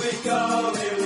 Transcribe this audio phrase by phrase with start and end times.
[0.00, 1.01] We go, here we go,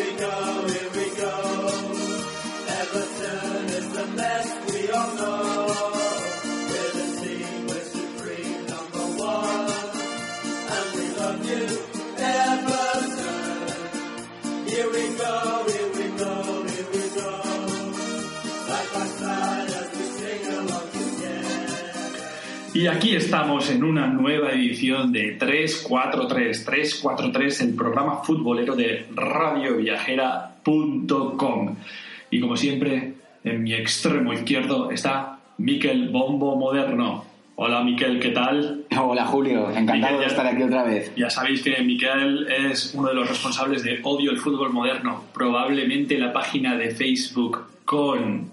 [22.86, 31.74] Y aquí estamos en una nueva edición de 343, 343, el programa futbolero de radioviajera.com.
[32.30, 37.24] Y como siempre, en mi extremo izquierdo está Miquel Bombo Moderno.
[37.56, 38.84] Hola Miquel, ¿qué tal?
[38.96, 41.12] Hola Julio, encantado Miquel, de estar aquí otra vez.
[41.16, 46.16] Ya sabéis que Miquel es uno de los responsables de Odio el Fútbol Moderno, probablemente
[46.18, 48.48] la página de Facebook con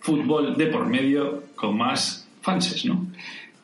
[0.00, 3.06] fútbol de por medio con más fanses, ¿no?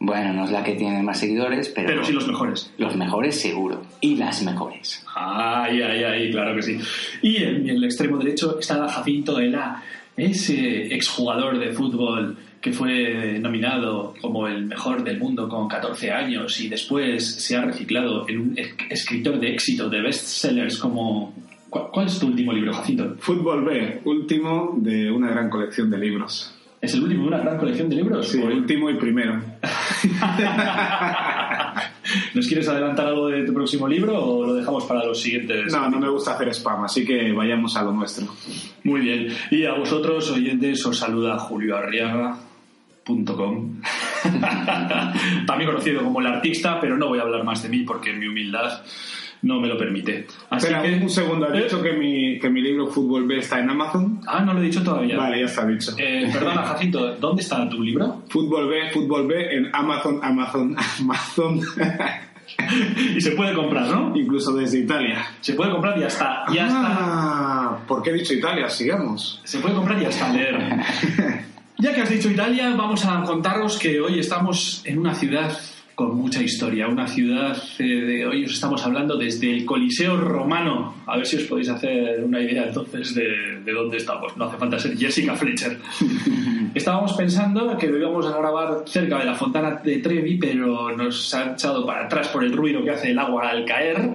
[0.01, 2.73] Bueno, no es la que tiene más seguidores, pero, Pero sí los mejores.
[2.79, 3.83] los mejores seguro.
[4.01, 5.05] Y las mejores.
[5.15, 6.79] Ay, ay, ay, claro que sí.
[7.23, 9.83] Y en el extremo derecho está Jacinto Ela,
[10.17, 16.61] ese exjugador de fútbol que fue nominado como el mejor del mundo con 14 años
[16.61, 21.34] y después se ha reciclado en un es- escritor de éxito, de bestsellers como...
[21.70, 23.14] ¿Cuál, cuál es tu último libro, Jacinto?
[23.20, 26.55] Fútbol B, último de una gran colección de libros.
[26.81, 28.29] ¿Es el último de una gran colección de libros?
[28.29, 29.41] Sí, ¿O el- último y primero.
[32.35, 35.73] ¿Nos quieres adelantar algo de tu próximo libro o lo dejamos para los siguientes?
[35.73, 38.27] No, no me gusta hacer spam, así que vayamos a lo nuestro.
[38.85, 39.29] Muy bien.
[39.51, 43.81] Y a vosotros, oyentes, os saluda julioarriaga.com.
[45.47, 48.27] También conocido como el artista, pero no voy a hablar más de mí porque mi
[48.29, 48.83] humildad
[49.42, 50.27] no me lo permite.
[50.50, 51.03] Así Espera, que...
[51.03, 51.64] un segundo, ¿has ¿Eh?
[51.64, 54.20] dicho que mi, que mi libro Fútbol B está en Amazon?
[54.27, 55.17] Ah, no lo he dicho todavía.
[55.17, 55.92] Vale, ya está dicho.
[55.98, 58.22] Eh, perdona, Jacinto, ¿dónde está tu libro?
[58.28, 61.61] Fútbol B, Fútbol B en Amazon, Amazon, Amazon.
[63.17, 64.17] y se puede comprar, ¿no?
[64.17, 65.25] Incluso desde Italia.
[65.41, 66.45] Se puede comprar y ya está.
[66.52, 66.83] Ya está.
[66.83, 68.69] Ah, ¿Por qué he dicho Italia?
[68.69, 69.41] Sigamos.
[69.45, 70.58] Se puede comprar y hasta leer.
[71.80, 75.57] Ya que has dicho Italia, vamos a contaros que hoy estamos en una ciudad
[75.98, 80.95] con mucha historia, una ciudad eh, de hoy os estamos hablando desde el Coliseo Romano.
[81.05, 84.37] A ver si os podéis hacer una idea entonces de, de dónde estamos.
[84.37, 85.77] No hace falta ser Jessica Fletcher.
[86.73, 91.55] Estábamos pensando que íbamos a grabar cerca de la Fontana de Trevi, pero nos ha
[91.55, 94.14] echado para atrás por el ruido que hace el agua al caer.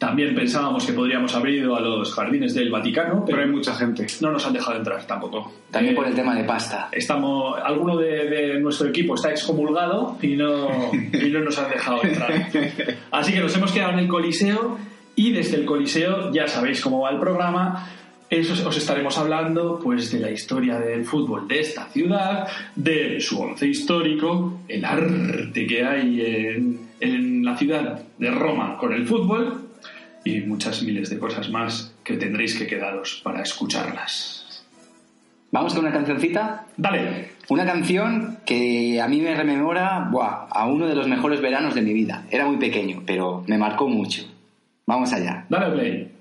[0.00, 3.74] También pensábamos que podríamos haber ido a los jardines del Vaticano, Pero pero hay mucha
[3.74, 4.06] gente.
[4.22, 5.52] no nos han dejado entrar tampoco.
[5.70, 6.88] También Eh, por el tema de pasta.
[6.90, 12.02] estamos alguno de, de nuestro equipo está excomulgado y no, y no nos han dejado
[12.02, 12.32] entrar.
[13.10, 14.78] Así que nos hemos quedado en el Coliseo
[15.16, 17.86] y desde el Coliseo ya sabéis cómo va el programa.
[18.30, 23.38] Eso os estaremos hablando pues de la historia del fútbol de esta ciudad, de su
[23.38, 29.66] once histórico, el arte que hay en, en la ciudad de Roma con el fútbol
[30.24, 34.64] y muchas miles de cosas más que tendréis que quedaros para escucharlas.
[35.52, 36.66] Vamos con una cancioncita.
[36.76, 37.30] Dale.
[37.48, 41.82] Una canción que a mí me rememora buah, a uno de los mejores veranos de
[41.82, 42.24] mi vida.
[42.30, 44.22] Era muy pequeño, pero me marcó mucho.
[44.86, 45.46] Vamos allá.
[45.48, 46.12] Dale play.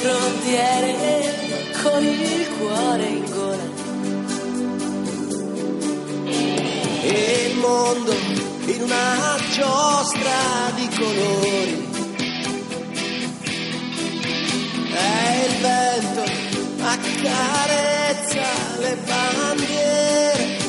[0.00, 3.80] Frontiere, con il cuore in gola.
[7.02, 8.12] e il mondo
[8.66, 11.88] in una giostra di colori.
[14.92, 16.22] E il vento
[16.82, 18.48] accarezza
[18.78, 20.59] le bandiere.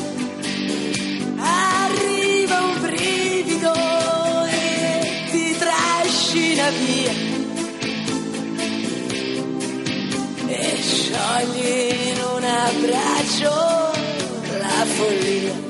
[11.42, 13.50] Sciogli in un abbraccio
[14.58, 15.61] la follia.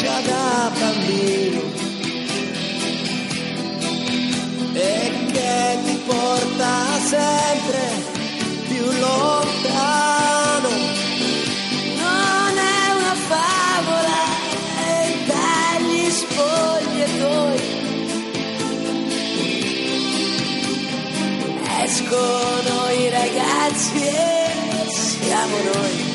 [0.00, 1.60] Comincia da bambino
[4.72, 7.82] e che ti porta sempre
[8.68, 10.68] più lontano.
[11.96, 14.22] Non è una favola
[15.26, 17.78] dagli spogliatoi.
[21.82, 26.09] Escono i ragazzi e siamo noi.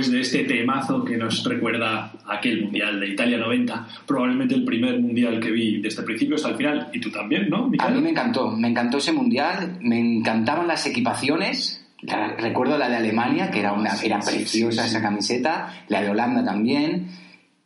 [0.00, 4.98] Después de este temazo que nos recuerda aquel Mundial de Italia 90, probablemente el primer
[4.98, 7.64] Mundial que vi desde el principio hasta el final, y tú también, ¿no?
[7.64, 7.94] A Miquel?
[7.94, 11.86] mí me encantó, me encantó ese mundial, me encantaban las equipaciones.
[12.02, 16.42] La- recuerdo la de Alemania, que era, una, era preciosa esa camiseta, la de Holanda
[16.44, 17.08] también,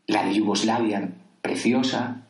[0.08, 1.08] la de Yugoslavia,
[1.40, 2.22] preciosa.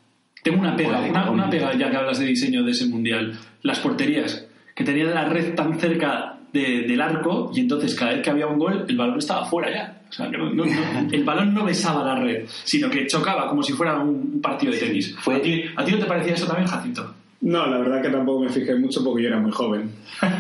[0.43, 3.79] Tengo una pega, una, una pega ya que hablas de diseño de ese Mundial, las
[3.81, 8.31] porterías, que tenían la red tan cerca de- del arco y entonces cada vez que
[8.31, 10.01] había un gol el balón estaba fuera ya.
[10.09, 13.63] O sea, no- no- no- el balón no besaba la red, sino que chocaba como
[13.63, 15.15] si fuera un, partido de tenis.
[15.27, 17.15] ¿A, ti, a ti no te parecía eso también, Jacinto?
[17.45, 19.91] No, la verdad que tampoco me fijé mucho porque yo era muy joven.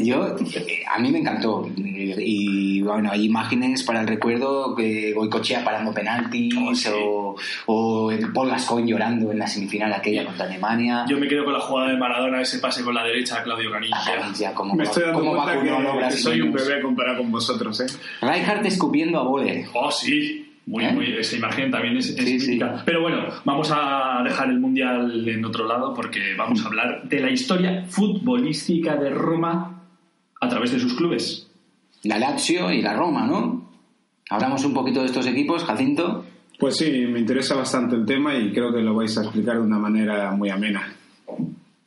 [0.00, 1.68] Yo, eh, a mí me encantó.
[1.76, 6.88] Y bueno, hay imágenes para el recuerdo que Goicochea parando penaltis Oh, sí.
[6.94, 11.04] o, o Paul Gascoigne llorando en la semifinal aquella contra Alemania.
[11.08, 13.72] Yo me quedo con la jugada de Maradona, ese pase con la derecha a Claudio
[13.72, 13.96] Canilla.
[13.96, 17.80] Ah, como, Me estoy dando como cuenta que, que soy un bebé comparado con vosotros,
[17.80, 17.86] ¿eh?
[18.20, 19.66] Rijkaard escupiendo a Boller.
[19.74, 20.47] Oh, sí.
[20.68, 20.92] Muy, ¿Eh?
[20.92, 22.46] muy, esa imagen también es, es Sí, sí.
[22.50, 22.82] mítica.
[22.84, 27.20] Pero bueno, vamos a dejar el Mundial en otro lado porque vamos a hablar de
[27.20, 29.82] la historia futbolística de Roma
[30.40, 31.50] a través de sus clubes.
[32.02, 33.66] La Lazio y la Roma, ¿no?
[34.28, 36.26] Hablamos un poquito de estos equipos, Jacinto.
[36.58, 39.62] Pues sí, me interesa bastante el tema y creo que lo vais a explicar de
[39.62, 40.92] una manera muy amena.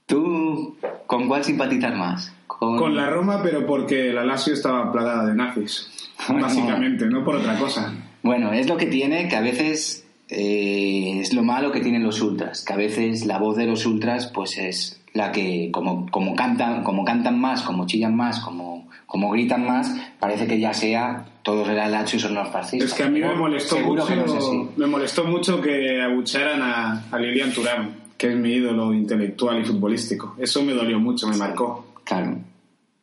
[0.05, 2.33] ¿Tú con cuál simpatizas más?
[2.47, 6.09] Con, Con la Roma, pero porque la Lazio estaba plagada de nazis.
[6.29, 7.93] Básicamente, no por otra cosa.
[8.23, 12.21] Bueno, es lo que tiene que a veces eh, es lo malo que tienen los
[12.21, 16.35] ultras, que a veces la voz de los ultras pues es la que como, como
[16.35, 21.25] cantan como cantan más, como chillan más, como, como gritan más, parece que ya sea
[21.43, 22.91] todos eran Lazio y son los fascistas.
[22.91, 24.55] Es que a mí me molestó seguro que no es así.
[24.55, 29.59] mucho, me molestó mucho que abucharan a, a Lilian Turán, que es mi ídolo intelectual
[29.59, 30.35] y futbolístico.
[30.37, 31.87] Eso me dolió mucho, me marcó.
[32.03, 32.37] Claro.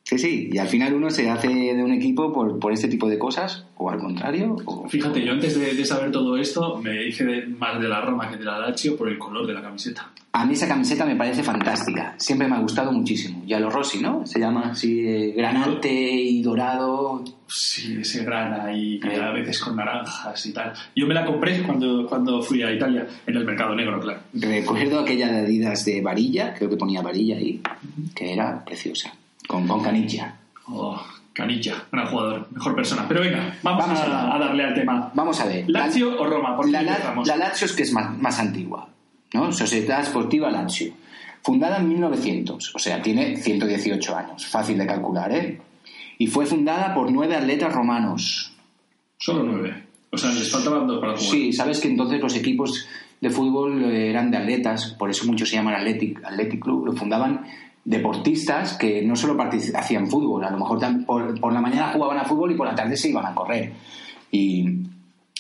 [0.09, 3.11] Sí, sí, y al final uno se hace de un equipo por, por este tipo
[3.11, 4.57] de cosas, o al contrario.
[4.65, 8.01] o- Fíjate, yo antes de, de saber todo esto me hice de- más de la
[8.01, 10.11] Roma que de la Lazio por el color de la camiseta.
[10.33, 13.43] A mí esa camiseta me parece fantástica, siempre me ha gustado muchísimo.
[13.47, 14.25] Y a los Rossi, ¿no?
[14.27, 17.23] Se llama así, eh, granate y dorado.
[17.47, 20.73] Sí, ese grana y y a veces con naranjas y tal.
[20.97, 24.21] Yo me la compré cuando, cuando fui a Italia, en el mercado negro, claro.
[24.33, 27.61] Recuerdo aquella de Adidas de varilla, creo que ponía varilla ahí,
[28.15, 29.13] que era preciosa,
[29.47, 30.37] con, con canilla.
[30.67, 31.01] Oh,
[31.39, 33.07] Canilla, gran jugador, mejor persona.
[33.07, 35.13] Pero venga, vamos, Vamos a, darle al tema.
[35.15, 35.71] Vamos a ver.
[35.71, 36.57] ¿Lazio o Roma?
[36.57, 38.89] ¿Por la, la, la Lazio es que es más, más antigua,
[39.35, 39.53] ¿no?
[39.53, 40.93] Sociedad Sportiva Lazio.
[41.41, 45.61] Fundada en 1900, o sea, tiene 118 años, fácil de calcular, ¿eh?
[46.19, 48.53] Y fue fundada por nueve atletas romanos.
[49.17, 49.85] Solo nueve.
[50.11, 51.31] O sea, les faltaban dos para jugar.
[51.31, 52.89] Sí, sabes que entonces los equipos
[53.21, 57.47] de fútbol eran de atletas, por eso muchos se llaman Athletic, Athletic Club, lo fundaban
[57.85, 59.37] deportistas que no solo
[59.75, 62.75] hacían fútbol, a lo mejor por, por la mañana jugaban a fútbol y por la
[62.75, 63.73] tarde se iban a correr.
[64.31, 64.69] Y,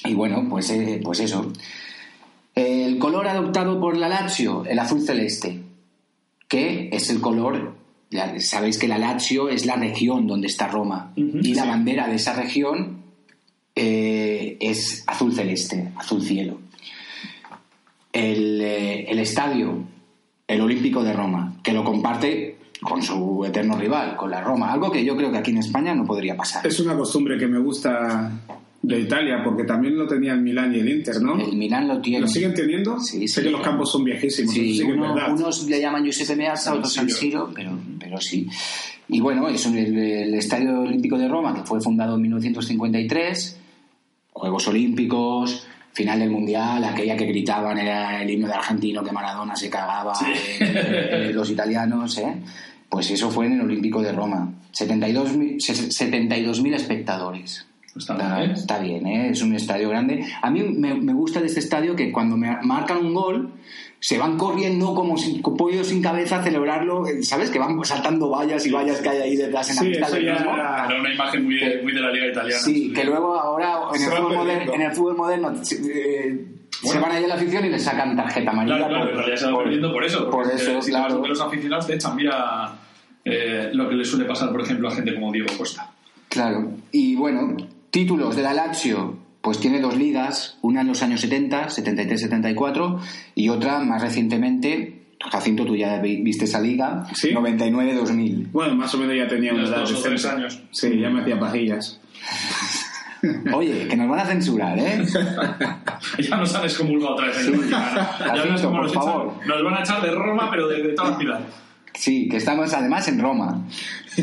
[0.04, 1.52] y bueno, pues, eh, pues eso.
[2.54, 5.60] El color adoptado por la Lazio, el azul celeste,
[6.48, 7.76] que es el color,
[8.10, 12.16] ya sabéis que la Lazio es la región donde está Roma, y la bandera de
[12.16, 13.02] esa región
[13.76, 16.58] eh, es azul celeste, azul cielo.
[18.12, 19.84] El, eh, el estadio,
[20.48, 24.90] el Olímpico de Roma, que lo comparte con su eterno rival, con la Roma, algo
[24.90, 26.66] que yo creo que aquí en España no podría pasar.
[26.66, 28.32] Es una costumbre que me gusta
[28.80, 31.38] de Italia, porque también lo tenía el Milán y el Inter, ¿no?
[31.38, 32.20] El Milán lo tiene.
[32.20, 32.98] ¿Lo siguen teniendo?
[33.00, 33.46] Sí, sé sí.
[33.46, 37.10] que los campos son viejísimos, Sí, que es unos le llaman Giuseppe Meazza, otros San
[37.10, 38.48] Siro, pero, pero sí.
[39.08, 43.60] Y bueno, es el, el Estadio Olímpico de Roma, que fue fundado en 1953,
[44.32, 45.66] Juegos Olímpicos,
[45.98, 50.12] final del Mundial, aquella que gritaban era el himno de argentino que Maradona se cagaba,
[50.26, 52.34] eh, eh, los italianos, ¿eh?
[52.88, 54.48] Pues eso fue en el Olímpico de Roma.
[54.72, 57.66] 72.000 se- 72.000 espectadores.
[57.96, 58.54] Está Está, bien, ¿eh?
[58.54, 59.30] está bien, ¿eh?
[59.30, 60.24] es un estadio grande.
[60.40, 63.52] A mí me, me gusta de este estadio que cuando me marcan un gol
[64.00, 67.50] se van corriendo como sin, con pollos sin cabeza a celebrarlo, eh, ¿sabes?
[67.50, 70.24] Que van saltando vallas y vallas que hay ahí detrás en la Sí, eso del
[70.32, 70.54] mismo.
[70.54, 72.60] era- Era una imagen muy de, muy de la liga italiana.
[72.62, 76.86] Sí, que luego ahora en Se el, fútbol moderno, en el fútbol moderno eh, se
[76.86, 77.00] Bueno.
[77.02, 78.76] van ahí a la afición y le sacan tarjeta amarilla.
[78.76, 80.30] Claro, claro, por- en realidad se por- perdiendo por eso.
[80.30, 81.26] Por eso, si claro.
[81.26, 82.74] los aficionados te echan, mira
[83.24, 85.90] eh, lo que le suele pasar, por ejemplo, a gente como Diego Costa.
[86.28, 86.70] Claro.
[86.92, 87.56] Y bueno,
[87.90, 92.98] títulos de la Lazio, pues tiene dos ligas, una en los años 70, 73-74,
[93.34, 97.30] y otra más recientemente, Jacinto, tú ya vi- viste esa liga, Sí.
[97.32, 98.48] 99-2000.
[98.52, 100.60] Bueno, más o menos ya tenía Unos dos tres años.
[100.70, 102.00] Sí, ya me hacía pajillas.
[103.52, 105.04] Oye, que nos van a censurar, ¿eh?
[106.20, 107.94] ya no sabes cómo vulga otra vez en el Vaticano.
[107.96, 109.34] Ya Jacinto, por nos, favor.
[109.40, 111.40] echan- nos van a echar de Roma, pero de, de toda la ciudad.
[111.94, 113.60] Sí, que estamos además en Roma.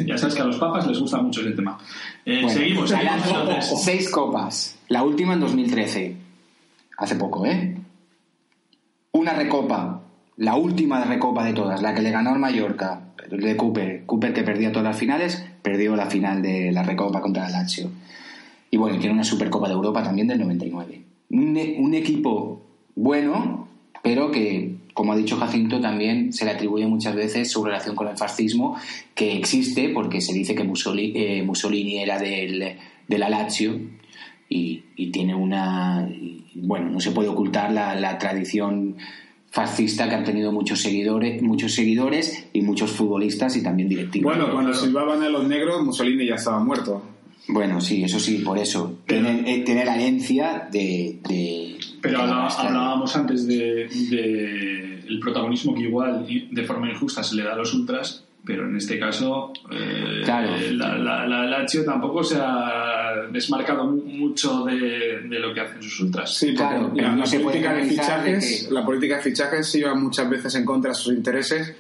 [0.06, 1.78] Ya sabes que a los papas les gusta mucho ese tema.
[2.26, 2.90] Eh, Bueno, seguimos,
[3.30, 4.75] seguimos seis copas.
[4.90, 6.16] La última en 2013.
[6.98, 7.76] Hace poco, ¿eh?
[9.12, 10.02] Una recopa.
[10.38, 11.82] La última recopa de todas.
[11.82, 13.02] La que le ganó al Mallorca.
[13.30, 14.06] De Cooper.
[14.06, 15.46] Cooper que perdía todas las finales.
[15.62, 17.90] Perdió la final de la recopa contra el Lazio.
[18.70, 21.02] Y bueno, tiene una Supercopa de Europa también del 99.
[21.32, 22.62] Un, e- un equipo
[22.96, 23.68] bueno,
[24.04, 28.08] pero que, como ha dicho Jacinto, también se le atribuye muchas veces su relación con
[28.08, 28.78] el fascismo,
[29.14, 32.76] que existe porque se dice que Mussolini, eh, era del,
[33.08, 33.80] de la Lazio
[34.50, 36.08] y, y tiene una.
[36.10, 38.96] y, bueno, no se puede ocultar la, la tradición
[39.50, 44.36] fascista que han tenido muchos seguidores, muchos seguidores y muchos futbolistas y también directivos.
[44.36, 47.02] Bueno, cuando silbaban a los negros, Mussolini ya estaba muerto.
[47.48, 49.00] Bueno, sí, eso sí, por eso.
[49.06, 51.20] Tiene, eh, tiene la herencia de.
[51.30, 57.24] de- Pero de hablábamos antes de, de el protagismo que igual y de forma injusta
[57.24, 60.56] se le da a los ultras, pero en este caso eh, Claro.
[60.72, 62.95] la, la, la Lazio tampoco se ha
[63.32, 66.34] desmarcado mu- mucho de, de lo que hacen sus ultras.
[66.36, 68.86] Sí, porque Claro, pero la, no la se puede política de de fichajes, que- la
[68.86, 71.76] política de fichajes iba muchas veces en contra de sus intereses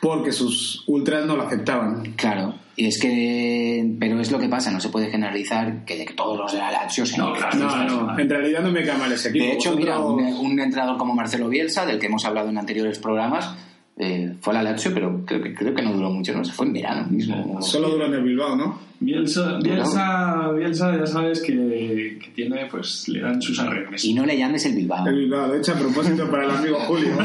[0.00, 2.14] porque sus ultras no lo aceptaban.
[2.16, 3.94] Claro, y es que.
[3.98, 6.58] Pero es lo que pasa, no se puede generalizar que de que todos los de
[6.58, 7.58] la Lazio sean No, claro.
[7.58, 9.44] No, no, en realidad no me cae mal ese equipo.
[9.44, 12.98] De hecho, mira, un, un entrenador como Marcelo Bielsa, del que hemos hablado en anteriores
[12.98, 13.50] programas,
[13.96, 16.52] eh, fue a la Lazio, pero creo que, creo que no duró mucho, no se
[16.52, 17.60] fue en verano mismo.
[17.60, 18.78] Solo duró en el Bilbao, ¿no?
[19.00, 24.04] Bielsa, Bielsa, Bielsa ya sabes que, que tiene, pues le dan sus arreglos.
[24.04, 25.06] Y no le llames el Bilbao.
[25.06, 27.16] El Bilbao, lo he hecho a propósito para el amigo Julio.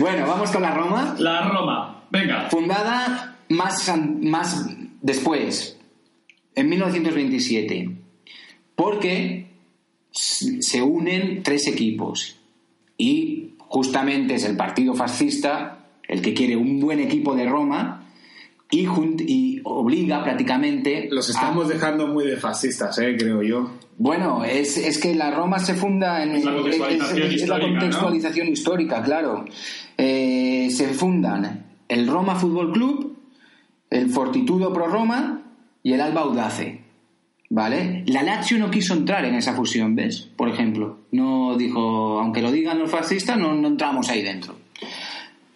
[0.00, 1.14] Bueno, vamos con la Roma.
[1.18, 2.48] La Roma, venga.
[2.48, 3.92] Fundada más,
[4.22, 4.66] más
[5.02, 5.78] después,
[6.54, 7.90] en 1927,
[8.74, 9.50] porque
[10.10, 12.36] se unen tres equipos
[12.96, 18.04] y justamente es el partido fascista el que quiere un buen equipo de Roma
[18.70, 18.86] y,
[19.26, 23.70] y obliga prácticamente Los a- estamos dejando muy de fascistas, eh, creo yo.
[23.96, 27.54] bueno, es, es que la Roma se funda en Es la contextualización es- es la
[27.56, 29.44] histórica, contextualización histórica, claro.
[29.96, 33.16] Eh, se fundan el Roma Fútbol Club,
[33.90, 35.42] el Fortitudo Pro Roma
[35.82, 36.79] y el Alba Audace.
[37.52, 38.04] ¿Vale?
[38.06, 40.28] La Lazio no quiso entrar en esa fusión, ¿ves?
[40.36, 44.54] Por ejemplo, no dijo, aunque lo digan los fascistas, no, no entramos ahí dentro.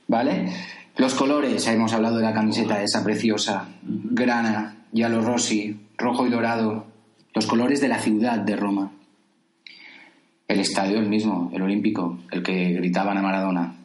[0.08, 0.52] ¿Vale?
[0.96, 6.86] Los colores, hemos hablado de la camiseta esa preciosa, grana, yalo rossi, rojo y dorado,
[7.32, 8.90] los colores de la ciudad de Roma.
[10.48, 13.76] El estadio el mismo, el olímpico, el que gritaban a Maradona.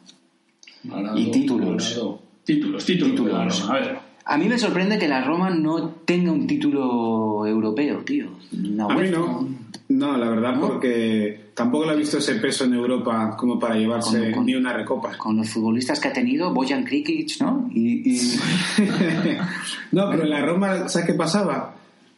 [0.82, 1.90] Maradona, Y títulos.
[1.96, 2.18] Maradona.
[2.44, 3.14] Títulos, títulos.
[3.14, 3.70] Títulos.
[3.70, 4.09] A ver.
[4.30, 8.28] A mí me sorprende que la Roma no tenga un título europeo, tío.
[8.52, 9.48] Una A mí no.
[9.88, 10.60] No, la verdad, ¿No?
[10.68, 14.54] porque tampoco le he visto ese peso en Europa como para llevarse Con- con- ni
[14.54, 15.18] una recopa.
[15.18, 17.68] Con los futbolistas que ha tenido, Bojan Krikic, ¿no?
[17.74, 18.38] Y, y-
[19.92, 21.74] no, pero en la Roma, ¿sabes qué pasaba?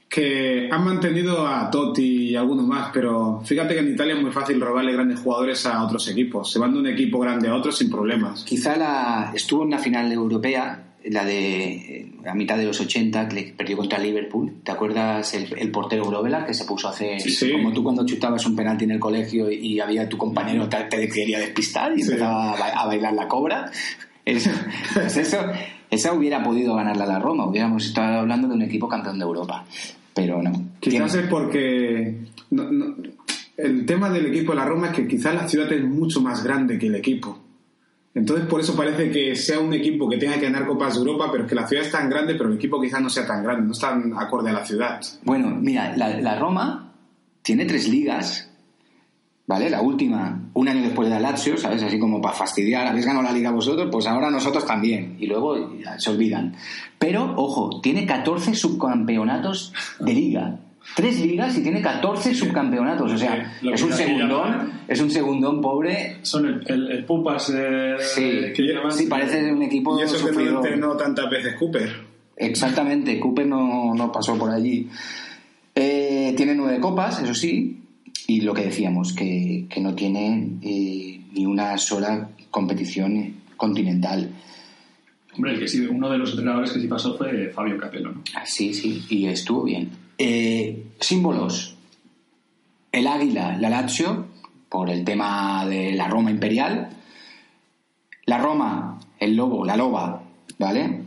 [0.09, 4.31] Que han mantenido a Totti y algunos más, pero fíjate que en Italia es muy
[4.31, 6.53] fácil robarle grandes jugadores a otros equipos.
[6.53, 8.45] Se van de un equipo grande a otro sin problemas.
[8.45, 13.29] quizá la, estuvo en una final europea, la de eh, a mitad de los 80,
[13.29, 14.53] que perdió contra Liverpool.
[14.65, 17.53] ¿Te acuerdas el, el portero Grovela que se puso a hacer Sí.
[17.53, 21.09] como tú cuando chutabas un penalti en el colegio y había tu compañero te, te
[21.09, 22.11] quería despistar y Sí.
[22.13, 23.71] empezaba a, ba- a bailar la cobra?
[24.25, 24.49] Es-
[24.95, 25.39] pues eso,
[25.91, 27.47] esa hubiera podido ganarla la Roma.
[27.47, 29.65] Hubiéramos estado hablando de un equipo campeón de Europa.
[30.15, 30.53] Pero no.
[30.81, 32.17] Quizás es porque
[32.51, 32.97] no- no-
[33.57, 36.43] el tema del equipo de la Roma es que quizás la ciudad es mucho más
[36.43, 37.39] grande que el equipo.
[38.15, 41.29] Entonces por eso parece que sea un equipo que tenga que ganar Copas de Europa,
[41.31, 43.43] pero es que la ciudad es tan grande, pero el equipo quizás no sea tan
[43.43, 45.01] grande, no es tan acorde a la ciudad.
[45.25, 46.93] Bueno, mira, la, la Roma
[47.41, 48.51] tiene tres ligas,
[49.47, 49.71] ¿vale?
[49.71, 51.83] La última, un año después de la Lazio, ¿sabes?
[51.83, 55.17] Así como para fastidiar, habéis ganado la liga vosotros, pues ahora nosotros también.
[55.19, 55.57] Y luego
[55.97, 56.55] se olvidan.
[56.99, 60.59] Pero, ojo, tiene 14 subcampeonatos de liga.
[60.97, 63.13] Tres ligas y tiene 14 subcampeonatos.
[63.13, 66.19] O sea, es un segundón, es un segundón pobre.
[66.23, 68.93] Son el, el, el Pupas eh, Sí, que llaman.
[68.93, 71.91] sí, parece un equipo Y eso que no entrenó tantas veces Cooper.
[72.37, 74.89] Exactamente, Cooper no, no pasó por allí.
[75.75, 77.81] Eh, tiene nueve copas, eso sí,
[78.27, 84.31] y lo que decíamos, que, que no tiene eh, ni una sola competición continental.
[85.35, 88.23] Hombre, el que sí, uno de los entrenadores que sí pasó fue Fabio Capello, ¿no?
[88.35, 89.89] Ah, Sí, sí, y estuvo bien.
[90.19, 91.77] Eh, símbolos.
[92.91, 94.27] El águila, la Lazio,
[94.69, 96.91] por el tema de la Roma imperial.
[98.27, 100.23] La Roma, el lobo, la loba,
[100.59, 101.03] ¿vale?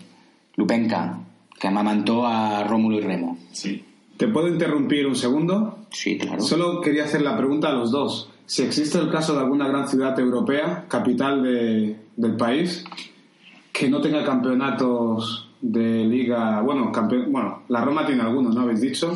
[0.55, 1.19] Lupenca,
[1.59, 3.37] que amamantó a Rómulo y Remo.
[3.51, 3.83] Sí.
[4.17, 5.79] ¿Te puedo interrumpir un segundo?
[5.91, 6.41] Sí, claro.
[6.41, 8.29] Solo quería hacer la pregunta a los dos.
[8.45, 12.85] Si existe el caso de alguna gran ciudad europea, capital de- del país,
[13.73, 18.81] que no tenga campeonatos de liga, bueno, campe- bueno, la Roma tiene algunos, ¿no habéis
[18.81, 19.15] dicho?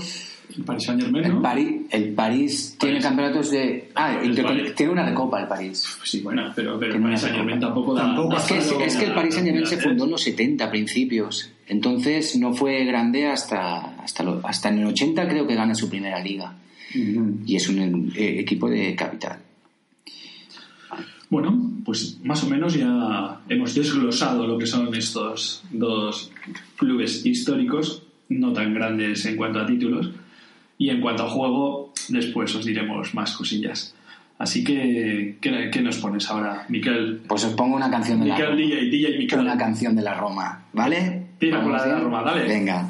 [0.58, 1.42] El Paris Saint Germain, El, ¿no?
[1.44, 3.06] París, el París tiene París.
[3.08, 3.90] campeonatos de...
[3.94, 5.86] Ah, El tiene una recopa el París.
[6.04, 7.68] Sí, bueno, pero, pero el Tiene Paris Saint Germain copa.
[7.68, 8.02] tampoco da.
[8.02, 10.24] Tampoco da Es que, es, es que el Paris Saint Germain se fundó en los
[10.24, 11.52] 70 a principios.
[11.68, 15.88] Entonces no fue grande hasta, hasta, lo- hasta en el 80 creo que gana su
[15.88, 16.56] primera liga.
[17.46, 19.38] Y es un eh, equipo de capital.
[21.30, 26.32] Bueno, pues más o menos ya hemos desglosado lo que son estos dos
[26.78, 30.12] clubes históricos, no tan grandes en cuanto a títulos,
[30.78, 33.94] y en cuanto a juego, después os diremos más cosillas.
[34.40, 37.22] Así que, ¿qué, qué nos pones ahora, Miquel?
[37.28, 38.62] Pues os pongo una canción de la Miquel Roma.
[38.62, 39.40] DJ, DJ Miquel.
[39.40, 41.28] Una canción de la Roma, ¿vale?
[41.38, 42.04] Tira por la de la ¿sí?
[42.04, 42.48] Roma, dale.
[42.48, 42.88] Venga.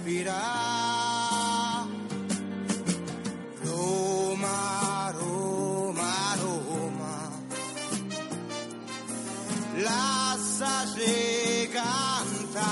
[0.00, 1.88] Sospirare.
[3.62, 7.30] Roma, Roma, Roma.
[9.76, 12.68] Lasciaci canta.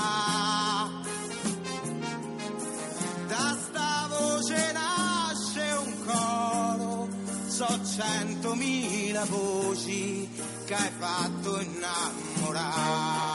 [3.27, 7.07] Da sta voce nasce un coro.
[7.47, 10.29] So centomila voci
[10.65, 13.29] che hai fatto innamorare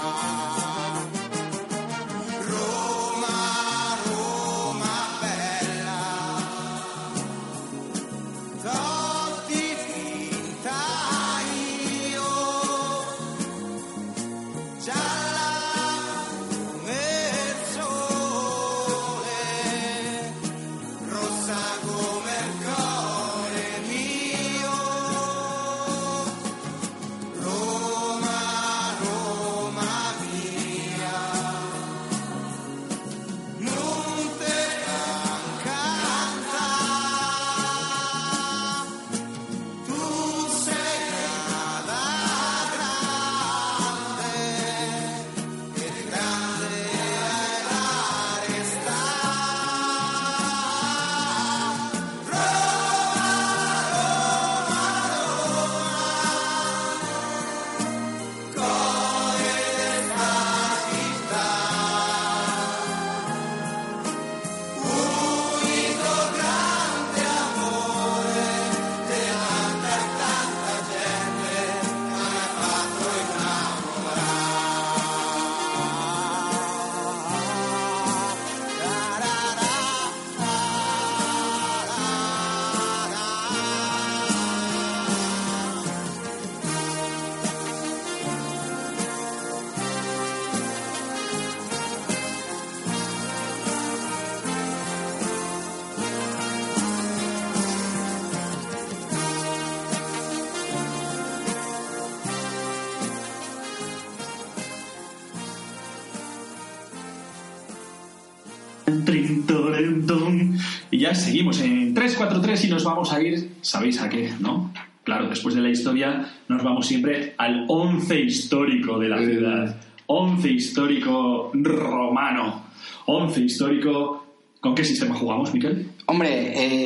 [111.14, 114.30] Seguimos en 3-4-3 y nos vamos a ir, ¿sabéis a qué?
[114.40, 114.72] ¿No?
[115.04, 119.76] Claro, después de la historia nos vamos siempre al 11 histórico de la ciudad.
[120.06, 122.64] 11 histórico romano.
[123.06, 124.20] 11 histórico...
[124.60, 125.90] ¿Con qué sistema jugamos, Miquel?
[126.06, 126.30] Hombre,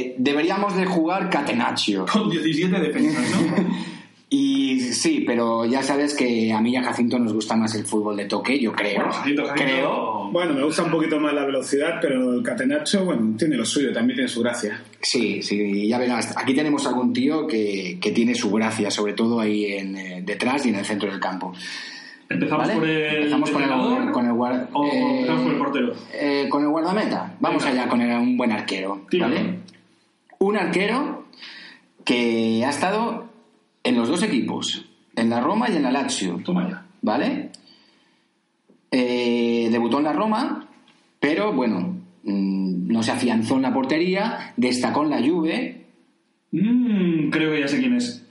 [0.01, 2.07] eh, deberíamos de jugar Catenaccio.
[2.13, 3.69] Con 17 defensas, ¿no?
[4.31, 7.85] Y sí, pero ya sabes que a mí y a Jacinto nos gusta más el
[7.87, 8.97] fútbol de toque, yo creo.
[8.97, 10.18] Bueno, Jacinto, Jacinto- Creo.
[10.33, 13.93] Bueno, me gusta un poquito más la velocidad, pero el catenacho, bueno, tiene lo suyo,
[13.93, 14.83] también tiene su gracia.
[15.01, 16.35] Sí, sí, ya verás.
[16.37, 20.65] Aquí tenemos algún tío que, que tiene su gracia, sobre todo ahí en, eh, detrás
[20.67, 21.53] y en el centro del campo.
[22.31, 22.79] Empezamos ¿Vale?
[22.79, 25.93] por el Empezamos con el, con el guard- o eh, empezamos por el portero.
[26.13, 27.35] eh, con el guardameta.
[27.41, 27.81] Vamos Venga.
[27.83, 29.07] allá con el- un buen arquero.
[30.41, 31.25] Un arquero
[32.05, 33.29] que ha estado
[33.83, 34.85] en los dos equipos,
[35.17, 36.41] en la Roma y en la Lazio.
[36.45, 36.85] Toma ya.
[37.01, 37.51] ¿Vale?
[38.91, 40.69] Eh, debutó en la Roma,
[41.21, 45.75] pero bueno, mm, no se afianzó en la portería, destacó en la Juve,
[46.51, 48.27] Mm, creo que ya sé quién es.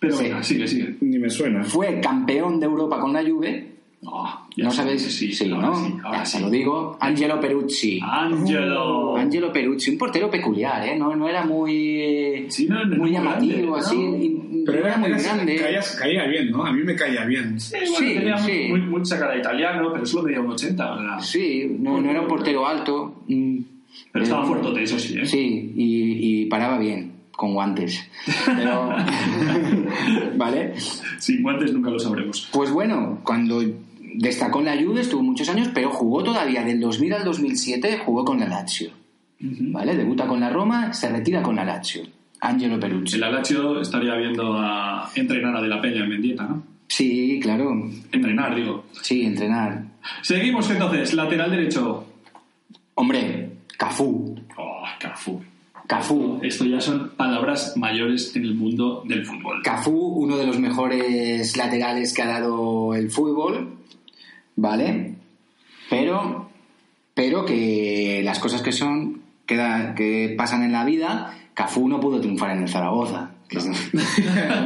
[0.00, 0.24] Pero Sí.
[0.24, 0.96] venga, sigue, sigue.
[1.00, 1.62] Ni me suena.
[1.62, 3.74] fue campeón de Europa con la Juve.
[4.04, 5.02] Oh, ya ¿No sabéis?
[5.02, 5.74] Sí, Sí, ¿no?
[5.74, 6.36] sí, Ya sí.
[6.38, 6.96] se lo digo.
[7.00, 8.00] Angelo Perucci.
[8.02, 9.16] Angelo.
[9.16, 10.96] Angelo Perucci, un portero peculiar, ¿eh?
[10.98, 13.76] No, no era muy, Sí, no, no, muy llamativo, grande, ¿no?
[13.76, 14.37] así.
[14.72, 15.56] Pero era, muy era- grande.
[15.56, 16.64] caía, caía bien, ¿no?
[16.64, 17.58] A mí me caía bien.
[17.60, 18.66] Sí, bueno, Sí, tenía sí.
[18.68, 21.20] Muy, mucha cara de italiano, pero solo medía un 80, ¿verdad?
[21.20, 23.22] Sí, no, no era un portero alto.
[23.28, 23.58] mm,
[24.12, 25.26] Pero estaba fuertote, eso sí, ¿eh?
[25.26, 28.08] Sí, y, y paraba bien, con guantes.
[28.46, 28.90] Pero,
[30.36, 30.74] ¿Vale?
[31.18, 32.48] Sin guantes nunca lo sabremos.
[32.52, 33.62] Pues bueno, cuando
[34.14, 38.24] destacó en la Juve estuvo muchos años, pero jugó todavía del 2000 al 2007, jugó
[38.24, 38.90] con la Lazio.
[39.40, 39.94] ¿Vale?
[39.96, 42.02] Debuta con la Roma, se retira con la Lazio.
[42.40, 43.16] Angelo Perucci.
[43.16, 46.62] El Alacho estaría viendo a entrenar a De La Peña en Mendieta, ¿no?
[46.86, 47.70] Sí, claro.
[48.12, 48.84] Entrenar, digo.
[49.02, 49.82] Sí, entrenar.
[50.22, 52.06] Seguimos entonces, lateral derecho.
[52.94, 54.38] Hombre, Cafú.
[54.56, 55.42] Oh, Cafú.
[55.86, 56.38] Cafú.
[56.42, 59.62] Esto ya son palabras mayores en el mundo del fútbol.
[59.62, 63.74] Cafú, uno de los mejores laterales que ha dado el fútbol,
[64.56, 65.14] ¿vale?
[65.90, 66.50] Pero,
[67.14, 71.98] pero que las cosas que son, que, da- que pasan en la vida, Cafú no
[71.98, 73.32] pudo triunfar en el Zaragoza.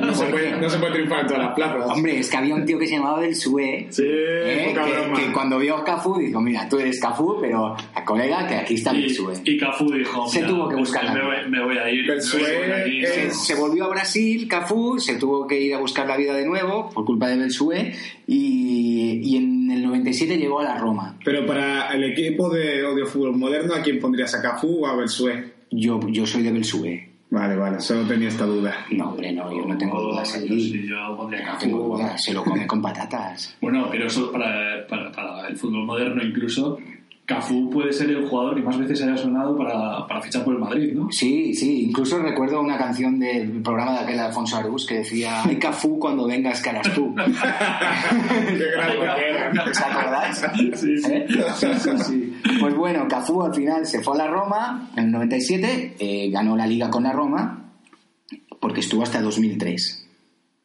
[0.02, 1.86] No se, puede, no se puede triunfar en todas las plazas.
[1.90, 4.74] Hombre, es que había un tío que se llamaba Belsué, Sí, ¿eh?
[5.16, 8.74] que, cuando vio a Cafú dijo, mira, tú eres Cafú, pero a colega que aquí
[8.74, 9.34] está Y, Belsué.
[9.44, 12.06] y Cafú dijo: Se "Mira, tuvo que buscar me, la voy, me voy a ir.
[12.08, 13.04] Belsué voy de aquí".
[13.04, 16.34] es- Se, se volvió a Brasil, Cafú, se tuvo que ir a buscar la vida
[16.34, 17.92] de nuevo por culpa de Belsué
[18.26, 21.16] y, y en el 97 llegó a la Roma.
[21.24, 24.34] Pero para el equipo de Odio Fútbol Moderno, ¿a quién pondrías?
[24.34, 25.51] ¿A Cafú o a Belsué?
[25.72, 27.08] Yo, yo soy de Belsué.
[27.30, 28.74] Vale, vale, solo tenía esta duda.
[28.90, 30.60] No, hombre, no, yo no tengo Oh, dudas yo ahí.
[30.70, 33.56] sí, yo pondría No tengo dudas, se lo come con patatas.
[33.62, 36.78] Bueno, pero eso para, para, para el fútbol moderno incluso,
[37.34, 40.60] Cafú puede ser el jugador que más veces haya sonado para, para fichar por el
[40.60, 41.10] Madrid, ¿no?
[41.10, 45.58] Sí, sí, incluso recuerdo una canción del programa de aquel Alfonso Arús que decía, ay
[45.58, 47.14] Cafú cuando vengas que harás tú.
[47.16, 47.22] Qué
[49.28, 49.52] era.
[49.70, 50.44] ¿Os acordáis?
[50.74, 51.12] Sí, sí.
[51.12, 51.26] ¿Eh?
[51.56, 52.40] Sí, sí, sí.
[52.60, 56.56] Pues bueno, Cafú al final se fue a la Roma en el 97, eh, ganó
[56.56, 57.72] la liga con la Roma
[58.60, 60.08] porque estuvo hasta 2003.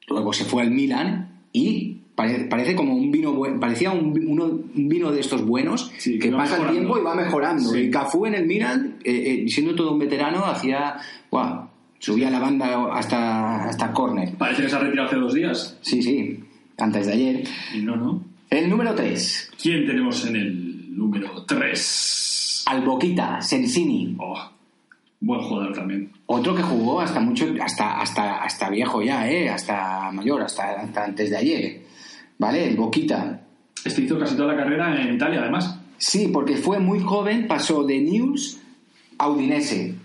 [0.08, 4.46] Luego se fue al Milan y pare- parece como un vino buen- parecía un, uno-
[4.76, 7.70] un vino de estos buenos Sí, que pasa el tiempo y va mejorando.
[7.70, 7.80] Sí.
[7.84, 10.98] Y Cafú en el Milan, eh, eh, siendo todo un veterano, hacía,
[11.32, 14.34] guau, subía la banda hasta hasta córner.
[14.36, 15.78] Parece que se ha retirado hace dos días.
[15.82, 16.40] Sí, sí,
[16.78, 17.44] antes de ayer.
[17.74, 18.22] Y no, no.
[18.50, 22.64] El número 3, ¿Quién tenemos en el número 3?
[22.68, 24.16] Alboquita, Sensini.
[24.20, 24.40] Oh,
[25.20, 26.12] buen jugador también.
[26.28, 29.50] Otro que jugó hasta mucho, hasta, hasta, hasta viejo ya, ¿eh?
[29.50, 31.82] Hasta mayor, hasta, hasta antes de ayer.
[32.38, 32.68] ¿Vale?
[32.70, 33.42] El Boquita.
[33.84, 35.80] Este hizo casi toda la carrera en Italia, además.
[35.98, 38.60] Sí, porque fue muy joven, pasó de News
[39.18, 39.96] a Udinese.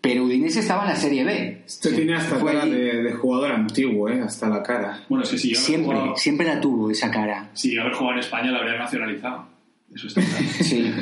[0.00, 1.62] Pero Udinese estaba en la Serie B.
[1.66, 4.20] Este tiene hasta cara de, de jugador antiguo, ¿eh?
[4.20, 5.02] Hasta la cara.
[5.08, 7.50] Bueno, es que si Siempre, jugado- siempre la tuvo esa cara.
[7.54, 9.46] si a haber jugado en España, la habría nacionalizado.
[9.94, 10.44] Eso está claro.
[10.60, 10.92] Sí.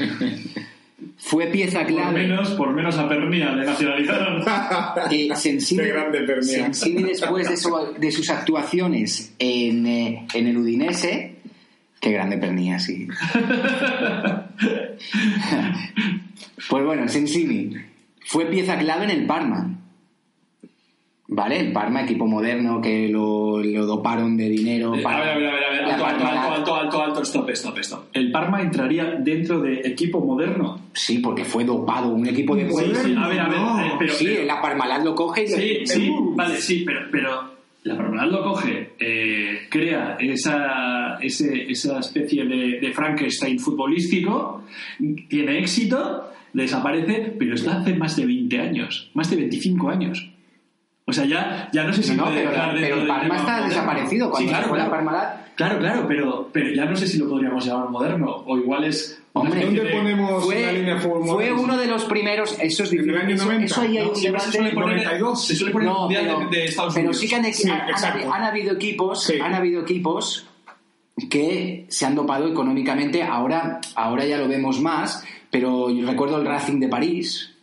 [1.18, 2.22] Fue pieza Por clave.
[2.22, 4.44] menos, por menos a Pernia le nacionalizaron.
[5.10, 5.28] Eh,
[5.86, 6.68] grande Pernia.
[6.68, 11.36] Después de, su- de sus actuaciones en, eh, en el Udinese,
[12.00, 13.06] qué grande Pernia, sí.
[16.68, 17.74] pues bueno, Sensini
[18.24, 19.71] fue pieza clave en el Parma.
[21.34, 21.58] ¿Vale?
[21.60, 24.94] El Parma, equipo moderno que lo, lo doparon de dinero.
[24.94, 25.82] Eh, A ver, a ver, a ver, a ver.
[25.86, 26.44] la Alto, alto, Parmalat.
[26.44, 28.04] alto, alto, alto, alto, stop, stop, stop.
[28.12, 30.78] ¿El Parma entraría dentro de equipo moderno?
[30.92, 33.80] Sí, porque fue dopado, un equipo de Sí, sí, a ver, a ver, no.
[33.80, 34.12] eh, pero...
[34.14, 36.34] Sí, pero- la Parmalat lo coge y Sí, le- sí, Uh.
[36.34, 37.52] vale, sí, pero, pero
[37.84, 44.62] la Ronaldo coge, eh, crea esa, ese- esa especie de, de Frankenstein futbolístico,
[45.28, 50.28] tiene éxito, desaparece, pero esto hace más de 20 años, más de 25 años.
[51.12, 53.50] O sea, ya, ya no sé si No, puede pero, dejar pero el Parma está
[53.52, 53.68] moderno.
[53.68, 54.30] desaparecido.
[54.30, 54.90] Cuando Sí, se claro, fue la.
[54.90, 58.84] Parmalat, Claro, claro, pero, pero ya no sé si lo podríamos llamar moderno, o igual
[58.84, 59.20] es...
[59.34, 62.56] Hombre, ¿Dónde de- ponemos una fue, línea fue uno de los primeros.
[62.58, 63.20] Eso es En el difícil.
[63.22, 65.46] año eso, 90, eso ahí hay No, siempre se suele poner, 92.
[65.46, 67.20] se suele poner el No, Mundial pero, de, de Estados pero Unidos.
[67.20, 69.38] sí que han, Sí, han- habido equipos, Sí.
[69.40, 70.46] han habido equipos
[71.30, 73.22] que se han dopado económicamente.
[73.22, 77.54] Ahora, ahora ya lo vemos más, pero yo recuerdo el Racing de París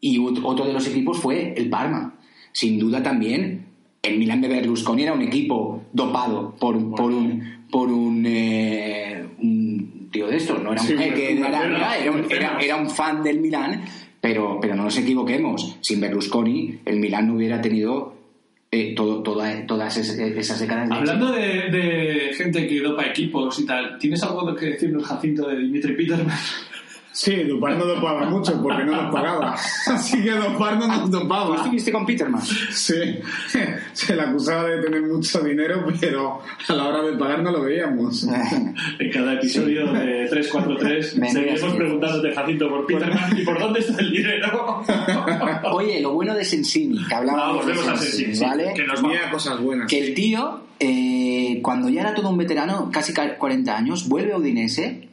[0.00, 2.14] y ot- otro de los equipos fue el Parma.
[2.60, 3.66] Sin duda también
[4.02, 10.08] el Milan de Berlusconi era un equipo dopado por, por un por un, eh, un
[10.10, 12.38] tío de estos, no era un Sí, jeque, un era, era- era un, un era-
[12.48, 12.64] mecenas.
[12.64, 13.82] era un fan del Milan,
[14.20, 18.16] pero, pero no nos equivoquemos, sin Berlusconi el Milan no hubiera tenido
[18.72, 23.66] eh, todo, toda- todas es- esas décadas Hablando de, de gente que dopa equipos y
[23.66, 26.36] tal, ¿tienes algo que decirnos, Jacinto, de Dimitri Peterman?
[27.20, 29.52] Sí, Dopar no dopaba mucho porque no nos pagaba.
[29.88, 31.56] Así que Dopar no nos ¿Tú dopaba.
[31.56, 32.40] estuviste con Peterman?
[32.70, 32.94] Sí,
[33.92, 37.62] se le acusaba de tener mucho dinero, pero a la hora de pagar no lo
[37.62, 38.22] veíamos.
[39.00, 44.00] En cada episodio de 343 Menuda seguimos preguntándote, Jacinto, por Peterman y por dónde está
[44.00, 44.84] el dinero.
[45.72, 48.72] Oye, lo bueno de Sensini, que hablábamos Vamos, de vemos a Sensini, Sensini, sí, ¿vale?
[48.76, 49.88] que nos Tenía cosas buenas.
[49.88, 54.34] Que el tío, eh, cuando ya era todo un veterano, casi ca- 40 años, vuelve
[54.34, 55.07] a Udinese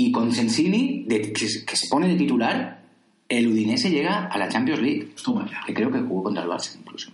[0.00, 2.82] y, con Sensini, de- que, se- que se pone de titular,
[3.28, 5.08] el Udinese llega a la Champions League.
[5.22, 5.60] Toma ya.
[5.66, 7.10] Que creo que jugó contra el Barça incluso.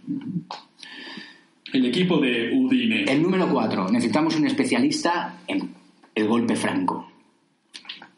[1.73, 3.05] El equipo de Udine.
[3.05, 3.89] El número 4.
[3.91, 5.75] Necesitamos un especialista en
[6.15, 7.11] el golpe franco.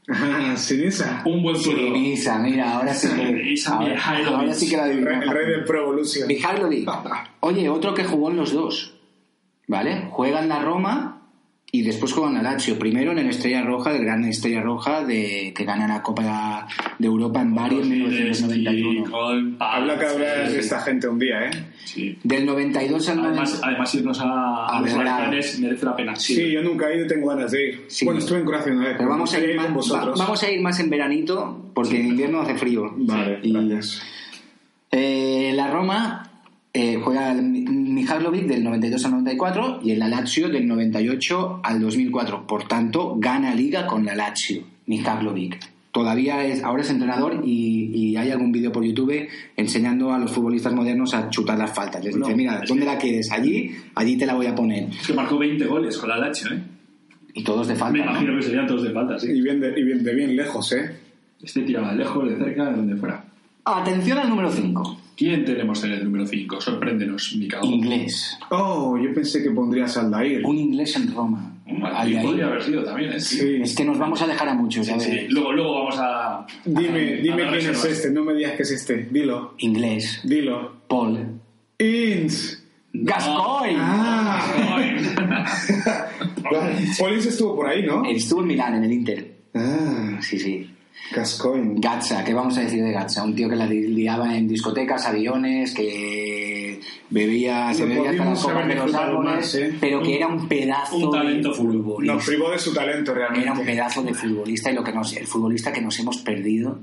[0.08, 1.22] Ah, Sinisa.
[1.24, 1.94] Un buen turno.
[1.94, 4.34] Sinisa, mira, ahora sí que, Sinisa ahora, Mihailovic.
[4.34, 5.24] ahora sí que la adivinamos.
[5.24, 6.28] el rey del Pro Evolution.
[7.40, 8.94] Oye, otro que jugó en los dos.
[9.68, 10.08] ¿Vale?
[10.10, 11.15] Juega en la Roma
[11.72, 12.78] y después juega en la Lazio.
[12.78, 16.66] Primero en el Estrella Roja, el gran Estrella Roja de, que gana la Copa
[16.98, 19.56] de Europa en Bari en 1991.
[19.60, 21.50] Habla que hablas de esta gente un día, ¿eh?
[21.84, 22.18] Sí.
[22.22, 23.66] Del 92 al Además, 90.
[23.68, 24.94] además irnos a, a los.
[24.96, 26.16] Balcanes merece la pena.
[26.16, 27.84] Sí, yo nunca he ido y tengo ganas de ir.
[27.88, 28.04] Sí.
[28.04, 28.94] Bueno, estuve en Croacia una vez.
[28.96, 30.20] Pero vamos a, ir con más, vosotros.
[30.20, 32.92] va- vamos a ir más en veranito porque en invierno hace frío.
[32.96, 34.02] Vale, Y- gracias.
[34.92, 36.30] Eh, la Roma
[36.78, 41.60] eh, juega el Mi- Mihailovic del 92 al 94 y el la Lazio del 98
[41.62, 42.46] al 2004.
[42.46, 45.58] Por tanto, gana liga con la Lazio, Mihailovic.
[45.92, 50.30] Todavía es, ahora es entrenador y, y hay algún vídeo por YouTube enseñando a los
[50.30, 52.04] futbolistas modernos a chutar las faltas.
[52.04, 53.32] Les dice, No, mira, ¿dónde que- la quieres?
[53.32, 54.90] Allí, allí te la voy a poner.
[54.90, 56.60] Es que marcó 20 goles con la Lazio, ¿eh?
[57.32, 57.98] Y todos de Me falta.
[58.04, 58.10] ¿no?
[58.10, 59.28] imagino que serían todos de falta, sí.
[59.30, 60.90] Y bien de, y bien, de bien lejos, ¿eh?
[61.42, 63.24] Este tiraba de lejos, de cerca, de donde fuera.
[63.66, 65.00] Atención al número 5.
[65.16, 66.60] ¿Quién tenemos en el número 5?
[66.60, 67.64] Sorpréndenos, Mikao.
[67.64, 68.38] Inglés.
[68.50, 70.42] Oh, yo pensé que pondrías al Dair.
[70.46, 71.52] Un inglés en Roma.
[71.92, 72.16] Ahí.
[72.22, 73.20] podría haber sido también, ¿eh?
[73.20, 73.56] Sí.
[73.60, 75.26] Es que nos vamos a dejar a muchos, ya Sí.
[75.30, 76.46] Luego, luego vamos a...
[76.64, 78.10] Dime, a dime quién es este.
[78.12, 79.08] No me digas que es este.
[79.10, 80.20] Dilo, Inglés.
[80.22, 80.72] dilo.
[80.86, 81.26] Paul.
[81.80, 82.62] Ins.
[82.92, 83.78] Gascoigne.
[83.80, 84.46] Ah.
[86.98, 88.04] Polis estuvo por ahí, ¿no?
[88.04, 89.36] Estuvo en Milán, en el Inter.
[89.54, 90.70] Ah, Sí, sí.
[91.12, 91.74] Gascoigne.
[91.78, 93.22] Gatza, ¿qué vamos a decir de Gatza?
[93.24, 96.80] Un tío que la li- liaba en discotecas, aviones, que
[97.10, 99.74] bebía, se bebía hasta las copas de los árboles, más, ¿eh?
[99.80, 102.14] pero que era un pedazo un talento de futbolista.
[102.14, 103.46] Nos privó de su talento realmente.
[103.48, 106.80] Era un pedazo de futbolista y lo que nos, el futbolista que nos hemos perdido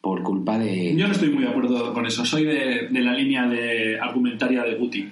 [0.00, 0.94] por culpa de...
[0.96, 2.24] Yo no estoy muy de acuerdo con eso.
[2.24, 5.08] Soy de, de la línea de argumentaria de Guti.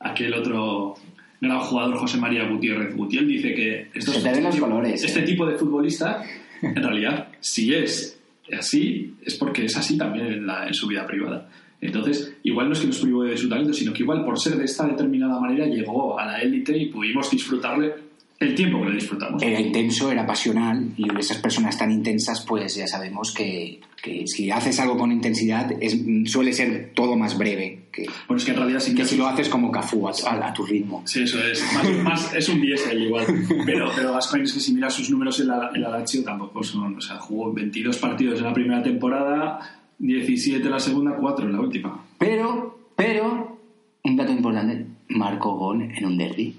[0.00, 0.94] Aquel otro
[1.40, 3.16] gran jugador, José María Gutiérrez Guti.
[3.18, 5.22] Él dice que estos- Se te ven los este, colores, este eh.
[5.22, 6.22] tipo de futbolista,
[6.62, 8.18] en realidad, si es
[8.58, 11.48] así, es porque es así también en, su vida privada.
[11.80, 14.56] Entonces, igual no es que nos privó de su talento, sino que igual por ser
[14.56, 17.94] de esta determinada manera llegó a la élite y pudimos disfrutarle
[18.38, 19.42] el tiempo que le disfrutamos.
[19.42, 24.50] Era intenso, era pasional y esas personas tan intensas pues ya sabemos que, que si
[24.50, 25.96] haces algo con intensidad es,
[26.30, 29.26] suele ser todo más breve que, Bueno, es que en realidad sí que si lo
[29.26, 31.02] haces como Cafú a, a- a tu ritmo.
[31.06, 31.62] Sí, eso es.
[31.72, 33.24] Más, más- es un diésel igual.
[33.64, 36.62] Pero, pero Gascoigne es que si miras sus números en la, en la Lazio tampoco
[36.62, 36.96] son...
[36.96, 41.52] O sea, jugó 22 partidos en la primera temporada, 17 en la segunda, 4 en
[41.52, 42.04] la última.
[42.18, 43.58] Pero, pero,
[44.04, 46.54] un dato importante, marcó gol en un derby.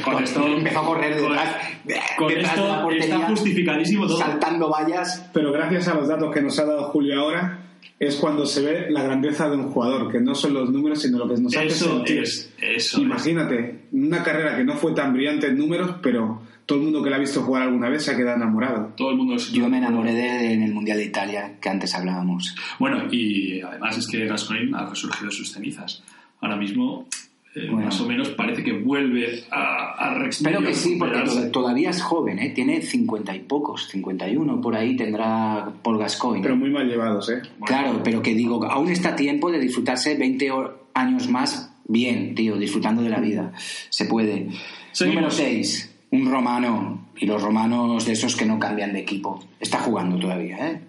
[0.04, 1.56] Con- esto- empezó a correr con- detrás,
[2.16, 4.18] Con detrás de la esto portería, está justificadísimo todo.
[4.18, 5.28] saltando vallas.
[5.32, 7.64] Pero gracias a los datos que nos ha dado Julio ahora,
[8.00, 11.18] es cuando se ve la grandeza de un jugador, que no son los números, sino
[11.18, 12.22] lo que nos hace Eso sentir.
[12.22, 13.02] es, eso es.
[13.02, 17.10] Imagínate, una carrera que no fue tan brillante en números, pero todo el mundo que
[17.10, 18.92] la ha visto jugar alguna vez se ha quedado enamorado.
[18.96, 19.50] Todo el mundo es...
[19.50, 22.54] Yo me enamoré de él en el Mundial de Italia, que antes hablábamos.
[22.78, 26.02] Bueno, y además es que Gascoigne ha resurgido sus cenizas.
[26.40, 27.06] Ahora mismo,
[27.64, 27.86] eh, Bueno.
[27.86, 32.02] más o menos, parece que vuelve a, a Espero que sí, porque to- todavía es
[32.02, 32.50] joven, ¿eh?
[32.50, 36.42] tiene cincuenta y pocos, 51 por ahí tendrá Paul Gascoigne.
[36.42, 37.42] Pero muy mal llevados, ¿eh?
[37.64, 42.34] Claro, pero que digo, aún está a tiempo de disfrutarse 20 o- años más bien,
[42.34, 43.52] tío, disfrutando de la vida.
[43.90, 44.48] Se puede.
[44.92, 45.22] Seguimos.
[45.22, 47.06] Número 6, un romano.
[47.20, 49.42] Y los romanos de esos que no cambian de equipo.
[49.58, 50.80] Está jugando todavía, ¿eh?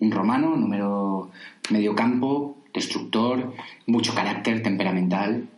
[0.00, 1.30] Un romano, número
[1.70, 3.54] mediocampo, destructor,
[3.86, 5.48] mucho carácter, temperamental.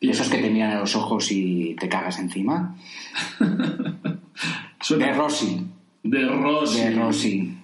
[0.00, 2.76] De esos que te miran a los ojos y te cagas encima.
[4.80, 5.66] Suena- De Rossi.
[6.02, 6.80] de Rossi.
[6.80, 7.54] De Rossi.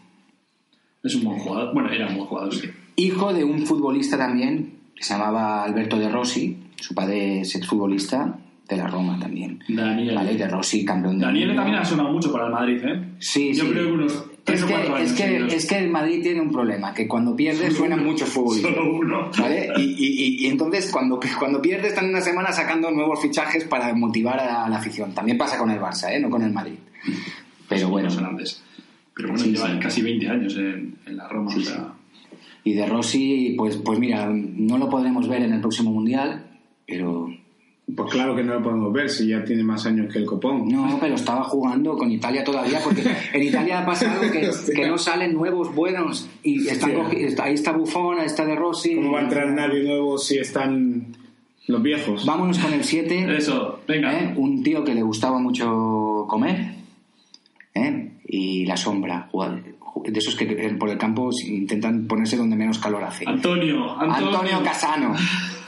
[1.02, 1.74] Es un buen jugador.
[1.74, 2.68] Bueno, era un buen jugador, sí.
[2.96, 8.38] hijo de un futbolista también que se llamaba Alberto de Rossi, su padre es exfutbolista
[8.68, 9.58] de la Roma también.
[9.68, 10.14] Daniel.
[10.14, 13.14] Vale, de Rossi, campeón del Daniel también ha sonado mucho para el Madrid, ¿eh?
[13.18, 13.70] Sí, Yo sí.
[13.72, 16.40] creo que unos tres Es o que, años es, que, es que el Madrid tiene
[16.40, 18.74] un problema, que cuando pierde suenan muchos futbolistas.
[18.74, 19.30] Solo uno.
[19.38, 19.68] ¿Vale?
[19.76, 24.40] Y, y- y- entonces cuando, cuando pierde están una semana sacando nuevos fichajes para motivar
[24.40, 25.14] a la afición.
[25.14, 26.20] También pasa con el Barça, ¿eh?
[26.20, 26.74] no con el Madrid.
[27.68, 28.08] Pero bueno.
[29.14, 31.50] Pero bueno, Sí, casi 20 años en, en la Roma.
[31.52, 31.92] Sí, o sea,
[32.64, 36.46] y de Rossi, pues, pues mira, no lo podremos ver en el próximo Mundial,
[36.86, 37.28] pero
[37.94, 40.66] Pues claro que no lo podemos ver si ya tiene más años que el copón.
[40.68, 43.02] No, pero estaba jugando con Italia todavía, porque
[43.34, 46.28] en Italia pasa algo que, que no salen nuevos buenos.
[46.42, 46.92] Y están
[47.42, 48.94] ahí está Buffon, ahí está De Rossi.
[48.94, 51.16] ¿Cómo va a entrar nadie nuevo si están
[51.66, 52.24] los viejos?
[52.24, 53.36] Vámonos con el 7.
[53.36, 54.32] Eso, venga.
[54.36, 56.74] Un tío que le gustaba mucho comer.
[57.74, 58.10] ¿eh?
[58.26, 59.28] Y la sombra.
[59.30, 59.62] jugar-
[60.06, 60.46] De esos que
[60.78, 63.24] por el campo intentan ponerse donde menos calor hace.
[63.28, 64.28] Antonio, Antonio.
[64.38, 65.14] Antonio Casano.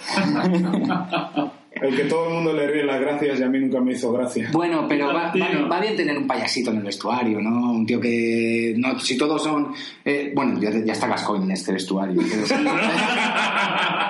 [1.82, 4.12] El que todo el mundo le ríe las gracias y a mí nunca me hizo
[4.12, 4.48] gracia.
[4.52, 5.62] Bueno, pero va, Tarantino.
[5.62, 7.72] va- va bien tener un payasito en el vestuario, ¿no?
[7.72, 8.74] Un tío que...
[8.78, 9.72] No, si todos son...
[10.04, 12.22] eh, bueno, ya, ya está Gascoigne en este vestuario.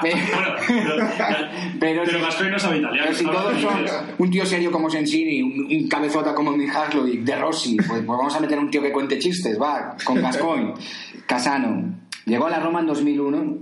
[0.03, 0.17] pero,
[1.81, 3.05] pero, Gascoigne no sabe italiano.
[3.07, 3.85] pero si todos son
[4.19, 8.07] un tío serio como Sensini, un, un cabezota como Mijaslo y De Rossi, pues, pues
[8.07, 10.75] vamos a meter un tío que cuente chistes, va, con Gascoigne.
[11.27, 11.95] Casano.
[12.27, 13.57] Llegó a la Roma en 2001,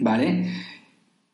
[0.00, 0.46] ¿vale?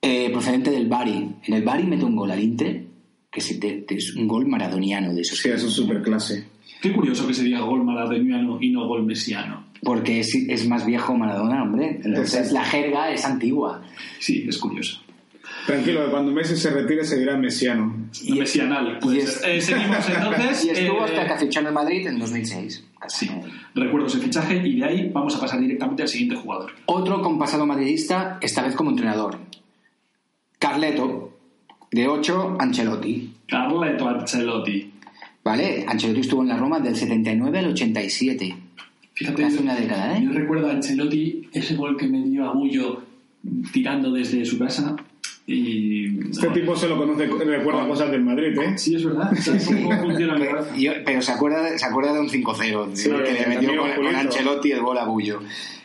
[0.02, 1.28] Eh, procedente del Bari.
[1.44, 2.84] En el Bari mete un gol al Inter,
[3.30, 3.40] que
[3.88, 5.38] es un gol maradoniano de esos.
[5.38, 6.44] Sí, eso es súper clase.
[6.80, 9.64] Qué curioso que sería gol maradoniano y no gol mesiano.
[9.84, 12.00] Porque es, es más viejo Maradona, hombre.
[12.04, 12.54] Entonces Exacto.
[12.54, 13.82] la jerga es antigua.
[14.18, 15.00] Sí, es curioso.
[15.66, 18.08] Tranquilo, cuando Messi se retire se dirá mesiano.
[18.24, 18.98] Y- Mesianal.
[19.00, 20.64] Pues, y es- eh, seguimos entonces.
[20.64, 22.84] Y estuvo eh, hasta que fichó en el Madrid en 2006.
[23.08, 23.30] Sí,
[23.74, 26.72] recuerdo ese fichaje y de ahí vamos a pasar directamente al siguiente jugador.
[26.86, 29.38] Otro con pasado madridista, esta vez como entrenador.
[30.62, 31.38] Carleto,
[31.90, 33.32] de 8, Ancelotti.
[33.48, 34.92] Carleto Ancelotti.
[35.42, 35.84] ¿Vale?
[35.88, 38.54] Ancelotti estuvo en la Roma del 79 al 87.
[39.14, 40.22] Fíjate, Hace una década, ¿eh?
[40.24, 43.02] yo recuerdo a Ancelotti ese gol que me dio a Bullo
[43.72, 44.94] tirando desde su casa
[45.48, 46.30] y...
[46.30, 48.78] Este no, tipo se lo conoce, recuerda cosas del Madrid, ¿eh?
[48.78, 49.32] Sí, es verdad.
[49.36, 53.10] ¿Sabes cómo funciona Pero, yo- pero se acuerda, se acuerda de un 5-0 de- Sí,
[53.10, 54.14] que le metió con, con.
[54.14, 55.40] Ancelotti el gol a Bullo.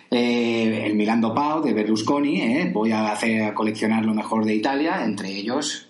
[0.10, 2.72] Eh, el Milan Dopao de Berlusconi, ¿eh?
[2.74, 5.90] voy a hacer a coleccionar lo mejor de Italia, entre ellos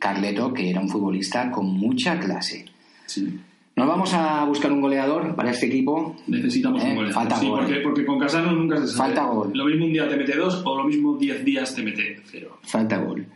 [0.00, 2.64] Carleto, que era un futbolista con mucha clase.
[3.06, 3.38] Sí.
[3.76, 6.16] Nos vamos a buscar un goleador para este equipo.
[6.26, 7.12] Necesitamos Eh, un gol.
[7.12, 7.60] falta sí, gol.
[7.60, 8.98] Porque, porque con Casano nunca se sabe.
[9.14, 9.50] Falta gol.
[9.54, 12.58] Lo mismo un día te mete dos o lo mismo diez días te mete cero.
[12.62, 13.26] Falta gol.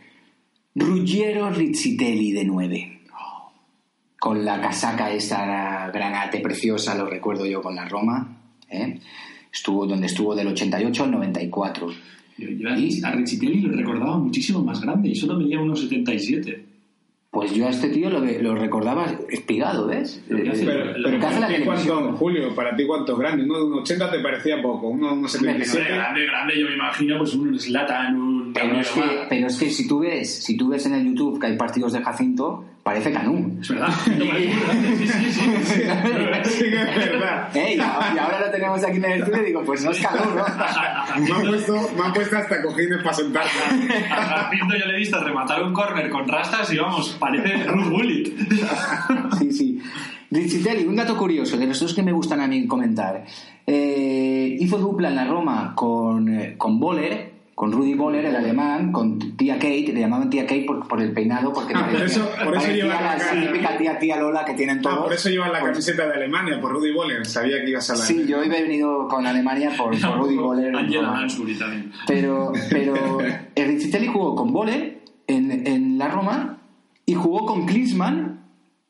[0.75, 2.91] Ruggiero Rizzitelli de 9.
[4.19, 8.37] Con la casaca esta granate preciosa, lo recuerdo yo con la Roma.
[8.69, 8.99] ¿eh?
[9.55, 11.87] Estuvo donde estuvo del 88 al 94.
[12.37, 13.01] Yo, yo a, ¿Y?
[13.01, 16.65] a Riccitelli lo recordaba muchísimo más grande y solo medía unos 77.
[17.31, 20.21] Pues yo a este tío lo, lo recordaba espigado, ¿ves?
[20.29, 23.43] Eh, Pero, pero hace la para ti cuánto, Julio, para ti cuánto es grande.
[23.43, 25.93] Uno de un 80 te parecía poco, uno de un Grande, 77.
[25.93, 29.69] grande, grande, yo me imagino pues un Slatan, un Pero es, que, pero es que
[29.69, 33.11] si tú ves, si tú ves en el YouTube que hay partidos de Jacinto, parece
[33.11, 33.57] Canú.
[33.61, 33.89] Es verdad.
[34.05, 35.41] Sí, sí, sí.
[36.45, 36.63] Sí
[37.55, 40.35] es y ahora lo tenemos aquí en el estudio y digo, pues no es Canú,
[40.35, 40.45] ¿no?
[41.19, 43.59] Me han puesto, me han puesto hasta cojines para sentarse.
[44.09, 47.89] A Jacinto yo le he visto rematar un córner con rastas y vamos, parece Ruth
[47.89, 48.39] Bullitt.
[49.37, 49.81] Sí, sí.
[50.31, 53.25] Rizzitelli, un dato curioso, de los dos que me gustan a mí comentar.
[53.67, 58.91] Eh, hizo dupla en la Roma con, eh, con Boller, con Rudy Boller, el alemán,
[58.91, 62.29] con tía Kate, le llamaban tía Kate por, por el peinado, porque Ah, por eso-
[62.29, 63.41] por eso parecía lleva la la cara.
[63.47, 64.97] típica tía, tía Lola que tienen todos.
[64.99, 67.25] Ah, por eso llevan la camiseta de Alemania, por Rudy Boller.
[67.25, 67.99] Sabía que ibas a la.
[67.99, 70.75] Sí, yo he venido con Alemania por, por Rudy Boller.
[70.75, 71.25] Angela
[71.57, 71.91] también.
[72.07, 73.19] Pero, pero
[73.55, 76.57] el Rizzitelli jugó con Boller en, en la Roma
[77.05, 78.34] y jugó con Klinsmann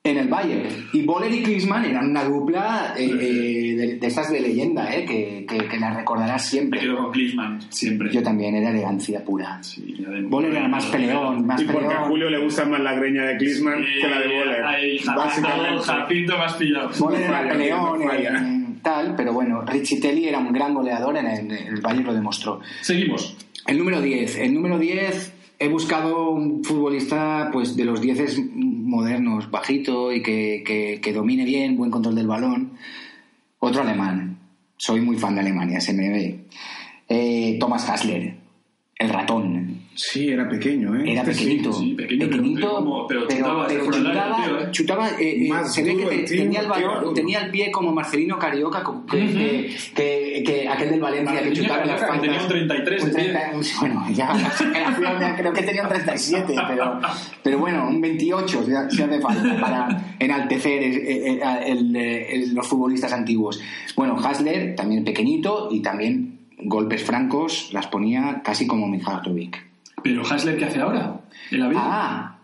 [0.05, 0.67] en el Bayern.
[0.93, 5.03] Y Boller y Klinsmann eran una dupla eh, eh, de, de estas de leyenda, eh,
[5.05, 6.79] que, que, que la recordarás siempre.
[6.79, 8.11] quedo con Klinsmann, siempre.
[8.11, 9.61] Yo también, era elegancia pura.
[9.63, 12.03] Sí, de- Boller era más peleón, más Y porque a.
[12.03, 14.63] Julio le gusta más la greña de Klinsmann Sí, que la de Boller.
[14.63, 15.81] Ahí, Básicamente.
[15.83, 16.89] Jacinto más pillado.
[16.99, 21.51] Boller era falla, peleón, en- tal, pero bueno, Rizzitelli era un gran goleador en el,
[21.51, 22.59] el Bayern lo demostró.
[22.81, 23.35] Seguimos.
[23.65, 24.37] El número 10.
[24.37, 30.63] El número 10 he buscado un futbolista pues de los 10 modernos, bajito y que,
[30.65, 32.71] que- que domine bien, buen control del balón.
[33.59, 34.37] Otro alemán.
[34.77, 36.39] Soy muy fan de Alemania, se me ve.
[37.07, 38.35] Eh, Thomas Hassler,
[38.99, 39.79] el ratón.
[39.95, 41.03] Sí, era pequeño, ¿eh?
[41.13, 42.59] Era Este pequeñito, sí, pequeño, pero- pequeñito,
[43.07, 44.67] pero como- chutaba pero chutaba, ¿eh?
[44.71, 47.93] chutaba, eh, eh, se ve que te- tío, tenía el balón, tenía el pie como
[47.93, 52.21] Marcelino Carioca, co- que, que, que- que aquel del Valencia que chutaba en las faltas.
[52.21, 56.99] tenía un 33 de Un 30, un- bueno, ya, creo que tenía un 37, pero,
[57.41, 63.13] pero bueno, un 28 si ha- si hace falta para enaltecer el- el- los futbolistas
[63.13, 63.61] antiguos.
[63.95, 69.74] Bueno, Hasler, también pequeñito y también golpes francos, las ponía casi como Mihajlovic.
[70.03, 71.21] Pero Hasler, ¿qué hace ahora?
[71.51, 71.79] En la vida.
[71.83, 72.37] Ah,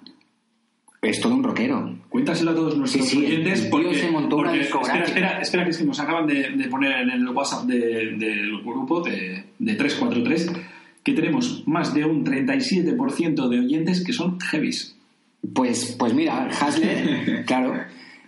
[1.01, 1.95] es todo un rockero.
[2.09, 5.63] Cuéntaselo a todos nuestros Sí, sí, oyentes porque, se montó una porque- espera, espera, espera,
[5.63, 9.43] que es que nos acaban de, de poner en el WhatsApp de- del grupo de,
[9.59, 10.51] de 343
[11.03, 14.95] que tenemos más de un 37% de oyentes que son heavies.
[15.55, 17.73] Pues, pues mira, Hasler, claro,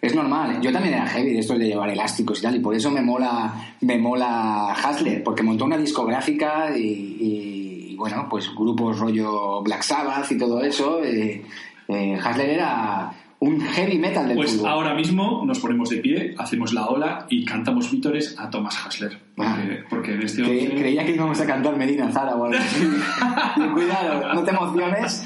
[0.01, 0.59] es normal.
[0.61, 3.01] Yo también era heavy de esto de llevar elásticos y tal, y por eso me
[3.03, 7.62] mola, me mola Hasler, porque montó una discográfica y, y,
[7.93, 11.03] y, bueno, pues grupos rollo Black Sabbath y todo eso.
[11.03, 11.43] eh,
[11.87, 14.69] eh, Hasler era un heavy metal del Pues fútbol.
[14.69, 19.19] ahora mismo nos ponemos de pie, hacemos la ola y cantamos vítores a Thomas Hasler.
[19.35, 19.85] Porque, Ah.
[19.89, 22.87] porque en este once- creía que íbamos a cantar Medina Zara o algo así.
[23.57, 25.25] Y Cuidado, no te emociones.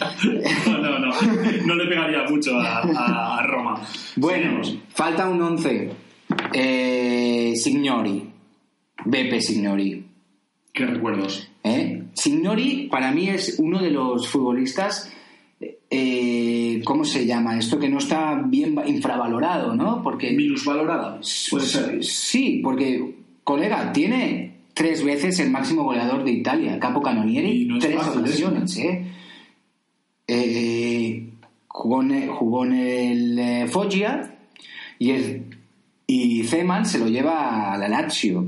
[0.68, 1.12] No, no, no.
[1.66, 3.80] No le pegaría mucho a, a Roma.
[4.16, 4.78] Bueno, Seguimos.
[4.94, 5.92] falta un 11.
[6.54, 8.30] Eh, Signori.
[9.06, 10.06] Beppe Signori.
[10.74, 11.50] ¿Qué recuerdos?
[11.64, 12.04] ¿eh?
[12.18, 15.12] Signori para mí es uno de los futbolistas,
[15.90, 17.58] eh, ¿cómo se llama?
[17.58, 20.02] Esto que no está bien va- infravalorado, ¿no?
[20.04, 21.20] Porque Minusvalorada.
[21.50, 22.04] Puede ser.
[22.04, 27.78] sí, porque colega tiene tres veces el máximo goleador de Italia, Capo Y Canonieri, no
[27.78, 29.06] es tres fácil ocasiones, ¿eh?
[30.28, 31.30] Eh,
[31.68, 34.36] jugó, en el, jugó en el eh, Foggia
[35.00, 35.44] y, el,
[36.06, 38.46] y Zeman se lo lleva a la Lazio.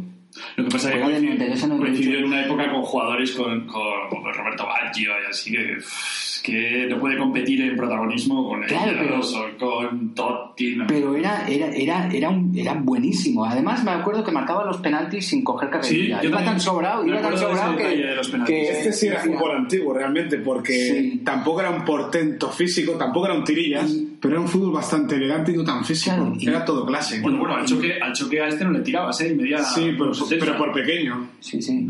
[0.55, 1.91] Lo que pasa es que del coincidió, 92 al 98.
[1.93, 6.97] coincidió en una época con jugadores con, con, con Roberto Baggio y así que, no
[6.99, 10.75] puede competir en protagonismo con Claro, pero- o con Totti.
[10.77, 10.87] no.
[10.87, 13.45] Pero era, era, era, era, un, era buenísimo.
[13.45, 16.17] Además, me acuerdo que marcaba los penaltis sin coger carrerilla.
[16.19, 20.37] Sí, yo iba tan sobrado, iba tan sobrado que, Este sí era fútbol antiguo realmente,
[20.37, 21.21] porque Sí.
[21.23, 23.91] tampoco era un portento físico, tampoco era un tirillas,
[24.21, 26.15] pero era un fútbol bastante elegante y no tan físico.
[26.15, 27.21] Claro, y- Era todo clase.
[27.21, 29.31] Bueno, bueno, al choque, al choque a este no le tirabas, ¿eh?
[29.31, 31.29] Y media sí, pero, pero por pequeño.
[31.39, 31.89] Sí, sí.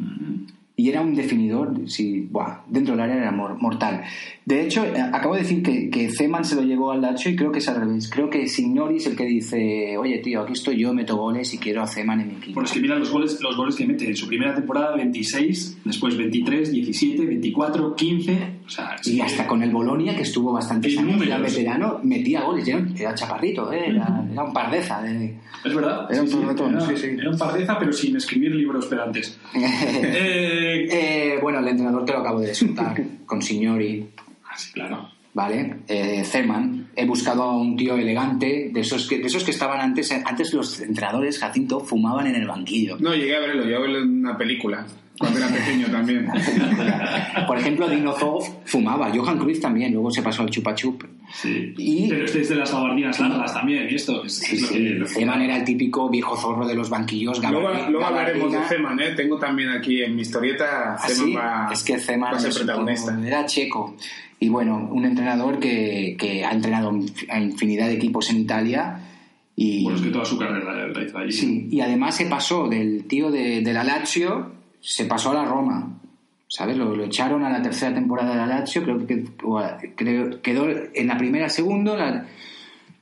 [0.80, 4.02] Y era un definidor, sí, buah, dentro del área era mor- mortal.
[4.46, 7.36] De hecho, eh, acabo de decir que, que Zeman se lo llevó al Lazio y
[7.36, 8.10] creo que es al revés.
[8.10, 11.58] Creo que Signori es el que dice, oye tío, aquí estoy yo, meto goles y
[11.58, 12.54] quiero a Zeman en mi equipo.
[12.56, 15.80] Bueno, es que mira los goles, los goles que mete en su primera temporada, 26,
[15.84, 18.38] después 23, 17, 24, 15.
[18.66, 22.00] O sea, Y que- hasta con el Bolonia, que estuvo bastantes Y años, era veterano,
[22.04, 22.66] metía goles.
[22.68, 23.90] Era, era chaparrito, ¿eh?
[23.90, 25.02] era, era un pardeza.
[25.02, 25.36] De...
[25.66, 26.08] Es verdad.
[26.10, 27.08] Era un sí, sí, torretón, era, sí, sí.
[27.20, 29.38] era un pardeza, pero sin escribir libros pedantes.
[30.02, 34.10] Eh, Eh, bueno, el entrenador te lo acabo de soltar, con Signori,
[34.46, 35.10] ah, sí, claro.
[35.34, 35.78] ¿vale?
[35.88, 36.90] Eh, Zeman.
[36.96, 40.12] He buscado a un tío elegante, de esos que, de esos que estaban antes.
[40.12, 42.98] Antes los entrenadores, Jacinto, fumaban en el banquillo.
[43.00, 44.86] No, llegué a verlo, llegué a verlo en una película,
[45.20, 46.28] cuando era pequeño también.
[47.48, 51.04] Por ejemplo, Dino Zoff fumaba, Johan Cruyff también, luego se pasó al chupa chup.
[51.34, 51.74] Sí.
[51.78, 54.68] Y- Pero este es de las gabardinas largas también, y esto es, Sí, es lo
[55.08, 55.20] sí, que...
[55.20, 57.40] Zeman era el típico viejo zorro de los banquillos.
[57.42, 58.60] Luego, luego hablaremos de.
[58.64, 59.12] Zeman, ¿eh?
[59.16, 62.40] Tengo también aquí en mi historieta, Ah, Zeman sí, va, es que Zeman va a
[62.40, 63.20] ser es un protagonista.
[63.26, 63.96] era checo.
[64.40, 66.98] Y bueno, un entrenador que, que ha entrenado
[67.30, 69.00] a infinidad de equipos en Italia.
[69.56, 71.32] Y, Bueno, es que toda su carrera la hizo allí.
[71.34, 75.46] sí, y además se pasó del tío de, de la Lazio, se pasó a la
[75.46, 75.96] Roma.
[76.52, 76.78] ¿Sabes?
[76.78, 80.42] Lo, lo echaron a la tercera temporada de la Lazio, creo que o a- creo-
[80.42, 80.66] quedó
[80.96, 82.26] en la primera segundo, la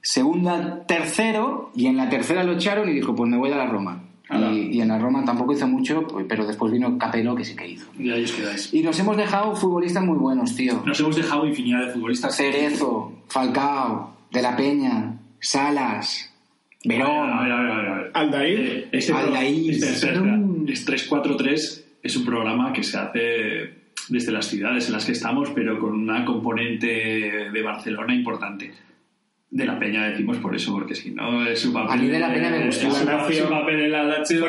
[0.02, 3.66] segunda tercero, y en la tercera lo echaron y dijo, pues me voy a la
[3.68, 4.04] Roma.
[4.30, 7.56] Y, y en la Roma tampoco hizo mucho, pues, pero después vino Capello que sí
[7.56, 7.86] que hizo.
[7.98, 8.74] Y ahí os quedáis.
[8.74, 10.84] Y nos hemos dejado futbolistas muy buenos, tío.
[10.86, 12.36] Nos hemos dejado infinidad de futbolistas.
[12.36, 16.34] Cerezo, Falcao, De la Peña, Salas,
[16.84, 17.30] Verón.
[17.32, 18.12] A ver, a ver, a ver, a ver.
[18.14, 18.60] Aldair.
[18.60, 20.36] Eh, este Aldair, espera, espera, pero- espera.
[20.36, 20.37] Es
[20.76, 25.80] 343 es un programa que se hace desde las ciudades en las que estamos, pero
[25.80, 26.88] con una componente
[27.52, 28.72] de Barcelona importante.
[29.50, 31.92] De la Peña decimos por eso, porque si no es su papel.
[31.92, 32.88] A mí de la Peña me gustó.
[32.88, 34.46] es su, su papel en la Lazio.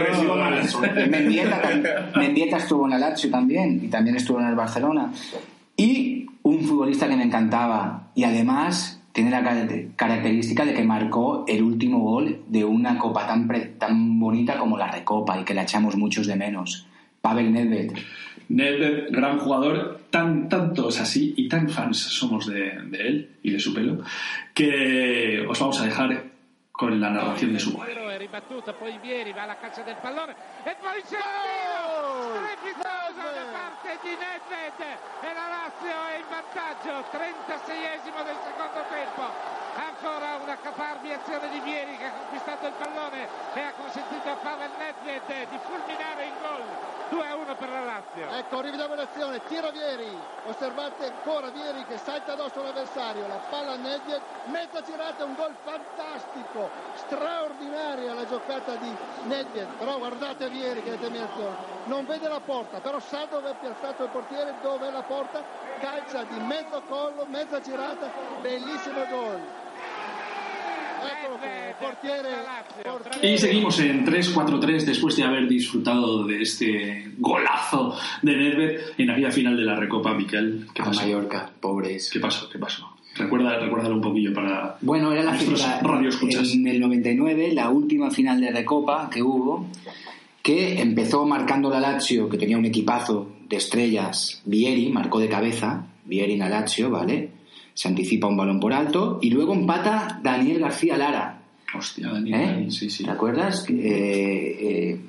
[1.09, 5.12] Mendieta, Mendieta estuvo en la Lazio también y también estuvo en el Barcelona.
[5.77, 11.45] Y un futbolista que me encantaba y además tiene la car- característica de que marcó
[11.49, 15.55] el último gol de una copa tan, pre- tan bonita como la Recopa y que
[15.55, 16.87] la echamos muchos de menos.
[17.21, 17.93] Pavel Nedved.
[18.49, 23.61] Nedved, gran jugador, tan tantos así y tan fans somos de, de él y de
[23.61, 24.03] su pelo,
[24.55, 26.25] que os vamos a dejar
[26.73, 27.87] con la narración de su gol.
[33.81, 39.22] Parte di Nedved e la Lazio è in vantaggio, 36esimo del secondo tempo.
[39.76, 44.35] Ancora una caparbia azione di Vieri che ha conquistato il pallone e ha consentito a
[44.35, 46.98] Pavel Nedved di fulminare il gol.
[47.11, 48.29] 2-1 per la Lazio.
[48.31, 53.77] Ecco, rivediamo l'azione, tira Vieri, osservate ancora Vieri che salta addosso all'avversario, la palla a
[53.77, 56.71] Nedved, mezza girata, un gol fantastico,
[57.07, 58.95] straordinaria la giocata di
[59.25, 64.05] Nedved, però guardate Vieri che determinazione, non vede la porta, però sa dove è piazzato
[64.05, 65.43] il portiere, dove è la porta,
[65.81, 69.67] calcia di mezzo collo, mezza girata, bellissimo gol.
[73.23, 79.31] Y seguimos en 3-4-3 después de haber disfrutado de este golazo de Nedved en aquella
[79.31, 80.67] final de la Recopa, Miquel.
[80.75, 80.87] ¿Qué A?
[80.87, 82.11] Mallorca, pobres.
[82.13, 82.49] ¿Qué pasó?
[82.49, 82.99] ¿Qué pasó?
[83.17, 85.59] Recuerda, recuérdalo un poquillo para Bueno, era la final
[86.53, 89.67] en el 99, la última final de Recopa que hubo,
[90.43, 95.87] que empezó marcando la Lazio, que tenía un equipazo de estrellas, Vieri, marcó de cabeza,
[96.05, 97.38] Vieri en la Lazio, ¿vale?
[97.79, 102.70] Se anticipa un balón por alto, y luego empata Daniel García Lara, Hostia, Daniel, ¿eh?
[102.72, 103.05] sí, sí.
[103.05, 103.70] ¿Te acuerdas?
[103.70, 105.01] Eh, eh,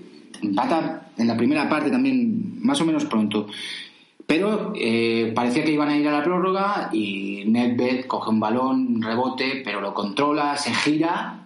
[0.44, 3.48] empata en la primera parte también, más o menos pronto.
[4.28, 8.98] Pero eh, parecía que iban a ir a la prórroga y Nedved coge un balón,
[8.98, 11.39] un rebote, pero lo controla, se gira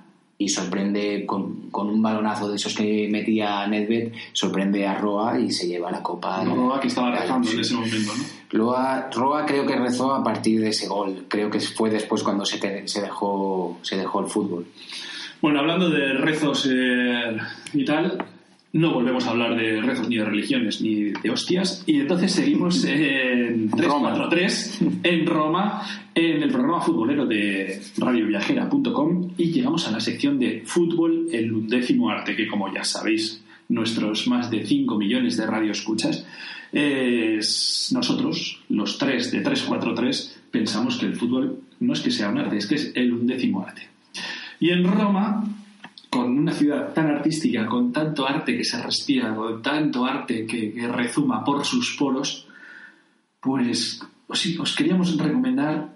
[0.43, 5.51] y sorprende con, con un balonazo de esos que metía Nedved, sorprende a Roa y
[5.51, 6.43] se lleva la copa.
[6.43, 8.23] Roa que estaba rezando en ese momento, ¿no?
[8.59, 11.25] Roa, Roa creo que rezó a partir de ese gol.
[11.27, 14.67] Creo que fue después cuando se, te- se, dejó, se dejó el fútbol.
[15.41, 17.37] Bueno, hablando de rezos eh,
[17.73, 18.23] y tal,
[18.73, 21.83] no volvemos a hablar de rezos ni de religiones ni de hostias.
[21.85, 25.83] Y entonces seguimos en 343 en Roma,
[26.15, 32.09] en el programa futbolero de radioviajera.com y llegamos a la sección de fútbol, el undécimo
[32.09, 36.25] arte, que como ya sabéis, nuestros más de 5 millones de radioescuchas,
[36.71, 42.39] es nosotros, los tres de 343, pensamos que el fútbol no es que sea un
[42.39, 43.87] arte, es que es el undécimo arte.
[44.59, 45.43] Y en Roma,
[46.13, 50.87] con una ciudad tan artística, con tanto arte que se respira, con tanto arte que,
[50.87, 52.47] rezuma por sus poros,
[53.39, 55.89] pues os, os queríamos recomendar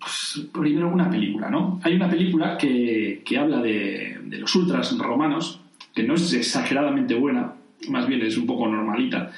[0.00, 1.78] pues, primero una película, ¿no?
[1.82, 5.60] Hay una película que, habla de, los ultras romanos,
[5.94, 7.52] que no es exageradamente buena,
[7.90, 9.30] más bien es un poco normalita,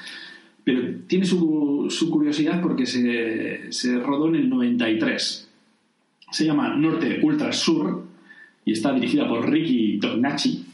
[0.63, 5.49] pero tiene su, curiosidad porque se, se rodó en el 93.
[6.31, 8.10] Se llama Norte Ultra Sur
[8.65, 10.67] y está dirigida por Ricky Tognacci.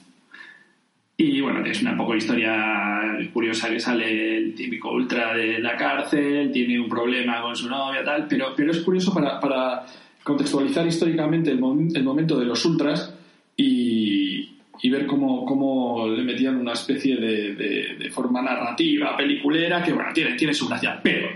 [1.19, 6.51] Y bueno, es una poco historia curiosa que sale el típico ultra de la cárcel,
[6.53, 9.87] tiene un problema con su novia, tal, pero, pero es curioso para, para
[10.23, 13.15] contextualizar históricamente el, mom- el momento de los ultras
[13.57, 19.83] y, y ver cómo, cómo le metían una especie de, de- de forma narrativa, peliculera,
[19.83, 21.01] que bueno, tiene, tiene su gracia.
[21.03, 21.29] Pero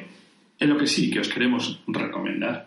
[0.58, 2.66] en lo que sí que os queremos recomendar,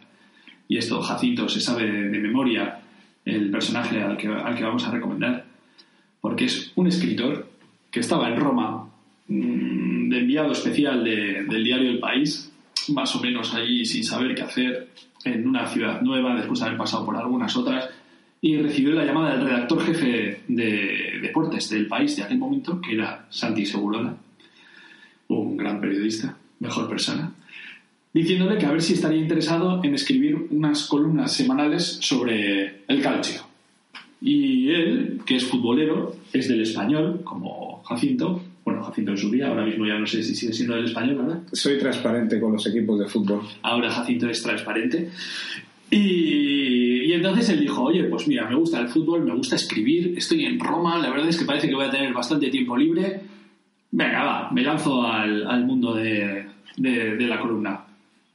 [0.68, 2.80] y esto Jacinto se sabe de memoria
[3.26, 5.46] el personaje al que, al que vamos a recomendar,
[6.22, 7.48] porque es un escritor
[7.92, 8.90] que estaba en Roma
[9.28, 12.52] mm, de enviado especial de- del diario El País,
[12.90, 14.90] más o menos allí sin saber qué hacer,
[15.26, 17.90] en una ciudad nueva, después de haber pasado por algunas otras,
[18.42, 22.96] y recibió la llamada del redactor jefe de deportes del país de aquel momento, que
[22.96, 24.14] era Santi Segurola,
[25.30, 27.32] un gran periodista, mejor persona,
[28.14, 33.42] diciéndole que a ver si estaría interesado en escribir unas columnas semanales sobre el calcio.
[34.22, 38.42] Y él, que es futbolero, es del español, como Jacinto.
[38.64, 41.16] Bueno, Jacinto en su día, ahora mismo ya no sé si sigue siendo del español,
[41.16, 41.42] ¿verdad?
[41.52, 43.42] Soy transparente con los equipos de fútbol.
[43.64, 45.10] Ahora Jacinto es transparente.
[45.92, 50.14] Y, y entonces él dijo, oye, pues mira, me gusta el fútbol, me gusta escribir,
[50.18, 53.20] estoy en Roma, la verdad es que parece que voy a tener bastante tiempo libre.
[53.92, 56.46] Venga, va, me lanzo al, al mundo de,
[56.78, 57.83] de- de la columna.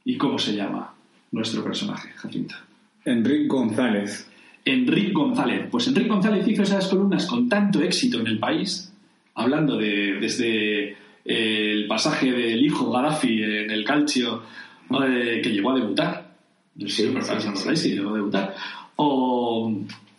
[0.05, 0.93] ¿Y cómo se llama
[1.31, 2.55] nuestro personaje, Jacinto?
[3.05, 4.27] Enrique González.
[4.65, 5.67] Enrique González.
[5.71, 8.91] Pues Enrique González hizo esas columnas con tanto éxito en el país,
[9.35, 10.95] hablando de desde eh,
[11.25, 14.43] el pasaje del hijo Gaddafi en el calcio,
[14.91, 16.29] eh, que llegó a debutar.
[16.75, 17.11] No sé
[17.75, 18.55] Sí, llegó a debutar.
[18.95, 19.73] O,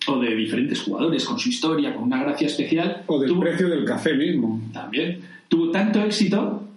[0.06, 3.02] o de diferentes jugadores con su historia, con una gracia especial.
[3.06, 4.60] O del Tuvo- precio del café mismo.
[4.72, 5.20] también.
[5.48, 6.68] Tuvo tanto éxito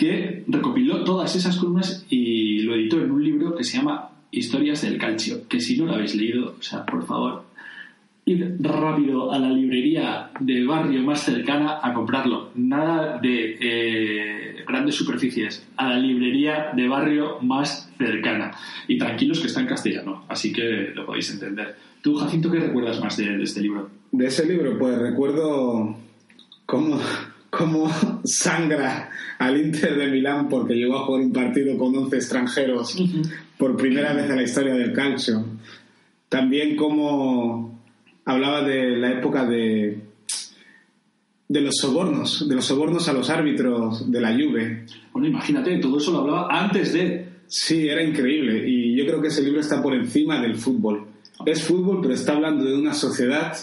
[0.00, 4.80] que recopiló todas esas columnas y lo editó en un libro que se llama Historias
[4.80, 7.44] del Calcio, que si no lo habéis leído, o sea, por favor,
[8.24, 12.48] id rápido a la librería de barrio más cercana a comprarlo.
[12.54, 18.52] Nada de eh, grandes superficies, a la librería de barrio más cercana.
[18.88, 21.76] Y tranquilos que está en castellano, así que lo podéis entender.
[22.00, 23.90] Tú, Jacinto, ¿qué recuerdas más de, de este libro?
[24.12, 25.94] De ese libro, pues recuerdo
[26.64, 26.98] cómo,
[27.50, 27.90] cómo
[28.24, 32.96] sangra al Inter de Milán porque llegó a jugar un partido con 11 extranjeros
[33.58, 35.44] por primera vez en la historia del calcio.
[36.28, 37.80] También cómo
[38.24, 40.00] hablaba de la época de,
[41.48, 44.86] de los sobornos, de los sobornos a los árbitros de la Juve.
[45.12, 47.28] Bueno, imagínate, todo eso lo hablaba antes de...
[47.48, 51.08] Sí, era increíble y yo creo que ese libro está por encima del fútbol.
[51.44, 53.56] Es fútbol, pero está hablando de una sociedad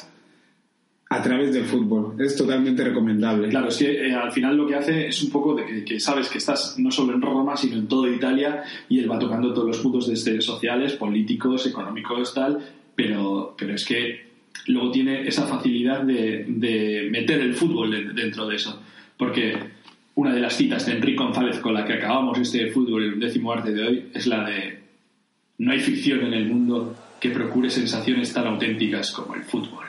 [1.09, 2.15] a través del fútbol.
[2.19, 3.47] Es totalmente recomendable.
[3.49, 6.27] Claro, es que eh, al final lo que hace es un poco de que, sabes
[6.29, 9.67] que estás no solo en Roma, sino en toda Italia y él va tocando todos
[9.67, 12.59] los puntos desde sociales, políticos, económicos, tal,
[12.93, 14.27] pero, pero es que
[14.67, 18.81] luego tiene esa facilidad de, meter el fútbol de- dentro de eso.
[19.17, 19.53] Porque
[20.15, 23.53] una de las citas de Enrique González con la que acabamos este fútbol, el décimo
[23.53, 24.79] arte de hoy, es la de
[25.59, 29.85] no hay ficción en el mundo que procure sensaciones tan auténticas como el fútbol.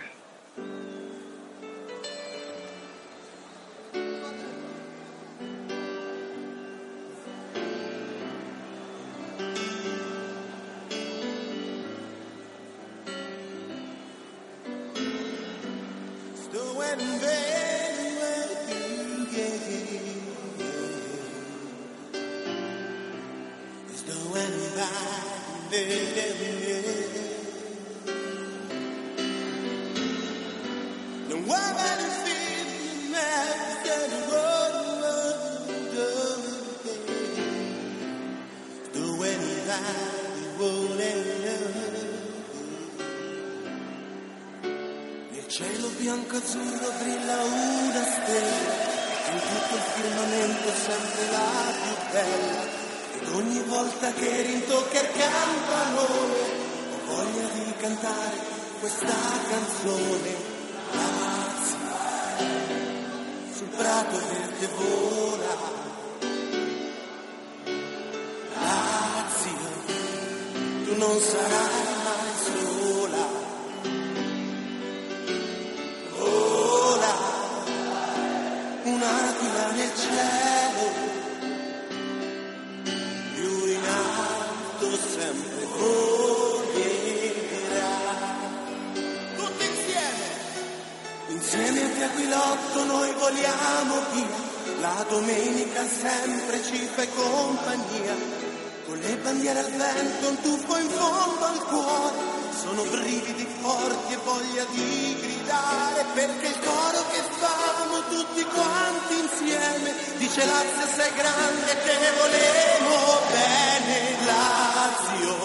[106.19, 114.25] Perché il coro che famo tutti quanti insieme dice Lazio sei grande te volemo bene
[114.25, 115.37] Lazio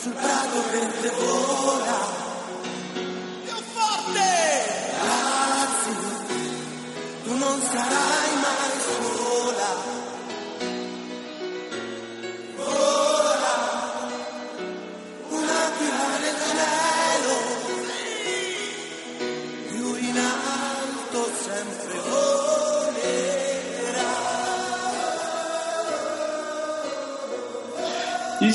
[0.00, 1.98] sul prato verde vola.
[3.44, 4.30] Più forte!
[5.00, 6.10] Lazio
[7.24, 8.11] tu non sarai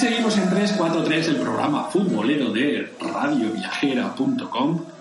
[0.07, 4.96] seguimos en 343, el programa futbolero de radioviajera.com.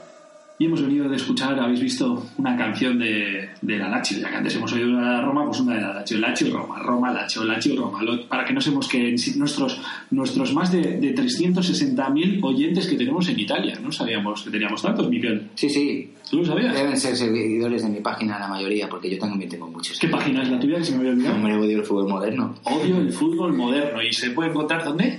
[0.58, 4.36] Y hemos venido de escuchar, habéis visto, una canción de, de la Lazio, ya que
[4.36, 7.44] antes hemos oído una de Roma, pues una de la Lazio, Lazio, Roma, Roma, Lazio,
[7.44, 9.78] Lazio, Roma, Lo- para que no seamos que en sí- nuestros,
[10.10, 15.08] nuestros más de, de 360.000 oyentes que tenemos en Italia, no sabíamos que teníamos tantos,
[15.10, 15.48] Miguel.
[15.56, 16.10] Sí, sí.
[16.30, 16.74] ¿Tú lo sabías?
[16.74, 19.98] Deben ser seguidores de mi página la mayoría, porque yo también tengo muchos.
[19.98, 21.36] ¿Qué página es la tuya que se me había olvidado?
[21.36, 22.54] Hombre, odio el fútbol moderno.
[22.64, 25.18] Odio el fútbol moderno y se puede encontrar dónde?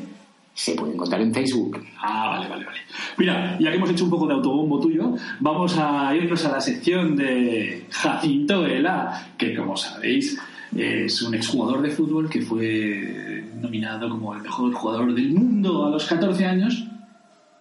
[0.57, 1.85] Se puede encontrar en Facebook.
[2.01, 2.79] Ah, vale, vale, vale.
[3.15, 6.59] Mira, ya que hemos hecho un poco de autobombo tuyo, vamos a irnos a la
[6.59, 10.35] sección de Jacinto Vela, que como sabéis
[10.75, 15.91] es un exjugador de fútbol que fue nominado como el mejor jugador del mundo a
[15.91, 16.87] los 14 años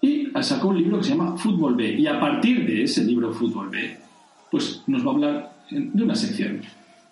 [0.00, 1.96] y sacó un libro que se llama Fútbol B.
[1.98, 3.94] Y a partir de ese libro Fútbol B,
[4.50, 6.62] pues nos va a hablar de una sección.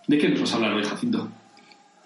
[0.07, 1.29] ¿De qué nos vas a hablar hoy, Jacinto?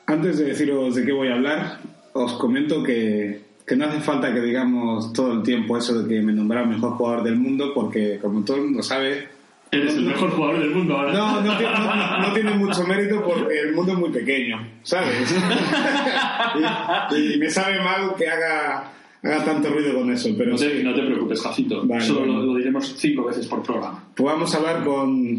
[0.05, 1.79] Antes de deciros de qué voy a hablar,
[2.13, 6.23] os comento que, que no hace falta que digamos todo el tiempo eso de que
[6.23, 9.29] me nombraron mejor jugador del mundo, porque como todo el mundo sabe,
[9.71, 11.13] Eres el mejor jugador del mundo ahora.
[11.13, 15.31] no, no, tiene- no- no tiene mucho mérito porque el mundo es muy pequeño, ¿sabes?
[17.17, 18.91] y, y me sabe mal que haga,
[19.23, 20.83] haga tanto ruido con eso, pero No te, sí.
[20.85, 21.83] no te preocupes, Jacinto.
[21.87, 22.33] Vale, Solo vale.
[22.33, 24.03] Lo, lo diremos cinco veces por programa.
[24.15, 25.39] Pues vamos a hablar con...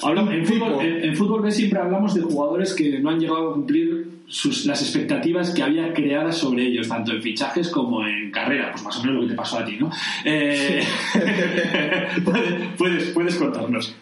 [0.00, 3.54] En, fútbol, en, en fútbol B siempre hablamos de jugadores que no han llegado a
[3.54, 8.70] cumplir sus, las expectativas que había creadas sobre ellos, tanto en fichajes como en carrera.
[8.72, 9.90] Pues más o menos lo que te pasó a ti, ¿no?
[10.24, 10.82] Eh,
[12.24, 13.94] puedes, puedes, puedes contarnos.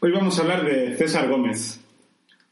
[0.00, 1.80] Hoy vamos a hablar de César Gómez.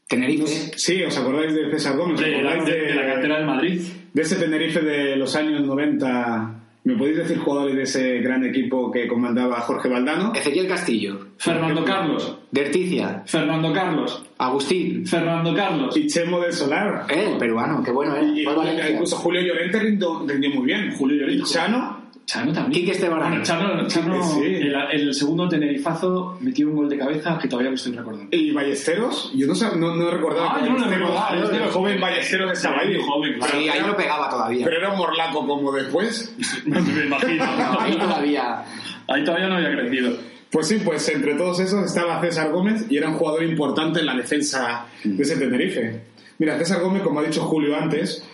[0.07, 0.71] Tenerife.
[0.77, 2.15] Sí, ¿os acordáis de César Gómez?
[2.19, 3.81] ¿Os De, la, acordáis de- de la cantera del Madrid.
[4.13, 6.60] de ese Tenerife de los años 90?
[6.83, 10.33] ¿Me podéis decir jugadores de ese gran equipo que comandaba Jorge Valdano?
[10.33, 11.27] Ezequiel Castillo.
[11.37, 12.39] Fernando Carlos.
[12.49, 13.21] Derticia.
[13.27, 14.23] Fernando Carlos.
[14.39, 15.05] Agustín.
[15.05, 15.95] Fernando Carlos.
[15.95, 17.05] Y Chemo del Solar.
[17.07, 18.33] Eh, el peruano, qué bueno, ¿eh?
[18.35, 20.91] Y incluso Julio Llorente rindió, rindió muy bien.
[20.97, 21.43] Julio Llorente.
[21.43, 22.81] Y Chano, Chano también.
[22.81, 23.19] Quique Esteban.
[23.19, 24.45] Bueno, Chano, Chano Sí.
[24.45, 28.27] el, el segundo tenerifazo metió un gol de cabeza que todavía lo estoy recordando.
[28.35, 29.31] y Ballesteros.
[29.35, 31.73] Yo no, sab- no, no recordaba Ah, yo no lo recordaba, el Ballesteros.
[31.73, 32.97] joven Ballesteros estaba ahí.
[33.05, 33.53] Joven, claro.
[33.59, 34.65] Sí, ahí no pegaba todavía.
[34.65, 36.33] Pero era morlaco como después.
[36.65, 37.43] Me imagino.
[37.79, 38.63] Ahí todavía.
[39.07, 40.11] Ahí todavía no había crecido.
[40.51, 44.05] Pues sí, pues entre todos esos estaba César Gómez y era un jugador importante en
[44.05, 46.01] la defensa de ese Tenerife.
[46.39, 48.27] Mira, César Gómez, como ha dicho Julio antes,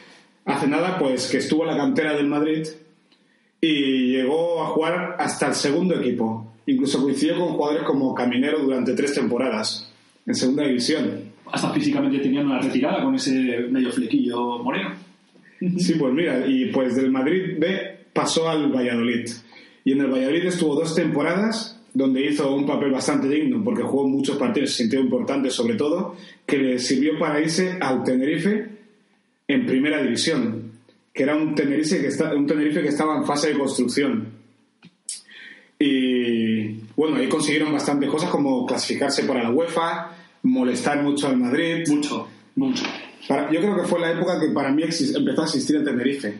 [0.46, 2.66] hace nada pues que estuvo en la cantera del Madrid
[3.62, 6.53] y llegó a jugar hasta el segundo equipo.
[6.66, 9.91] Incluso coincidió con jugadores como Caminero durante tres temporadas
[10.26, 11.22] en segunda división.
[11.51, 13.32] Hasta físicamente tenían una retirada con ese
[13.70, 14.91] medio flequillo moreno.
[15.78, 19.30] Sí, pues mira, y pues del Madrid B pasó al Valladolid.
[19.86, 24.08] Y en el Valladolid estuvo dos temporadas donde hizo un papel bastante digno, porque jugó
[24.08, 28.68] muchos partidos, se sintió importante sobre todo, que le sirvió para irse al Tenerife
[29.47, 30.66] en primera división,
[31.18, 34.28] que era un Tenerife que, está, un Tenerife que estaba en fase de construcción.
[35.80, 40.11] Y bueno, ahí consiguieron bastantes cosas como clasificarse para la UEFA,
[40.43, 41.84] molestar mucho al Madrid.
[41.89, 42.84] Mucho, mucho.
[43.28, 46.38] Para- yo creo que fue la época que para mí empezó a existir el Tenerife.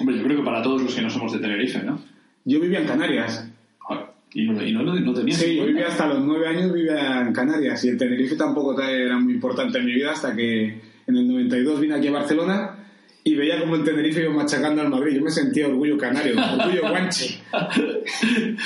[0.00, 2.00] Hombre, yo creo que para todos los que no somos de Tenerife, ¿no?
[2.44, 3.48] Yo vivía en Canarias.
[3.88, 7.22] Ah, Y no, y no, no tenías Sí, yo vivía hasta los nueve años, vivía
[7.22, 10.64] en Canarias y el Tenerife tampoco era muy importante en mi vida hasta que
[11.06, 12.85] en el 92 vine aquí a Barcelona
[13.26, 15.16] y veía como el Tenerife iba machacando al Madrid.
[15.16, 17.40] Yo me sentía orgullo canario, orgullo guanche.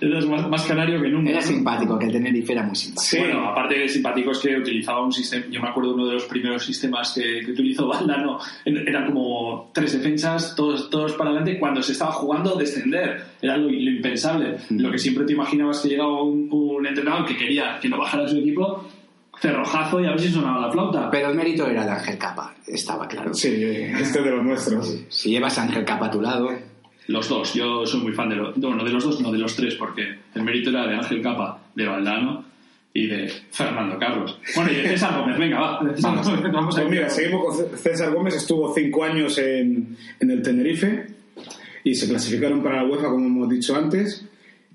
[0.00, 1.30] Eras más, más canario que nunca.
[1.30, 3.02] Era simpático, que el Tenerife era muy simpático.
[3.02, 3.18] Sí.
[3.18, 6.64] Bueno, aparte de simpáticos que utilizaba un sistema, yo me acuerdo uno de los primeros
[6.64, 11.92] sistemas que, que utilizó Valdano, eran como tres defensas, todos, todos para adelante, cuando se
[11.92, 14.56] estaba jugando descender, era lo, lo impensable.
[14.70, 18.26] Lo que siempre te imaginabas que llegaba un, un entrenador que quería que no bajara
[18.26, 18.88] su equipo,
[19.40, 21.10] cerrojazo y a ver si sonaba la flauta.
[21.10, 23.34] Pero el mérito era de Ángel Capa, estaba claro.
[23.34, 24.96] Sí, este de los nuestros.
[25.08, 26.50] Si llevas a Ángel Capa a tu lado,
[27.08, 29.56] Los dos, yo soy muy fan de los, bueno, de los dos, no de los
[29.56, 32.44] tres, porque el mérito era de Ángel Capa, de Valdano
[32.94, 34.38] y de Fernando Carlos.
[34.54, 35.80] Bueno, y de César Gómez, venga, va.
[36.00, 41.06] vamos a Pues mira, seguimos con César Gómez, estuvo cinco años en, en el Tenerife
[41.84, 44.24] y se clasificaron para la UEFA, como hemos dicho antes.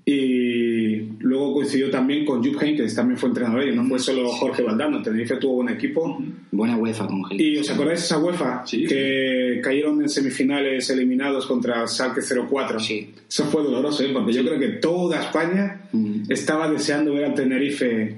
[0.04, 0.77] Y
[1.20, 5.02] luego coincidió también con Jupp Heynckes, también fue entrenador y no fue solo Jorge Valdano.
[5.02, 6.22] Tenerife tuvo un equipo.
[6.50, 7.22] buena UEFA con.
[7.30, 8.66] ¿Y os acordáis de esa UEFA?
[8.66, 8.86] Sí.
[8.86, 12.80] Que cayeron en semifinales eliminados contra el Schalke 04.
[12.80, 13.14] Sí.
[13.28, 14.10] Eso fue doloroso, ¿eh?
[14.12, 16.22] porque yo creo que toda España Mm.
[16.30, 18.16] estaba deseando ver al Tenerife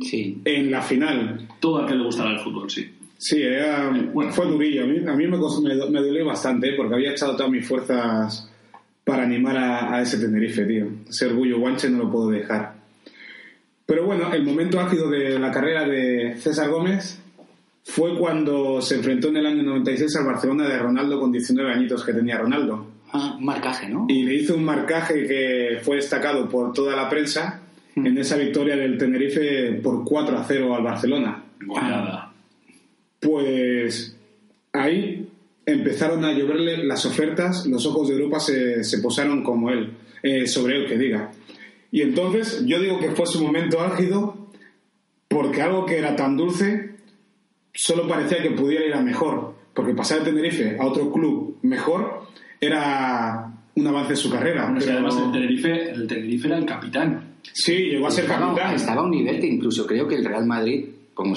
[0.00, 0.38] Sí.
[0.44, 1.48] en la final.
[1.60, 2.86] Todo aquel que le gustará el fútbol, sí.
[3.18, 4.32] Sí, era- Bueno.
[4.32, 4.84] fue durillo.
[4.84, 6.72] A mí, a mí me, me, me dolió bastante ¿eh?
[6.76, 8.49] porque había echado todas mis fuerzas
[9.10, 10.86] para animar a, a ese Tenerife, tío.
[11.08, 12.74] Ese orgullo guanche no lo puedo dejar.
[13.84, 17.20] Pero bueno, el momento álgido de la carrera de César Gómez
[17.82, 22.04] fue cuando se enfrentó en el año 96 al Barcelona de Ronaldo con 19 añitos
[22.04, 22.86] que tenía Ronaldo.
[23.12, 24.06] Ah, un marcaje, ¿no?
[24.08, 27.62] Y le hizo un marcaje que fue destacado por toda la prensa
[27.96, 31.42] en esa victoria del Tenerife por 4 a 0 al Barcelona.
[33.18, 34.16] Pues
[34.72, 35.19] ahí
[35.72, 40.46] empezaron a lloverle las ofertas, los ojos de Europa se, se posaron como él, eh,
[40.46, 41.30] sobre él, que diga.
[41.92, 44.48] Y entonces yo digo que fue su momento álgido
[45.28, 46.90] porque algo que era tan dulce
[47.72, 52.24] solo parecía que pudiera ir a mejor, porque pasar de Tenerife a otro club mejor
[52.60, 54.64] era un avance en su carrera.
[54.64, 57.36] Bueno, pero- además el Tenerife, el Tenerife era el capitán.
[57.52, 58.74] Sí, llegó a ser estaba, capitán.
[58.74, 61.34] estaba a un nivel que incluso creo que el Real Madrid como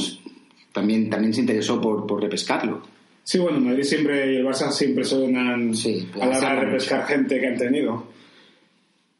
[0.71, 2.81] también, también se interesó por, por repescarlo.
[3.23, 7.05] Sí, bueno, Madrid siempre y el Barça siempre suenan Sí, a la hora de repescar
[7.05, 8.05] gente que han tenido.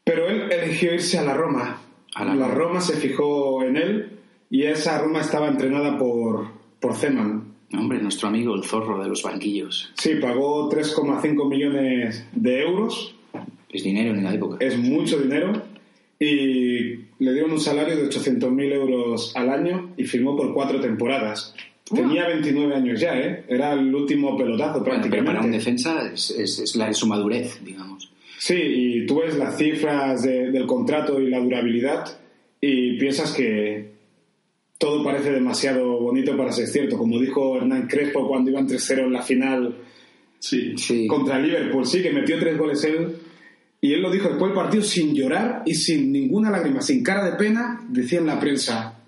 [0.04, 1.80] Pero él eligió irse a la Roma.
[2.14, 2.54] A la la Roma.
[2.54, 4.10] Roma se fijó en él
[4.50, 6.48] y esa Roma estaba entrenada por,
[6.80, 7.54] por Zeman.
[7.72, 9.90] Hombre, nuestro amigo el zorro de los banquillos.
[9.96, 13.16] Sí, pagó 3,5 millones de euros,
[13.70, 14.58] Es dinero en la época.
[14.64, 15.60] es mucho dinero,
[16.20, 21.52] y le dieron un salario de 800.000 euros al año y firmó por cuatro temporadas.
[21.84, 23.44] Tenía 29 años ya, ¿eh?
[23.48, 25.32] Era el último pelotazo Bueno, pero prácticamente.
[25.32, 28.10] para un defensa es, es- es la su madurez, digamos.
[28.38, 32.04] Sí, y tú ves las cifras de- del contrato y la durabilidad
[32.60, 33.92] y piensas que
[34.78, 36.96] todo parece demasiado bonito para ser cierto.
[36.98, 39.76] Como dijo Hernán Crespo cuando iban 3-0 en la final
[40.38, 40.74] Sí.
[40.76, 41.06] Sí.
[41.06, 43.16] contra Liverpool, sí, que metió tres goles él.
[43.80, 47.24] Y él lo dijo después del partido sin llorar y sin ninguna lágrima, sin cara
[47.30, 48.98] de pena, decía en la prensa,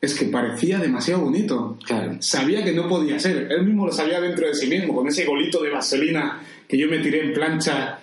[0.00, 1.78] es que parecía demasiado bonito.
[1.84, 2.16] Claro.
[2.20, 3.48] Sabía que no podía ser.
[3.50, 6.88] Él mismo lo sabía dentro de sí mismo, con ese golito de vaselina que yo
[6.88, 7.98] me tiré en plancha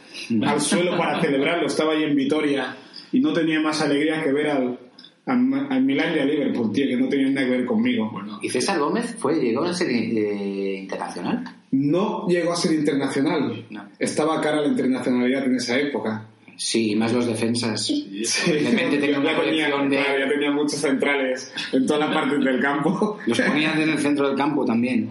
[0.46, 1.68] al suelo para celebrarlo.
[1.68, 2.76] Estaba ahí en Vitoria
[3.12, 4.80] y no tenía más alegría que ver al,
[5.26, 8.12] al, al Milán y al Liverpool, tío, que no tenían nada que ver conmigo.
[8.42, 11.44] ¿Y César Gómez fue, llegó a ser eh, internacional?
[11.72, 13.66] No llegó a ser internacional.
[13.70, 13.90] No.
[14.00, 16.28] Estaba cara a la internacionalidad en esa época.
[16.66, 17.86] Sí, más los defensas.
[17.86, 22.14] Sí, De repente tenía una colección de- claro, ya tenía muchos centrales en todas las
[22.18, 23.18] partes del campo.
[23.28, 25.10] Los ponían en el centro del campo también.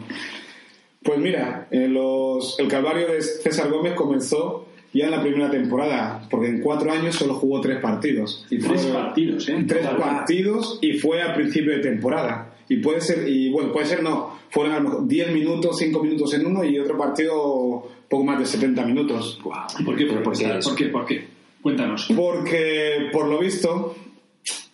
[1.03, 6.27] Pues mira, eh, los- el calvario de César Gómez comenzó ya en la primera temporada,
[6.31, 8.47] porque en cuatro años solo jugó tres partidos.
[8.49, 9.65] Y Tres fue- partidos, ¿eh?
[9.69, 9.97] Tres Total.
[9.99, 12.55] partidos y fue a principio de temporada.
[12.69, 16.03] Y puede ser, y bueno, puede ser no, fueron a lo mejor 10 minutos, 5
[16.03, 19.39] minutos en uno y otro partido poco más de 70 minutos.
[19.79, 20.07] ¿Y ¿Por qué?
[20.07, 20.75] ¿por qué ¿Por, eso?
[20.75, 20.85] qué?
[20.87, 21.42] ¿Por qué?
[21.63, 22.09] Cuéntanos.
[22.17, 23.95] Porque, por lo visto,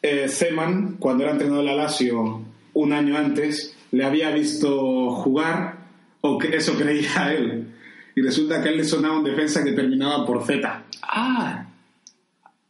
[0.02, 2.42] eh, Zeman, cuando era entrenador de la Lazio
[2.74, 5.78] un año antes, le había visto jugar,
[6.22, 7.74] o que eso creía él.
[8.16, 10.82] Y resulta que él le sonaba un defensa que terminaba por Z.
[11.02, 11.66] Ah,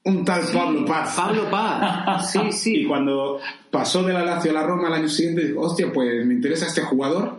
[0.04, 1.14] Un tal Pablo Paz.
[1.16, 2.32] Pablo Paz.
[2.32, 2.84] Sí, Y sí.
[2.86, 3.38] cuando
[3.70, 6.66] pasó de la Lazio a la Roma al año siguiente, dijo, hostia, pues me interesa
[6.66, 7.38] este jugador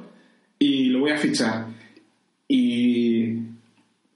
[0.57, 1.65] y lo voy a fichar.
[2.47, 3.33] Y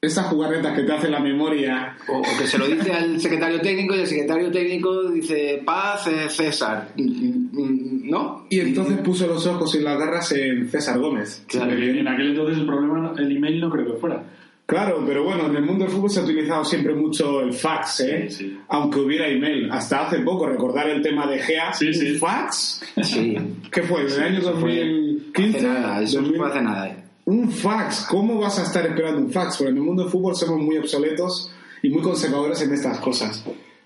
[0.04, 3.62] esas jugarretas que te hace la memoria O, o que se lo dice al secretario
[3.62, 6.90] técnico y el secretario técnico dice Paz eh, César.
[6.98, 8.46] ¿No?
[8.50, 11.44] Y entonces puso los ojos y las garras en César Gómez.
[11.48, 11.72] Claro.
[11.74, 14.24] En aquel entonces el problema, el email no creo que fuera.
[14.66, 18.00] Claro, pero bueno, en el mundo del fútbol se ha utilizado siempre mucho el fax,
[18.00, 18.26] ¿eh?
[18.30, 18.58] Sí, sí.
[18.70, 19.70] Aunque hubiera email.
[19.70, 21.74] Hasta hace poco, recordar el tema de GEA.
[21.74, 22.12] Sí, sí.
[22.14, 22.82] ¿Un fax?
[23.04, 23.38] Sí.
[23.72, 24.06] ¿Qué fue?
[24.06, 25.58] ¿Del año Eso fue- 2015?
[25.58, 26.40] Hace nada, eso no 2000.
[26.42, 27.03] fue hace nada.
[27.26, 28.06] Un fax.
[28.10, 29.58] ¿Cómo vas a estar esperando un fax?
[29.58, 31.52] Porque en el mundo del fútbol somos muy obsoletos
[31.82, 33.46] y muy conservadores en estas cosas.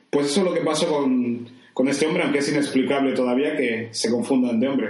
[0.10, 3.90] Pues eso es lo que pasó con, con este hombre, aunque es inexplicable todavía que
[3.92, 4.88] se confundan de hombre.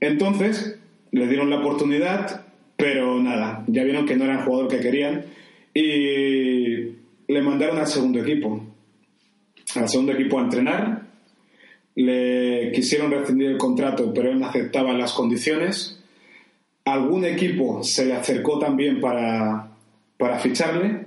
[0.00, 0.78] Entonces,
[1.12, 2.46] le dieron la oportunidad,
[2.76, 5.24] pero nada, ya vieron que no era el jugador que querían
[5.72, 6.94] y
[7.28, 8.64] le mandaron al segundo equipo.
[9.76, 11.02] Al segundo equipo a entrenar.
[11.96, 15.93] Le quisieron rescindir el contrato, pero él no aceptaba las condiciones.
[16.84, 19.70] Algún equipo se le acercó también para,
[20.18, 21.04] para ficharle,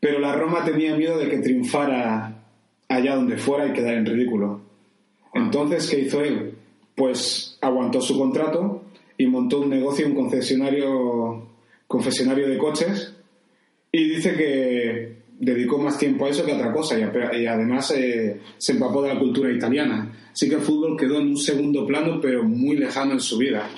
[0.00, 2.36] pero la Roma tenía miedo de que triunfara
[2.88, 4.60] allá donde fuera y quedar en ridículo.
[5.34, 6.54] Entonces, ¿qué hizo él?
[6.94, 8.84] Pues aguantó su contrato
[9.18, 11.46] y montó un negocio, un concesionario,
[11.86, 13.14] concesionario de coches
[13.92, 18.40] y dice que dedicó más tiempo a eso que a otra cosa y, además eh,
[18.56, 20.10] se empapó de la cultura italiana.
[20.32, 23.68] Así que el fútbol quedó en un segundo plano, pero muy lejano en su vida.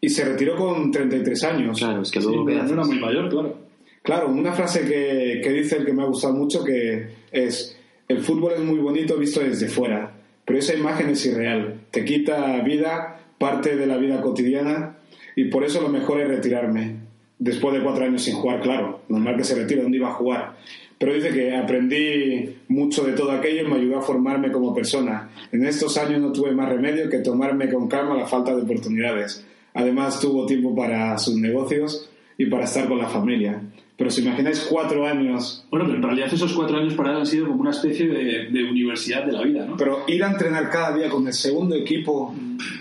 [0.00, 1.78] Y se retiró con 33 años.
[1.78, 2.86] Claro, es que Sí, ¿qué no era haces?
[2.86, 3.56] muy mayor, claro.
[4.02, 7.76] Claro, una frase que, que dice el que me ha gustado mucho que es
[8.08, 10.10] el fútbol es muy bonito visto desde fuera,
[10.44, 14.96] pero esa imagen es irreal, te quita vida, parte de la vida cotidiana
[15.36, 16.96] y por eso lo mejor es retirarme.
[17.38, 20.56] Después de cuatro años sin jugar, claro, normal que se retire, ¿dónde iba a jugar?
[20.98, 25.30] Pero dice que aprendí mucho de todo aquello y me ayudó a formarme como persona.
[25.52, 29.46] En estos años no tuve más remedio que tomarme con calma la falta de oportunidades.
[29.74, 33.62] Además tuvo tiempo para sus negocios y para estar con la familia.
[34.00, 37.26] Pero si imagináis cuatro años, Bueno, pero en realidad esos cuatro años para él han
[37.26, 39.76] sido como una especie de, de universidad de la vida, ¿no?
[39.76, 42.34] pero ir a entrenar cada día con el segundo equipo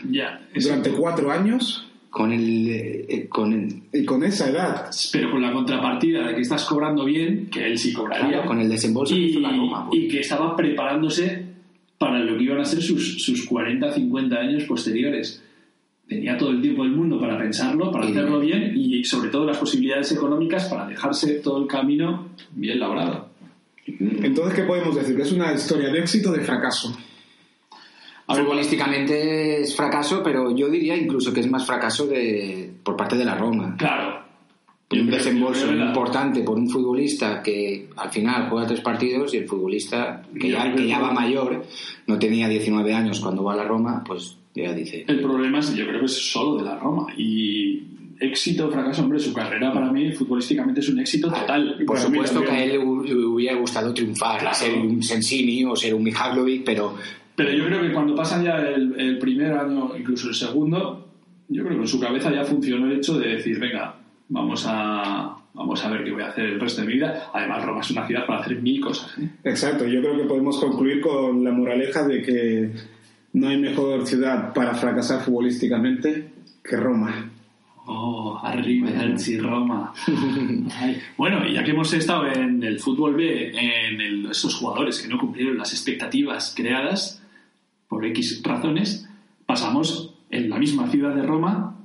[0.10, 4.90] ya, durante cuatro años Con el, eh, eh, con el, y con esa edad.
[5.12, 8.30] Pero con la contrapartida de que estás cobrando bien, que él sí cobraría.
[8.30, 9.90] claro, con el desembolso que y, hizo la Roma.
[9.90, 10.02] pues.
[10.02, 11.46] y que estaba preparándose
[11.98, 15.44] para lo que iban a ser sus, sus 40, 50 años posteriores.
[16.10, 19.46] Tenía todo el tiempo del mundo para pensarlo, para Y- hacerlo bien y sobre todo
[19.46, 23.30] las posibilidades económicas para dejarse todo el camino bien labrado.
[23.86, 25.16] Entonces, ¿qué podemos decir?
[25.16, 26.96] ¿Que es una historia de éxito o de fracaso?
[28.28, 32.96] A ver, Futbolísticamente es fracaso, pero yo diría incluso que es más fracaso de, por
[32.96, 33.76] parte de la Roma.
[33.78, 34.20] Claro.
[34.92, 39.48] un Yo desembolso importante por un futbolista que al final juega tres partidos y el
[39.48, 41.64] futbolista que ya, que- ya va mayor,
[42.08, 45.06] no tenía 19 años cuando va a la Roma, pues ya dice.
[45.08, 47.08] El problema es, yo creo que es solo de la Roma.
[47.18, 47.84] Y
[48.20, 51.78] éxito o fracaso, hombre, su carrera para mí futbolísticamente es un éxito total.
[51.86, 54.56] Por supuesto que a él hubiera gustado triunfar, Claro.
[54.56, 56.96] ser un Sensini o ser un Mihajlovic, pero
[57.36, 61.08] Pero yo creo que cuando pasan ya el, el primer año, incluso el segundo,
[61.48, 63.96] yo creo que en su cabeza ya funcionó el hecho de decir, venga,
[64.28, 67.30] vamos a, vamos a ver qué voy a hacer el resto de mi vida.
[67.34, 69.18] Además, Roma es una ciudad para hacer mil cosas.
[69.18, 69.30] ¿eh?
[69.46, 72.72] Exacto, yo creo que podemos concluir con la moraleja de que
[73.34, 76.30] no hay mejor ciudad para fracasar futbolísticamente
[76.64, 77.30] que Roma.
[77.92, 79.94] Oh, arriba el Roma.
[81.18, 85.08] Bueno, y ya que hemos estado en el fútbol B, en el- esos jugadores que
[85.08, 87.24] no cumplieron las expectativas creadas
[87.88, 89.10] por X razones,
[89.48, 91.76] pasamos en la misma ciudad de Roma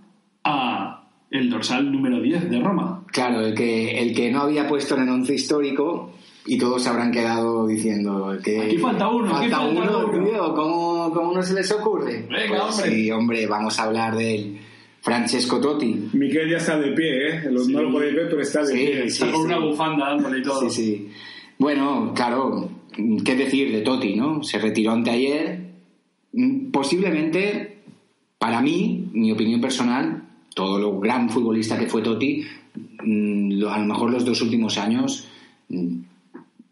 [0.45, 3.03] a el dorsal número 10 de Roma.
[3.07, 6.12] claro, el que, el que no había puesto en el once histórico
[6.47, 10.24] y todos se habrán quedado diciendo que Aquí falta uno, aquí falta falta uno, uno.
[10.24, 12.26] tío, ¿cómo, cómo no se les ocurre?
[12.28, 12.90] Venga, Pues hombre.
[12.90, 14.59] Sí, hombre, vamos a hablar del
[15.01, 16.09] Francesco Totti.
[16.12, 17.40] Miquel ya está de pie, ¿eh?
[17.64, 17.72] Sí.
[17.72, 19.11] No lo podéis ver, pero está de Sí, pie.
[19.11, 19.22] sí.
[19.22, 20.61] Está con una bufanda dándole y todo.
[20.62, 21.09] Sí, sí.
[21.59, 22.68] Bueno, claro,
[23.24, 24.42] ¿qué decir de Totti, no?
[24.42, 25.61] Se retiró anteayer.
[26.32, 27.78] Mm, Posiblemente,
[28.38, 30.22] para mí, mi opinión personal,
[30.55, 32.45] todo lo gran futbolista que fue Totti,
[33.03, 35.28] mm, a lo mejor los dos últimos años
[35.68, 35.97] mm,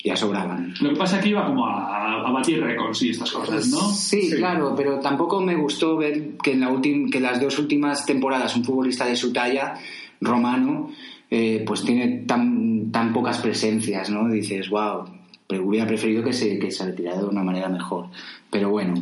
[0.05, 0.75] ya sobraban.
[0.81, 3.79] Lo que pasa es que iba como a, a batir récords y estas cosas, ¿no?
[3.91, 4.37] Sí, Sí.
[4.37, 8.57] claro, pero tampoco me gustó ver que en la ultim- que las dos últimas temporadas
[8.57, 9.75] un futbolista de su talla,
[10.21, 10.91] romano,
[11.31, 14.29] eh, pues tiene tan, tan pocas presencias, ¿no?
[14.29, 15.05] Dices, wow,
[15.47, 18.07] pero hubiera preferido que se, que se retirara de una manera mejor.
[18.51, 18.95] Pero bueno,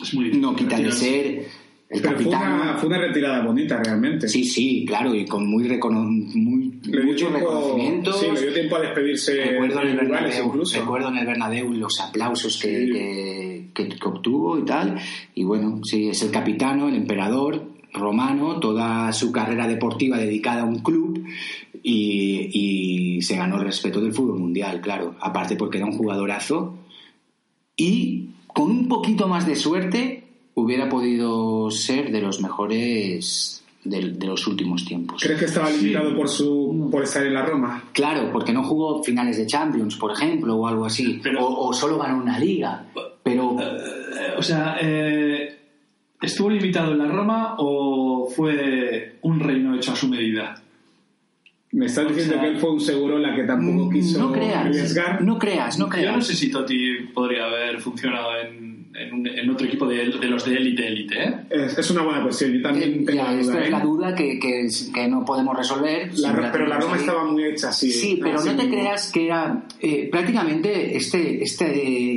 [0.00, 0.42] Es muy difícil.
[0.42, 1.46] no quita de ser
[1.90, 2.52] el Pero fue capitán.
[2.52, 4.28] una, fue una retirada bonita, realmente.
[4.28, 8.20] Sí, sí, claro, y con muy, recono- muy Le dio muchos tiempo- reconocimientos.
[8.20, 10.78] Sí, le dio tiempo a despedirse Recuerdo en, el Bernabéu, incluso.
[10.80, 12.92] recuerdo en el Bernabéu los aplausos que, Sí.
[12.92, 14.98] que, que- que obtuvo y tal.
[15.34, 20.66] Y bueno, sí, es el capitano, el emperador romano, toda su carrera deportiva dedicada a
[20.66, 21.24] un club
[21.82, 25.16] y, y se ganó el respeto del fútbol mundial, claro.
[25.20, 26.78] Aparte porque era un jugadorazo
[27.76, 30.22] y con un poquito más de suerte
[30.54, 35.22] hubiera podido ser de los mejores de, de los últimos tiempos.
[35.22, 37.84] ¿Crees que estaba limitado por su por estar en la Roma?
[37.92, 41.18] Claro, porque no jugó finales de Champions, por ejemplo, o algo así.
[41.22, 42.84] Pero- o, o solo ganó una liga.
[43.22, 45.58] Pero Eh, o sea, eh,
[46.20, 50.60] ¿estuvo limitado en la Roma o fue un reino hecho a su medida?
[51.72, 54.32] Me estás diciendo sea, que él fue un seguro la que tampoco quiso Mm, no
[54.32, 55.22] creas, arriesgar.
[55.22, 56.16] no creas, no Yo creas.
[56.16, 60.26] no sé si Totti podría haber funcionado en, en un- en otro equipo de, de
[60.28, 61.34] los de élite, élite, ¿eh?
[61.50, 62.52] Es, es una buena cuestión.
[62.52, 63.60] Yo también Eh, tengo ya, la esta duda.
[63.62, 63.70] es ¿eh?
[63.70, 66.08] la duda que, que, que no podemos resolver.
[66.08, 67.00] La- Siempre pero la Roma ahí.
[67.00, 67.90] estaba muy hecha así.
[67.90, 71.66] Sí, pero no te creas que era eh, prácticamente este, este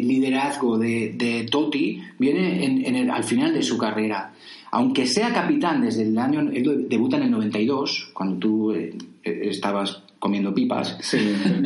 [0.03, 4.34] liderazgo de, de Totti viene en, en el- al final de su carrera.
[4.71, 8.91] Aunque sea capitán desde el año, él debuta en el 92, cuando tú eh,
[9.23, 11.17] eh, estabas comiendo pipas, Sí,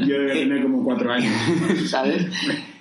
[0.06, 1.32] yo debía tener como cuatro años.
[1.86, 2.26] ¿sabes?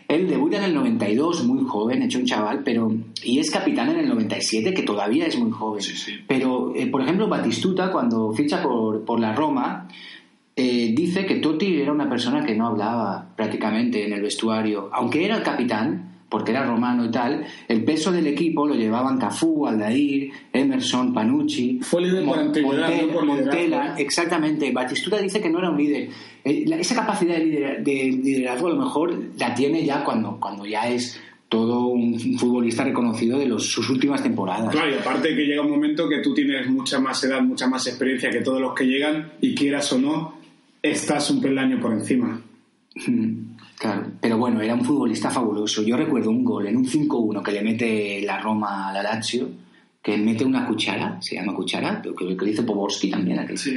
[0.08, 2.92] Él debuta en el 92, muy joven, hecho un chaval, pero
[3.24, 5.82] y es capitán en el 97, que todavía es muy joven.
[5.82, 6.12] Sí, sí.
[6.28, 9.88] Pero, eh, por ejemplo, Batistuta, cuando ficha por, por la Roma,
[10.54, 14.88] eh, dice que Totti era una persona que no hablaba prácticamente en el vestuario.
[14.92, 19.18] Aunque era el capitán, porque era romano y tal, el peso del equipo lo llevaban
[19.18, 23.24] Cafú, Aldair, Emerson, Panucci, Fue líder por Mon- antigüedad, Montella- no por.
[23.26, 24.72] Montella, exactamente.
[24.72, 26.08] Batistuta dice que no era un líder.
[26.44, 30.66] Eh, esa capacidad de, lider- de liderazgo a lo mejor la tiene ya cuando, cuando
[30.66, 34.68] ya es todo un futbolista reconocido de los, sus últimas temporadas.
[34.72, 37.86] Claro, y aparte que llega un momento que tú tienes mucha más edad, mucha más
[37.86, 40.34] experiencia que todos los que llegan y quieras o no,
[40.82, 42.40] estás un peldaño por encima.
[43.78, 45.82] Claro, pero bueno, era un futbolista fabuloso.
[45.82, 49.48] Yo recuerdo un gol en un 5-1 que le mete la Roma a la Lazio,
[50.02, 53.58] que mete una cuchara, se llama cuchara, que, que lo hizo Poborski también, aquel.
[53.58, 53.76] Sí.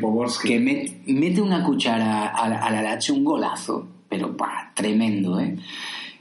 [0.00, 0.48] Poborski.
[0.48, 5.38] que met- mete una cuchara a la, a la Lazio, un golazo, pero bah, tremendo,
[5.40, 5.56] ¿eh?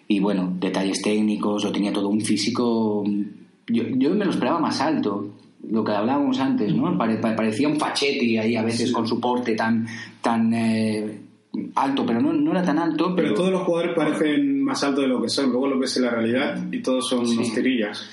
[0.07, 3.03] Y bueno, detalles técnicos, lo tenía todo un físico.
[3.67, 5.30] Yo, yo me lo esperaba más alto,
[5.69, 6.97] lo que hablábamos antes, ¿no?
[6.97, 9.88] Pare- pare- parecía un fachetti ahí a veces con su porte tan,
[10.21, 11.19] tan eh,
[11.76, 13.16] alto, pero no, no era tan alto.
[13.16, 15.49] Pero todos los jugadores parecen más altos de lo que son.
[15.51, 17.36] Luego lo ves en la realidad y todos son Sí.
[17.38, 18.10] unos tirillas.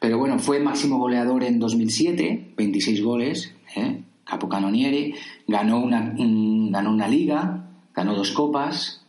[0.00, 4.02] Pero bueno, fue máximo goleador en 2007, 26 goles, ¿eh?
[4.24, 5.14] capocannoniere,
[5.46, 7.64] ganó una, ganó una liga,
[7.94, 9.04] ganó dos copas.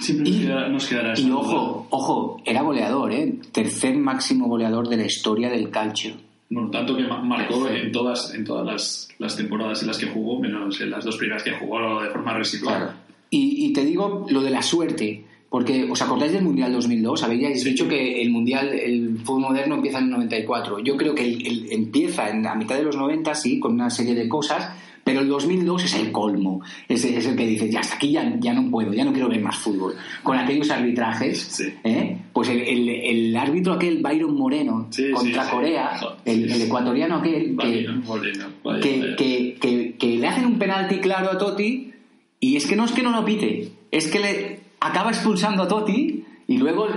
[0.00, 1.38] Siempre nos, Y- quedará, nos quedará Y esa duda.
[1.38, 3.38] ojo, ojo, era goleador, ¿eh?
[3.52, 6.14] tercer máximo goleador de la historia del calcio.
[6.48, 10.06] Bueno, tanto que ma- marcó en todas, en todas las, las temporadas en las que
[10.06, 12.94] jugó, menos en las dos primeras que jugó de forma residual.
[13.30, 17.62] Y, y te digo lo de la suerte, porque os acordáis del Mundial 2002, habíais
[17.62, 17.70] Sí.
[17.70, 20.78] dicho que el Mundial, el fútbol moderno empieza en el 94.
[20.80, 23.90] Yo creo que el- el- empieza en, a mitad de los 90, sí, con una
[23.90, 24.70] serie de cosas,
[25.06, 26.62] pero el 2002 es el colmo.
[26.88, 29.28] Es, es el que dices, ya hasta aquí ya, ya no puedo, ya no quiero
[29.28, 29.94] ver más fútbol.
[30.24, 31.72] Con aquellos arbitrajes, Sí.
[31.84, 32.16] ¿eh?
[32.32, 35.50] pues el, el- el árbitro aquel, Byron Moreno, Sí, contra sí.
[35.52, 35.90] Corea,
[36.24, 39.16] el, ecuatoriano aquel, que, Vaya, Moreno, vaya, que, vaya.
[39.16, 41.92] que- que- que le hacen un penalti claro a Totti
[42.40, 45.68] y es que no es que no lo pite, es que le acaba expulsando a
[45.68, 46.88] Totti y luego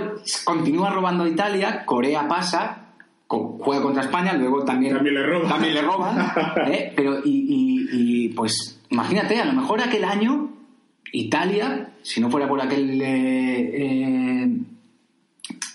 [0.44, 2.89] continúa robando a Italia, Corea pasa,
[3.38, 5.48] juega contra España, luego también, También le roban.
[5.48, 6.18] también le roban,
[6.66, 6.92] ¿eh?
[6.96, 7.88] pero y, y-
[8.24, 10.50] y, pues imagínate, a lo mejor aquel año
[11.12, 14.58] Italia, si no fuera por aquel eh, eh,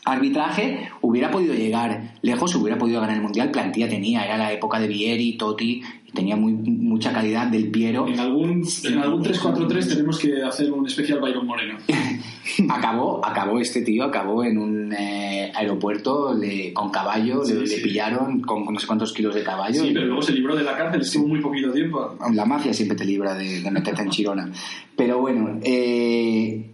[0.06, 4.80] arbitraje, hubiera podido llegar lejos, hubiera podido ganar el Mundial, plantilla tenía, era la época
[4.80, 5.82] de Vieri, Totti,
[6.16, 8.08] tenía muy, mucha calidad del Piero.
[8.08, 11.78] En algún, en algún 3-4-3 tenemos que hacer un especial Byron Moreno.
[12.70, 18.40] acabó, acabó este tío, acabó en un eh, aeropuerto le- con caballo, Sí, le, pillaron
[18.42, 19.82] con, con no sé cuántos kilos de caballo.
[19.82, 22.18] Sí, y- pero luego se libró de la cárcel, estuvo muy poquito tiempo.
[22.34, 24.52] La mafia siempre te libra de, de meterte en chirona.
[24.96, 26.72] Pero bueno, eh,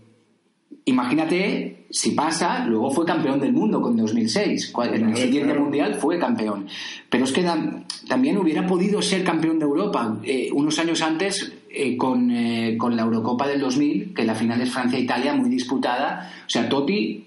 [0.85, 4.73] imagínate si pasa, luego fue campeón del mundo con 2006.
[4.73, 6.67] Cua- En el siguiente mundial fue campeón.
[7.09, 7.45] Pero es que
[8.07, 12.95] también hubiera podido ser campeón de Europa eh, unos años antes eh, con, eh, con
[12.95, 16.31] la Eurocopa del 2000, que la final es Francia-Italia, muy disputada.
[16.45, 17.25] O sea, Totti,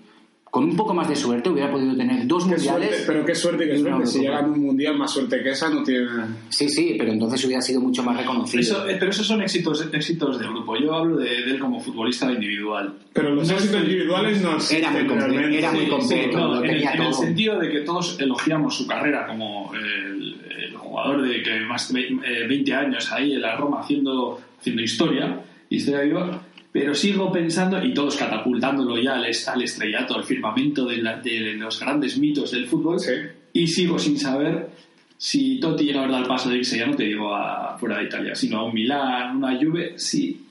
[0.54, 2.88] con un poco más de suerte, hubiera podido tener dos Qué mundiales.
[2.90, 4.06] suerte, pero qué suerte, qué suerte.
[4.06, 6.06] Si llegan a un mundial más suerte que esa, no tiene.
[6.48, 8.60] Sí, sí, pero entonces hubiera sido mucho más reconocido.
[8.60, 10.76] Eso, eh, pero esos son éxitos, éxitos de grupo.
[10.78, 12.94] Yo hablo de, de él como futbolista individual.
[13.12, 15.58] Pero los No éxitos individuales no Era muy existen comple- realmente.
[15.58, 18.76] era muy completo, sí, no, en, el, tenía en el sentido de que todos elogiamos
[18.76, 20.36] su carrera como el,
[20.68, 24.82] el jugador de que más de eh, 20 años ahí en la Roma haciendo, haciendo
[24.82, 26.42] historia, historia viva,
[26.74, 31.20] pero sigo pensando, y todos catapultándolo ya al, est- al estrellato, al firmamento de, la-
[31.20, 33.12] de los grandes mitos del fútbol, Sí.
[33.52, 34.70] y sigo sin saber
[35.16, 37.98] si Totti llega a dar el paso de irse, ya no te digo a fuera
[37.98, 40.43] de Italia, sino a un Milán, una Juve, sí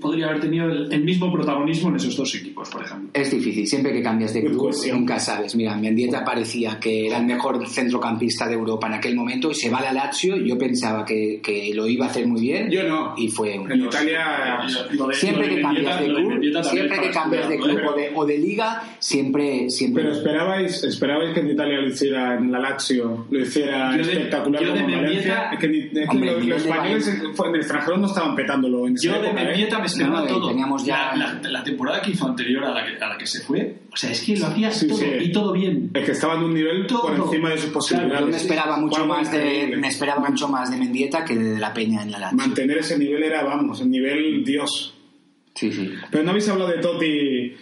[0.00, 3.10] podría haber tenido el, el mismo protagonismo en esos dos equipos, por ejemplo.
[3.12, 5.54] Es difícil, siempre que cambias de club nunca sabes.
[5.54, 9.70] Mira, Mendieta parecía que era el mejor centrocampista de Europa en aquel momento y se
[9.70, 10.36] va a la Lazio.
[10.36, 13.14] Yo pensaba que, que lo iba a hacer muy bien Yo no.
[13.16, 13.70] y fue un...
[13.70, 14.58] En Italia.
[14.92, 17.92] Lo de- Siempre lo de que cambias de club, siempre que cambias de club o
[17.96, 20.02] de, o de liga, siempre, siempre...
[20.04, 24.12] Pero esperabais, esperabais que en Italia lo hiciera en la Lazio, lo hiciera Yo de-
[24.12, 25.50] espectacular yo de como en Valencia.
[25.50, 27.20] Mendieta- Es que, ni- es que Hombre, los, españoles en,
[27.54, 29.62] el extranjero no estaban petándolo en Yo de época, ¿eh?
[29.62, 30.48] Mendieta me esperaba No, todo.
[30.48, 33.26] teníamos ya- La, la- la temporada que hizo anterior a la que, a la que
[33.26, 35.06] se fue, o sea, es que lo hacía Sí, todo sí.
[35.20, 35.90] y todo bien.
[35.94, 37.24] Es que estaba en un nivel por Todo.
[37.26, 38.20] encima de sus posibilidades.
[38.20, 41.72] Yo me esperaba mucho más de me esperaba mucho más de Mendieta que de, la
[41.74, 42.36] Peña en la Lazio.
[42.38, 44.94] Mantener ese nivel era, vamos, el nivel Dios.
[45.54, 45.90] Sí, sí.
[46.10, 47.52] Pero no habéis hablado de Totti,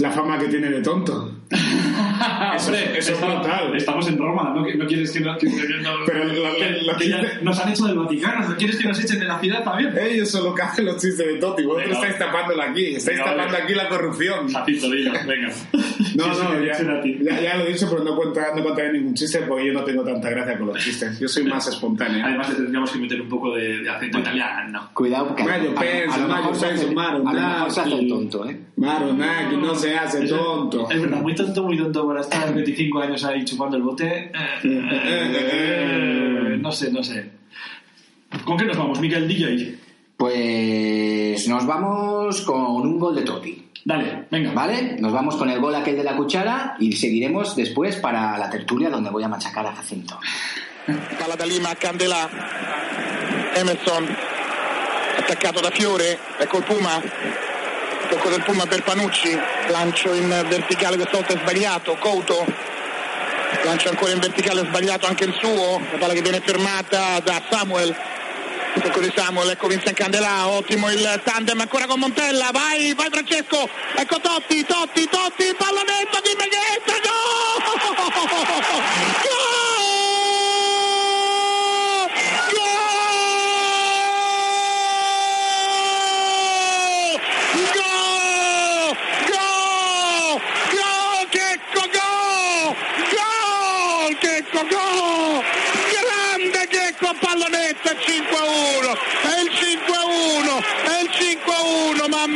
[0.00, 1.39] la fama que tiene de tonto.
[2.56, 3.76] Eso es- eso es estamos, brutal.
[3.76, 6.96] estamos en Roma, ¿no, no quieres que, no, que- no- Pero la- la- que- la-
[6.96, 9.64] que ya nos han hecho del Vaticano, ¿no quieres que nos echen de la ciudad
[9.64, 9.92] también?
[9.98, 11.62] Ellos son los que hacen los chistes de Totti.
[11.64, 12.86] Vosotros Venga, estáis tapándola aquí.
[12.94, 13.64] Estáis Venga, tapando vale.
[13.64, 14.52] aquí la corrupción.
[14.52, 15.48] Jacinto, dilo, venga.
[16.16, 19.38] No, no, ya, ya, ya lo he dicho, pero no, cuenta, no contaré ningún chiste
[19.42, 21.18] porque yo no tengo tanta gracia con los chistes.
[21.20, 22.24] Yo soy más espontáneo.
[22.26, 24.90] Además tendríamos que meter un poco de, de acento italiano.
[24.92, 27.80] Cuidado que Mayo penso, lo mayo mejor se hace, penso, maro, a lo mejor se
[27.80, 28.60] hace tonto, ¿eh?
[28.76, 30.90] Maronaki no se hace tonto.
[30.90, 34.30] Es verdad, muy tonto, muy tonto para estar 25 años ahí chupando el bote.
[34.62, 37.30] Eh, no sé, no sé.
[38.44, 39.78] ¿Con qué nos vamos, Miguel DJ?
[40.16, 43.66] Pues nos vamos con un gol de Totti.
[43.84, 44.52] Dale, venga.
[44.52, 44.96] ¿Vale?
[45.00, 48.90] Nos vamos con el gol aquel de la cuchara y seguiremos después para la tertulia
[48.90, 50.18] donde voy a machacar a Jacinto.
[51.18, 52.28] Palla da Lima Candela.
[53.54, 54.08] Emerson.
[55.18, 56.18] Attaccato da Fiore.
[56.38, 57.49] Ecco il Puma.
[58.10, 59.38] Tocco del Puma per Panucci.
[59.68, 61.94] Lancio in verticale, questa volta è sbagliato.
[61.94, 62.44] Couto.
[63.62, 65.80] Lancio ancora in verticale, sbagliato anche il suo.
[65.92, 67.96] La palla che viene fermata da Samuel.
[68.82, 73.68] Tocco di Samuel, ecco Vincent Candela, ottimo il tandem ancora con Montella, vai, vai Francesco,
[73.96, 78.30] ecco Totti, Totti, Totti, palla dentro di Meghetta, Gol!
[79.22, 79.59] Gol!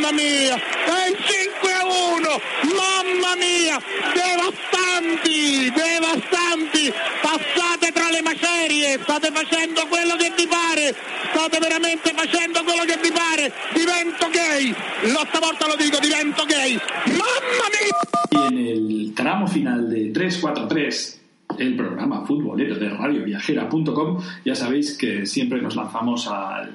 [0.05, 2.29] Mamma mia, è il 5 a 1,
[2.77, 3.81] mamma mia,
[4.13, 10.93] devastanti, devastanti, passate tra le macerie, state facendo quello che vi pare,
[11.33, 14.75] state veramente facendo quello che vi pare, divento gay,
[15.11, 18.47] l'otta volta lo dico, divento gay, mamma mia!
[18.47, 21.21] En el tramo final de 343,
[21.57, 26.69] el programa futbolero de radioviajera.com, ya sabéis que siempre nos lanzamos al,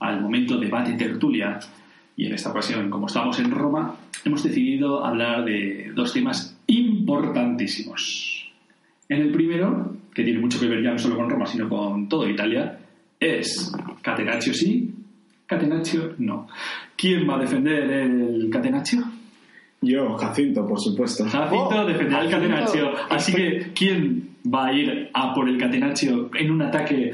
[0.00, 1.58] al momento debate tertulia.
[2.18, 8.50] Y en esta ocasión, como estamos en Roma, hemos decidido hablar de dos temas importantísimos.
[9.08, 12.08] En el primero, que tiene mucho que ver ya no solo con Roma, sino con
[12.08, 12.76] toda Italia,
[13.20, 13.72] es
[14.02, 14.92] Catenaccio sí,
[15.46, 16.48] Catenaccio no.
[16.96, 19.00] ¿Quién va a defender el Catenaccio?
[19.80, 21.24] Yo, Jacinto, por supuesto.
[21.24, 22.30] Jacinto Oh, defenderá el.
[22.30, 22.94] Catenaccio.
[23.10, 27.12] Así que, ¿quién va a ir a por el Catenaccio en un ataque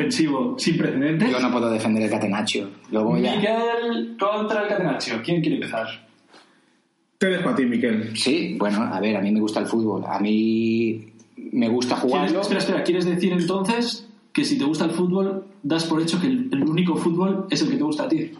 [0.00, 1.30] ofensivo sin precedentes?
[1.30, 2.68] Yo no puedo defender el Catenaccio.
[2.90, 3.36] Lo voy a...
[3.36, 5.20] Miguel contra el Catenaccio.
[5.22, 5.86] ¿Quién quiere empezar?
[7.18, 8.16] Te dejo a ti, Miquel.
[8.16, 10.04] Sí, bueno, a ver, a mí me gusta el fútbol.
[10.06, 11.12] A mí
[11.52, 12.40] me gusta ¿Quieres, jugarlo.
[12.40, 12.82] espera, espera.
[12.82, 16.64] ¿Quieres decir entonces que si te gusta el fútbol, das por hecho que el, el
[16.64, 18.30] único fútbol es el que te gusta a ti?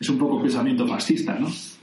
[0.00, 1.48] Es un poco pensamiento fascista, ¿no?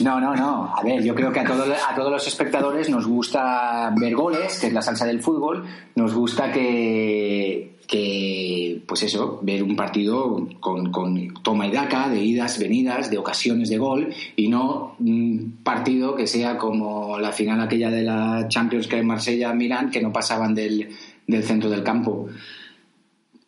[0.00, 0.74] No, no, no.
[0.76, 4.58] A ver, yo creo que a, todo- a todos los espectadores nos gusta ver goles,
[4.58, 5.64] que es la salsa del fútbol.
[5.94, 12.20] Nos gusta que, que pues eso, ver un partido con, con toma y daca, de
[12.24, 17.60] idas, venidas, de ocasiones de gol, y no un partido que sea como la final
[17.60, 20.88] aquella de la Champions que en Marsella-Milán, que no pasaban del,
[21.24, 22.26] del centro del campo.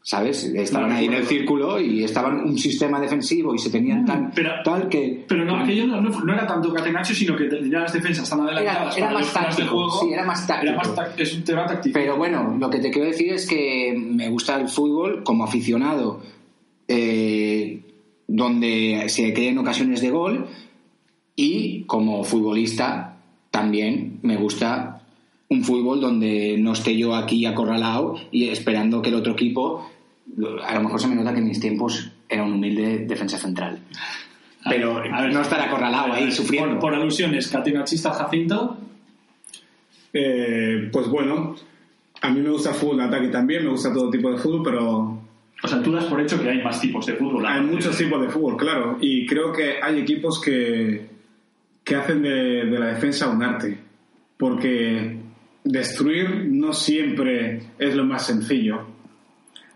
[0.07, 0.45] ¿Sabes?
[0.45, 4.31] Estaban No, ahí en el círculo y estaban un sistema defensivo y se tenían tan,
[4.35, 5.25] Pero- tal que...
[5.27, 8.41] Pero no, aquello no, no- no era tanto Catenaccio, sino que ya las defensas están
[8.43, 8.99] adelantadas.
[8.99, 10.01] Era- era para más táctico, juego.
[10.03, 10.69] sí, era más táctico.
[10.73, 11.95] Era más táctico, es un tema táctico.
[11.95, 16.21] Pero bueno, lo que te quiero decir es que me gusta el fútbol como aficionado,
[16.87, 17.81] eh,
[18.27, 20.47] donde se creen ocasiones de gol
[21.35, 23.17] y como futbolista
[23.51, 24.94] también me gusta
[25.49, 29.91] un fútbol donde no esté yo aquí acorralado y esperando que el otro equipo,
[30.65, 33.79] a lo mejor se me nota que en mis tiempos era un humilde defensa central.
[34.69, 36.79] Pero A ver, no estar acorralado ahí sufriendo.
[36.79, 38.79] Por, por alusiones, catenachista Jacinto.
[40.13, 41.55] Eh, pues bueno,
[42.23, 44.63] a mí me gusta el fútbol de ataque también, me gusta todo tipo de fútbol,
[44.65, 45.23] pero
[45.63, 47.45] O sea, tú das por hecho que hay más tipos de fútbol.
[47.45, 48.97] hay muchos tipos de fútbol, claro.
[49.01, 51.07] Y creo que hay equipos que,
[51.83, 53.79] que hacen de, de la defensa un arte.
[54.39, 55.24] Porque
[55.65, 58.87] destruir no siempre es lo más sencillo.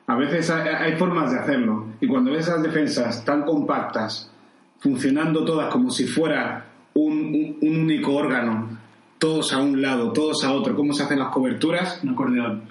[0.07, 1.87] A veces hay, formas de hacerlo.
[2.01, 4.31] Y cuando ves esas defensas tan compactas,
[4.79, 8.79] funcionando todas como si fuera un, un- un único órgano,
[9.19, 12.63] todos a un lado, todos a otro, cómo se hacen las coberturas, Un acordeón.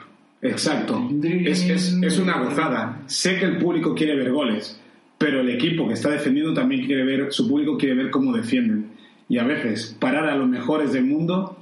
[0.41, 1.09] Exacto.
[1.23, 3.01] Es, es, es una gozada.
[3.07, 4.79] Sé que el público quiere ver goles,
[5.17, 8.91] pero el equipo que está defendiendo también quiere ver, su público quiere ver cómo defienden.
[9.29, 11.57] Y a veces parar a los mejores del mundo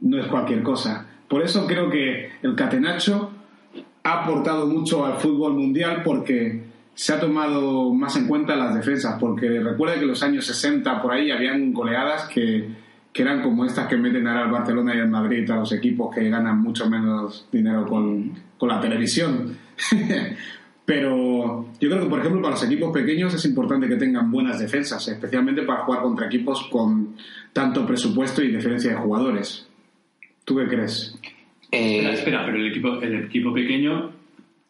[0.00, 1.06] no es cualquier cosa.
[1.28, 3.30] Por eso creo que el Catenacho
[4.02, 6.62] ha aportado mucho al fútbol mundial porque
[6.94, 9.16] se ha tomado más en cuenta las defensas.
[9.18, 12.68] Porque recuerda que en los años 60 por ahí habían goleadas que,
[13.12, 16.14] que eran como estas que meten ahora al Barcelona y al Madrid a los equipos
[16.14, 19.56] que ganan mucho menos dinero con, con la televisión.
[20.86, 24.60] Pero yo creo que, por ejemplo, para los equipos pequeños es importante que tengan buenas
[24.60, 27.16] defensas, especialmente para jugar contra equipos con
[27.52, 29.65] tanto presupuesto y diferencia de jugadores.
[30.46, 31.14] ¿Tú qué crees?
[31.70, 34.12] Eh, Espera, espera, pero el equipo, el equipo pequeño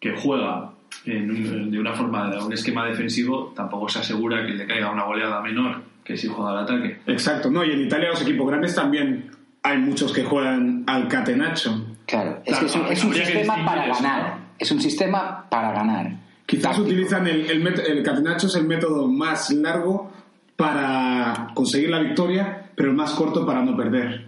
[0.00, 0.72] que juega
[1.04, 4.90] en un- de una forma, de un esquema defensivo, tampoco se asegura que le caiga
[4.90, 6.98] una goleada menor que si juega al ataque.
[7.06, 9.30] Exacto, no, y en Italia los equipos grandes también
[9.62, 11.72] hay muchos que juegan al catenaccio.
[12.06, 14.22] Claro, es Claro, que es un, es un sistema para eso, ganar.
[14.38, 14.46] ¿no?
[14.58, 16.12] Es un sistema para ganar.
[16.46, 16.86] Quizás Táctico.
[16.86, 20.12] utilizan el, el, el catenaccio es el método más largo
[20.56, 24.25] para conseguir la victoria, pero el más corto para no perder.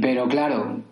[0.00, 0.82] Pero claro,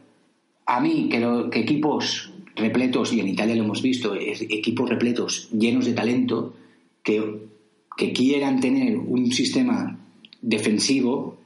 [0.66, 4.88] a mí que, lo- que equipos repletos, y en Italia lo hemos visto, es- equipos
[4.88, 6.54] repletos llenos de talento,
[7.02, 7.48] que,
[7.96, 9.98] que quieran tener un sistema
[10.42, 11.36] defensivo,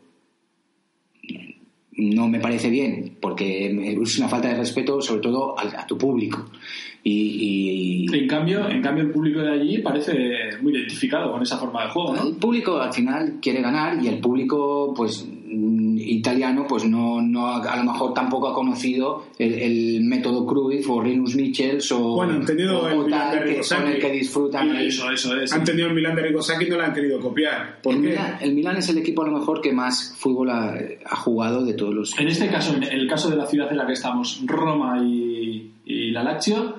[1.96, 3.66] no me parece bien, porque
[4.02, 6.50] es una falta de respeto sobre todo al- a, tu público.
[7.04, 10.12] Y, y- En cambio, en cambio, el público de allí parece
[10.60, 12.26] muy identificado con esa forma de juego, ¿no?
[12.26, 15.43] El público al final quiere ganar y el público, pues, mm,
[15.98, 20.88] italiano pues no, no ha- a lo mejor tampoco ha conocido el, el método Cruyff
[20.90, 23.62] o Rinus Michels o, Bueno, han tenido o- el o Milan tal, de que Arrigo
[23.62, 23.92] son Sacchi.
[23.92, 24.86] el que disfrutan ahí.
[24.88, 25.52] Eso, eso es.
[25.52, 27.80] Han tenido el Milan de Rigosaki y no lo han querido copiar.
[27.82, 28.08] ¿Por el, qué?
[28.08, 30.74] Milan, el Milan es el equipo a lo mejor que más fútbol ha,
[31.04, 33.78] ha jugado de todos los En este caso, en el caso de la ciudad en
[33.78, 36.76] la que estamos, Roma y, y la Lazio,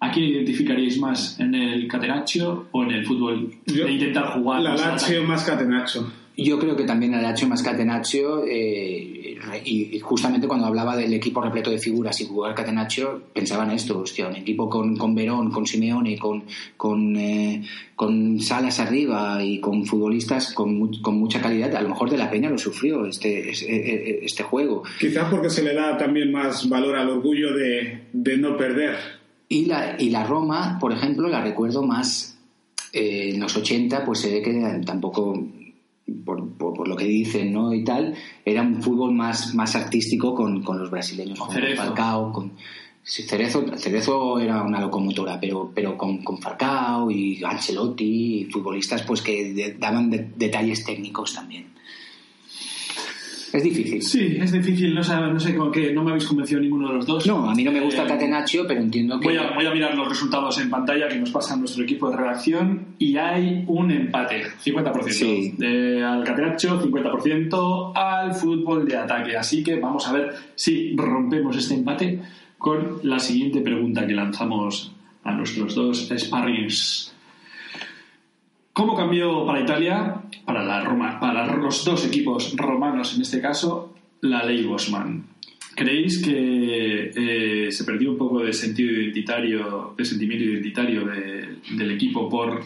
[0.00, 1.38] ¿a quién identificaríais más?
[1.40, 4.62] ¿En el Catenaccio o en el fútbol Yo- de intentar jugar?
[4.62, 6.06] La Lazio más Catenaccio.
[6.40, 11.68] Yo creo que también Lazio más Catenaccio, eh, y, justamente cuando hablaba del equipo repleto
[11.68, 15.66] de figuras y jugar Catenaccio, pensaba en esto, hostia, un equipo con, con Verón, con
[15.66, 16.44] Simeone, con,
[16.76, 17.64] con, eh,
[17.96, 22.30] con Salas arriba y con futbolistas con, con mucha calidad, a lo mejor de la
[22.30, 24.84] Peña lo sufrió este, este, este juego.
[25.00, 28.94] Quizás porque se le da también más valor al orgullo de, de no perder.
[29.48, 32.38] Y la, y la Roma, por ejemplo, la recuerdo más
[32.92, 35.46] eh, en los 80, pues se ve que tampoco,
[36.24, 37.72] por, por- por lo que dicen ¿no?
[37.74, 38.14] y tal,
[38.44, 41.82] era un fútbol más, más artístico con, con los brasileños, Con Cerezo.
[41.82, 42.52] Falcao, con...
[43.02, 49.02] sí, Cerezo, Cerezo era una locomotora, pero, pero con, con Falcao y Ancelotti, y futbolistas
[49.02, 51.66] pues que de- daban de- detalles técnicos también.
[53.52, 54.02] Es difícil.
[54.02, 56.94] Sí, es difícil, no sé, no sé con qué, no me habéis convencido ninguno de
[56.94, 57.26] los dos.
[57.26, 59.28] No, a mí no me gusta Eh, Catenaccio, pero entiendo que...
[59.28, 62.16] Voy a, voy a mirar los resultados en pantalla que nos pasa nuestro equipo de
[62.16, 65.08] redacción y hay un empate, 50%.
[65.10, 65.54] Sí.
[65.56, 69.36] De, al Catenaccio, 50% al fútbol de ataque.
[69.36, 72.20] Así que vamos a ver si rompemos este empate
[72.58, 74.92] con la siguiente pregunta que lanzamos
[75.24, 77.14] a nuestros dos sparrings.
[78.78, 85.24] ¿Cómo cambió para Italia, para, los dos equipos romanos en este caso, la ley Bosman?
[85.74, 91.90] ¿Creéis que eh, se perdió un poco de sentido identitario, de sentimiento identitario de- del
[91.90, 92.62] equipo por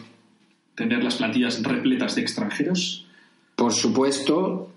[0.75, 3.07] tener las plantillas repletas de extranjeros?
[3.55, 4.69] Por supuesto,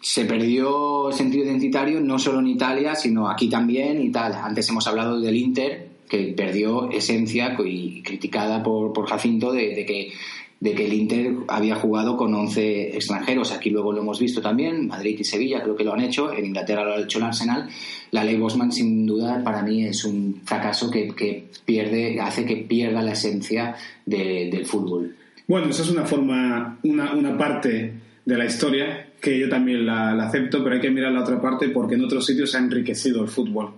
[0.00, 4.34] se perdió sentido identitario no solo en Italia, sino aquí también y tal.
[4.34, 10.12] Antes hemos hablado del Inter, que perdió esencia y criticada por, por Jacinto de que
[10.58, 13.52] de que el Inter había jugado con 11 extranjeros.
[13.52, 16.46] Aquí luego lo hemos visto también, Madrid y Sevilla creo que lo han hecho, en
[16.46, 17.68] Inglaterra lo ha hecho el Arsenal.
[18.10, 22.56] La ley Bosman sin duda para mí es un fracaso que, que pierde, hace que
[22.56, 23.74] pierda la esencia
[24.06, 25.14] de- del fútbol.
[25.46, 27.92] Bueno, esa es una forma, una, una parte
[28.24, 31.68] de la historia que yo también la, acepto, pero hay que mirar la otra parte
[31.68, 33.70] porque en otros sitios se ha enriquecido el fútbol.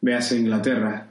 [0.00, 1.08] Véase Inglaterra.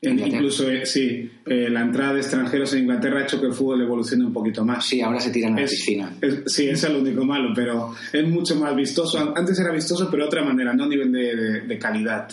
[0.00, 3.52] En- incluso, eh, sí, eh, la entrada de extranjeros en Inglaterra ha hecho que el
[3.52, 4.86] fútbol evolucione un poquito más.
[4.86, 6.12] Sí, ahora se tiran a la Es- piscina.
[6.20, 9.32] es- sí, es lo único malo, pero es mucho más vistoso.
[9.36, 12.28] Antes era vistoso, pero de otra manera, no a nivel de, de- de calidad.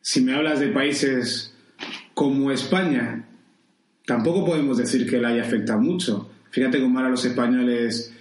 [0.00, 1.52] Si me hablas de países
[2.14, 3.28] como España,
[4.06, 6.30] tampoco podemos decir que le haya afectado mucho.
[6.50, 8.14] Fíjate cómo ahora los españoles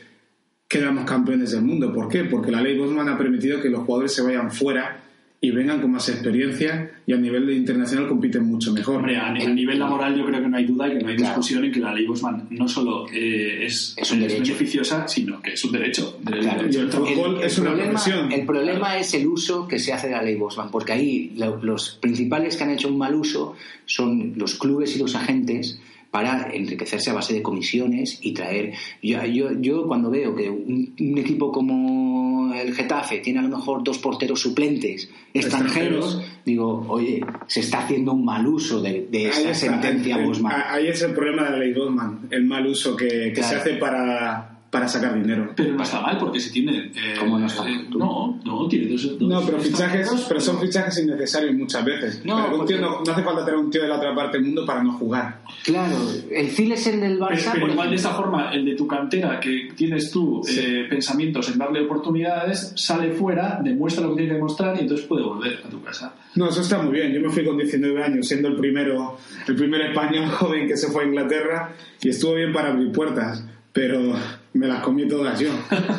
[0.67, 1.93] quedamos campeones del mundo.
[1.93, 2.25] ¿Por qué?
[2.25, 5.03] Porque la ley Bosman ha permitido que los jugadores se vayan fuera
[5.39, 8.95] y vengan con más experiencia y a nivel internacional compiten mucho mejor.
[8.97, 11.15] Hombre, a, a nivel laboral yo creo que no hay duda y que no hay
[11.15, 11.35] Claro.
[11.35, 14.41] discusión en que la ley Bosman no solo eh, es, Es un derecho.
[14.43, 16.17] beneficiosa, sino que es un derecho.
[16.23, 16.63] De- Claro.
[16.67, 18.31] de- Y el fútbol es una problema, profesión.
[18.31, 21.63] el problema es el uso que se hace de la ley Bosman, porque ahí lo-
[21.63, 23.55] los principales que han hecho un mal uso
[23.85, 25.79] son los clubes y los agentes
[26.11, 28.73] para enriquecerse a base de comisiones y traer...
[29.03, 33.49] Yo, yo, yo cuando veo que un, un equipo como el Getafe tiene a lo
[33.57, 36.41] mejor dos porteros suplentes extranjeros, Extranjeros.
[36.45, 40.63] digo, oye, se está haciendo un mal uso de, de está, sentencia el- Bosman.
[40.69, 43.49] Ahí es el problema de la ley Bosman, el mal uso que, que Claro.
[43.49, 45.53] se hace para, para sacar dinero.
[45.55, 46.91] Pero no está mal porque si tiene...
[46.93, 47.71] eh, ¿Cómo no está mal?
[47.73, 49.17] eh, no, no, tiene dos...
[49.17, 52.21] dos No, pero fichajes, extranjeros, pero son fichajes innecesarios muchas veces.
[52.25, 54.37] No, Pero un tío no, no hace falta tener un tío de la otra parte
[54.37, 55.41] del mundo para no jugar.
[55.63, 55.95] Claro,
[56.31, 57.49] el Zilesen del Pero, Barça...
[57.53, 60.59] pero por igual de esta forma, el de tu cantera, que tienes tú Sí.
[60.61, 65.05] eh, pensamientos en darle oportunidades, sale fuera, demuestra lo que tiene que demostrar y entonces
[65.07, 66.13] puede volver a tu casa.
[66.35, 67.11] No, eso está muy bien.
[67.13, 69.17] Yo me fui con 19 años, siendo el primero,
[69.47, 71.71] el primer español joven que se fue a Inglaterra
[72.01, 74.13] y estuvo bien para abrir puertas, pero
[74.53, 75.49] me las comí todas yo.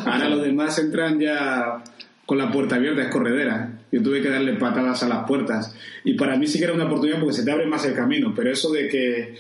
[0.07, 1.83] Ahora los demás entran ya
[2.27, 3.81] con la puerta abierta, es corredera.
[3.91, 5.75] Yo tuve que darle patadas a las puertas.
[6.05, 8.33] Y para mí sí que era una oportunidad porque se te abre más el camino,
[8.37, 9.35] pero eso de que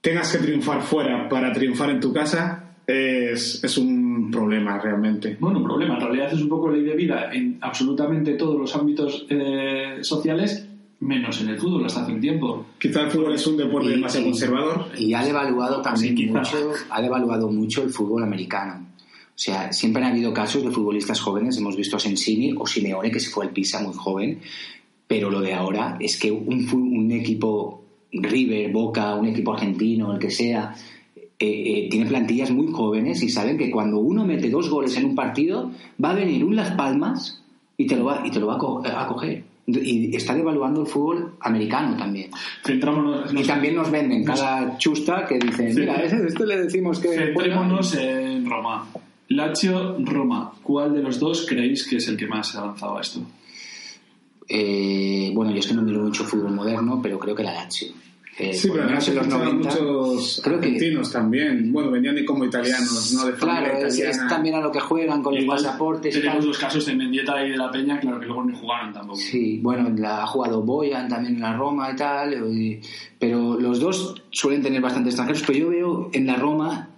[0.00, 5.36] tengas que triunfar fuera para triunfar en tu casa es, es un problema realmente.
[5.38, 5.94] Bueno, un problema.
[5.94, 10.66] En realidad es un poco ley de vida en absolutamente todos los ámbitos eh, sociales,
[11.02, 12.66] menos en el fútbol hasta hace un tiempo.
[12.78, 14.86] Quizá el fútbol es un deporte Y- demasiado y- conservador.
[14.98, 16.56] Y ha devaluado también Sí, mucho,
[16.90, 18.86] ha devaluado mucho el fútbol americano.
[19.34, 23.10] O sea, siempre han habido casos de futbolistas jóvenes, hemos visto a Sensini o Simeone
[23.10, 24.38] que se fue al Pisa muy joven,
[25.06, 30.18] pero lo de ahora es que un, un equipo River, Boca, un equipo argentino, el
[30.18, 30.74] que sea,
[31.16, 35.06] eh, eh, tiene plantillas muy jóvenes y saben que cuando uno mete dos goles en
[35.06, 35.70] un partido,
[36.02, 37.42] va a venir un Las Palmas
[37.76, 39.44] y te lo va, y te lo va a, co- a coger.
[39.66, 42.30] Y está devaluando el fútbol americano también.
[42.64, 47.08] Centrámonos, Y también nos venden cada chusta que dicen, mira, ese- esto le decimos que...
[47.08, 48.88] Centrémonos en Roma.
[49.28, 50.52] Lazio, Roma.
[50.62, 53.20] ¿Cuál de los dos creéis que es el que más se ha avanzado a esto?
[54.48, 57.88] Eh, bueno, yo es que no miro mucho fútbol moderno, pero creo que la Lazio.
[58.38, 59.68] Eh, Sí, pero menos en los además 90.
[59.82, 61.70] muchos creo que- argentinos también.
[61.70, 63.26] Bueno, venían de como italianos, ¿no?
[63.26, 66.38] De Claro, es, es también a lo que juegan con los Igual pasaportes y Tenemos
[66.40, 66.48] tal.
[66.48, 69.18] los casos de Mendieta y de la Peña, claro que luego no jugaron tampoco.
[69.18, 72.80] Sí, bueno, la, ha jugado Boyan también en la Roma y tal, y-
[73.18, 76.88] pero los dos suelen tener bastante extranjeros, pero yo veo en la Roma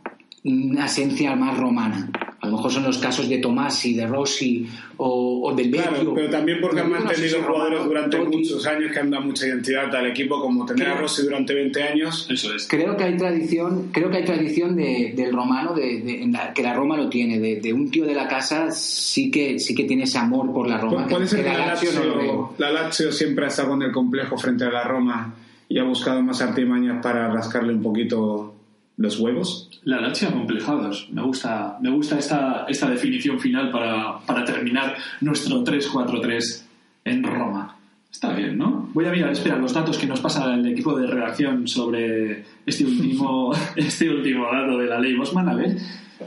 [0.44, 2.10] una esencia más romana.
[2.40, 4.68] A lo mejor son los casos de Tomasi, de Rossi
[4.98, 5.90] o, o del Vecchio.
[5.90, 8.36] Claro, pero también porque han mantenido es jugadores romano, durante Totti.
[8.36, 11.54] muchos años que han dado mucha identidad al equipo, como tener a Creo- Rossi durante
[11.54, 12.28] 20 años.
[12.30, 12.68] Eso es.
[12.68, 16.52] Creo que hay tradición, creo que hay tradición de- del romano, de, de- en la-
[16.52, 19.74] que la Roma lo tiene, de, de un tío de la casa sí que sí
[19.74, 21.06] que tiene ese amor por la Roma.
[21.06, 24.36] Pu- Puede ser que la Lazio no la Lazio siempre ha estado con el complejo
[24.36, 25.34] frente a la Roma
[25.66, 28.53] y ha buscado más artimañas para rascarle un poquito
[28.96, 29.70] los huevos.
[29.84, 31.08] La Lazio acomplejados.
[31.12, 36.62] Me gusta, me gusta esta, esta definición final para, para terminar nuestro 3-4-3
[37.04, 37.76] en Roma.
[38.10, 38.88] Está bien, ¿no?
[38.94, 42.84] Voy a mirar, espera, los datos que nos pasa el equipo de redacción sobre este
[42.84, 45.48] último, este último dato de la ley Bosman.
[45.48, 45.76] A ver,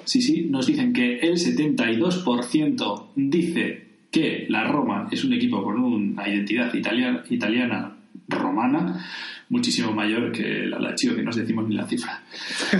[0.03, 5.79] sí, sí, nos dicen que el 72% dice que la Roma es un equipo con
[5.79, 7.95] una identidad italiana, italiana
[8.27, 9.05] romana
[9.49, 12.23] muchísimo mayor que la Lazio, que no os decimos ni la cifra.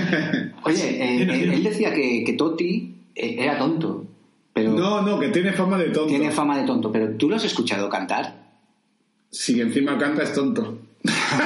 [0.63, 1.53] Oye, eh, él, dime.
[1.55, 4.05] él decía que, que Totti eh, era tonto,
[4.53, 6.07] pero No, no, que tiene fama de tonto.
[6.07, 6.91] tiene fama de tonto.
[6.91, 8.47] Pero tú lo has escuchado cantar.
[9.29, 10.79] Si encima canta es tonto.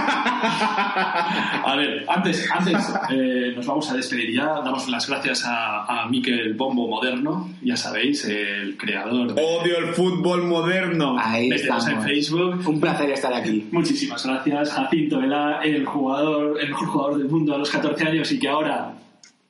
[1.64, 4.46] A ver, antes, antes eh, nos vamos a despedir ya.
[4.64, 9.94] Damos las gracias a, a Miquel Bombo Moderno, ya sabéis, el creador de Odio el
[9.94, 11.18] fútbol moderno.
[11.20, 12.06] Ahí Métenos en estamos.
[12.06, 12.68] Facebook.
[12.68, 13.68] Un placer estar aquí.
[13.72, 18.32] Muchísimas gracias, Jacinto Vela, el jugador, el mejor jugador del mundo a los 14 años
[18.32, 18.94] y que ahora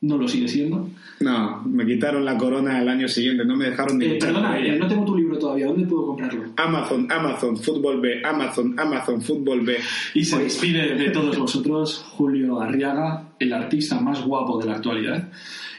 [0.01, 0.89] no lo sigue siendo.
[1.19, 4.63] No, me quitaron la corona el año siguiente, no me dejaron ni Eh, perdona, eh,
[4.69, 4.75] ella.
[4.79, 5.67] no tengo tu libro todavía.
[5.67, 6.43] ¿Dónde puedo comprarlo?
[6.57, 9.77] Amazon, Amazon, Fútbol B, Amazon, Amazon, Fútbol B.
[10.15, 15.29] Y se despide de todos vosotros Julio Arriaga, el artista más guapo de la actualidad.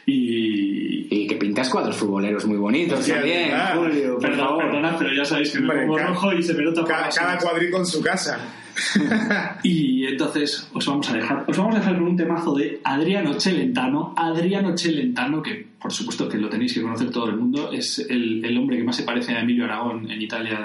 [0.07, 3.77] Y, Y que pintas cuadros futboleros muy bonitos Hostia, también, ¿verdad?
[3.77, 4.13] Julio.
[4.15, 4.65] por Perdón, favor.
[4.65, 7.31] perdonad, pero ya sabéis que me Hombre, pongo rojo y se me nota Cada, cada
[7.33, 7.45] uñas.
[7.45, 8.39] cuadrico en su casa.
[9.63, 13.39] Y entonces os vamos a dejar, os vamos a dejar con un temazo de Adriano
[13.39, 14.15] Celentano.
[14.17, 18.45] Adriano Celentano, que por supuesto que lo tenéis que conocer todo el mundo, es el,
[18.45, 20.61] el hombre que más se parece a Emilio Aragón en Italia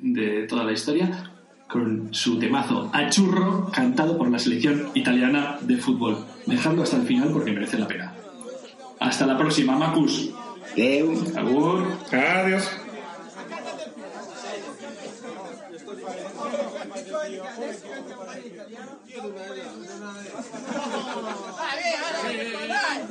[0.00, 1.10] de, de toda la historia,
[1.68, 6.24] con su temazo a churro cantado por la selección italiana de fútbol.
[6.46, 8.14] Dejadlo hasta el final porque merece la pena.
[9.00, 10.30] Hasta la próxima, Macus.
[17.24, 18.98] vedi che adesso che andiamo a italiano.
[19.04, 20.32] Io dovrei andare.
[21.56, 21.82] Dai,
[22.52, 23.06] dai, dai.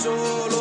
[0.05, 0.54] Solo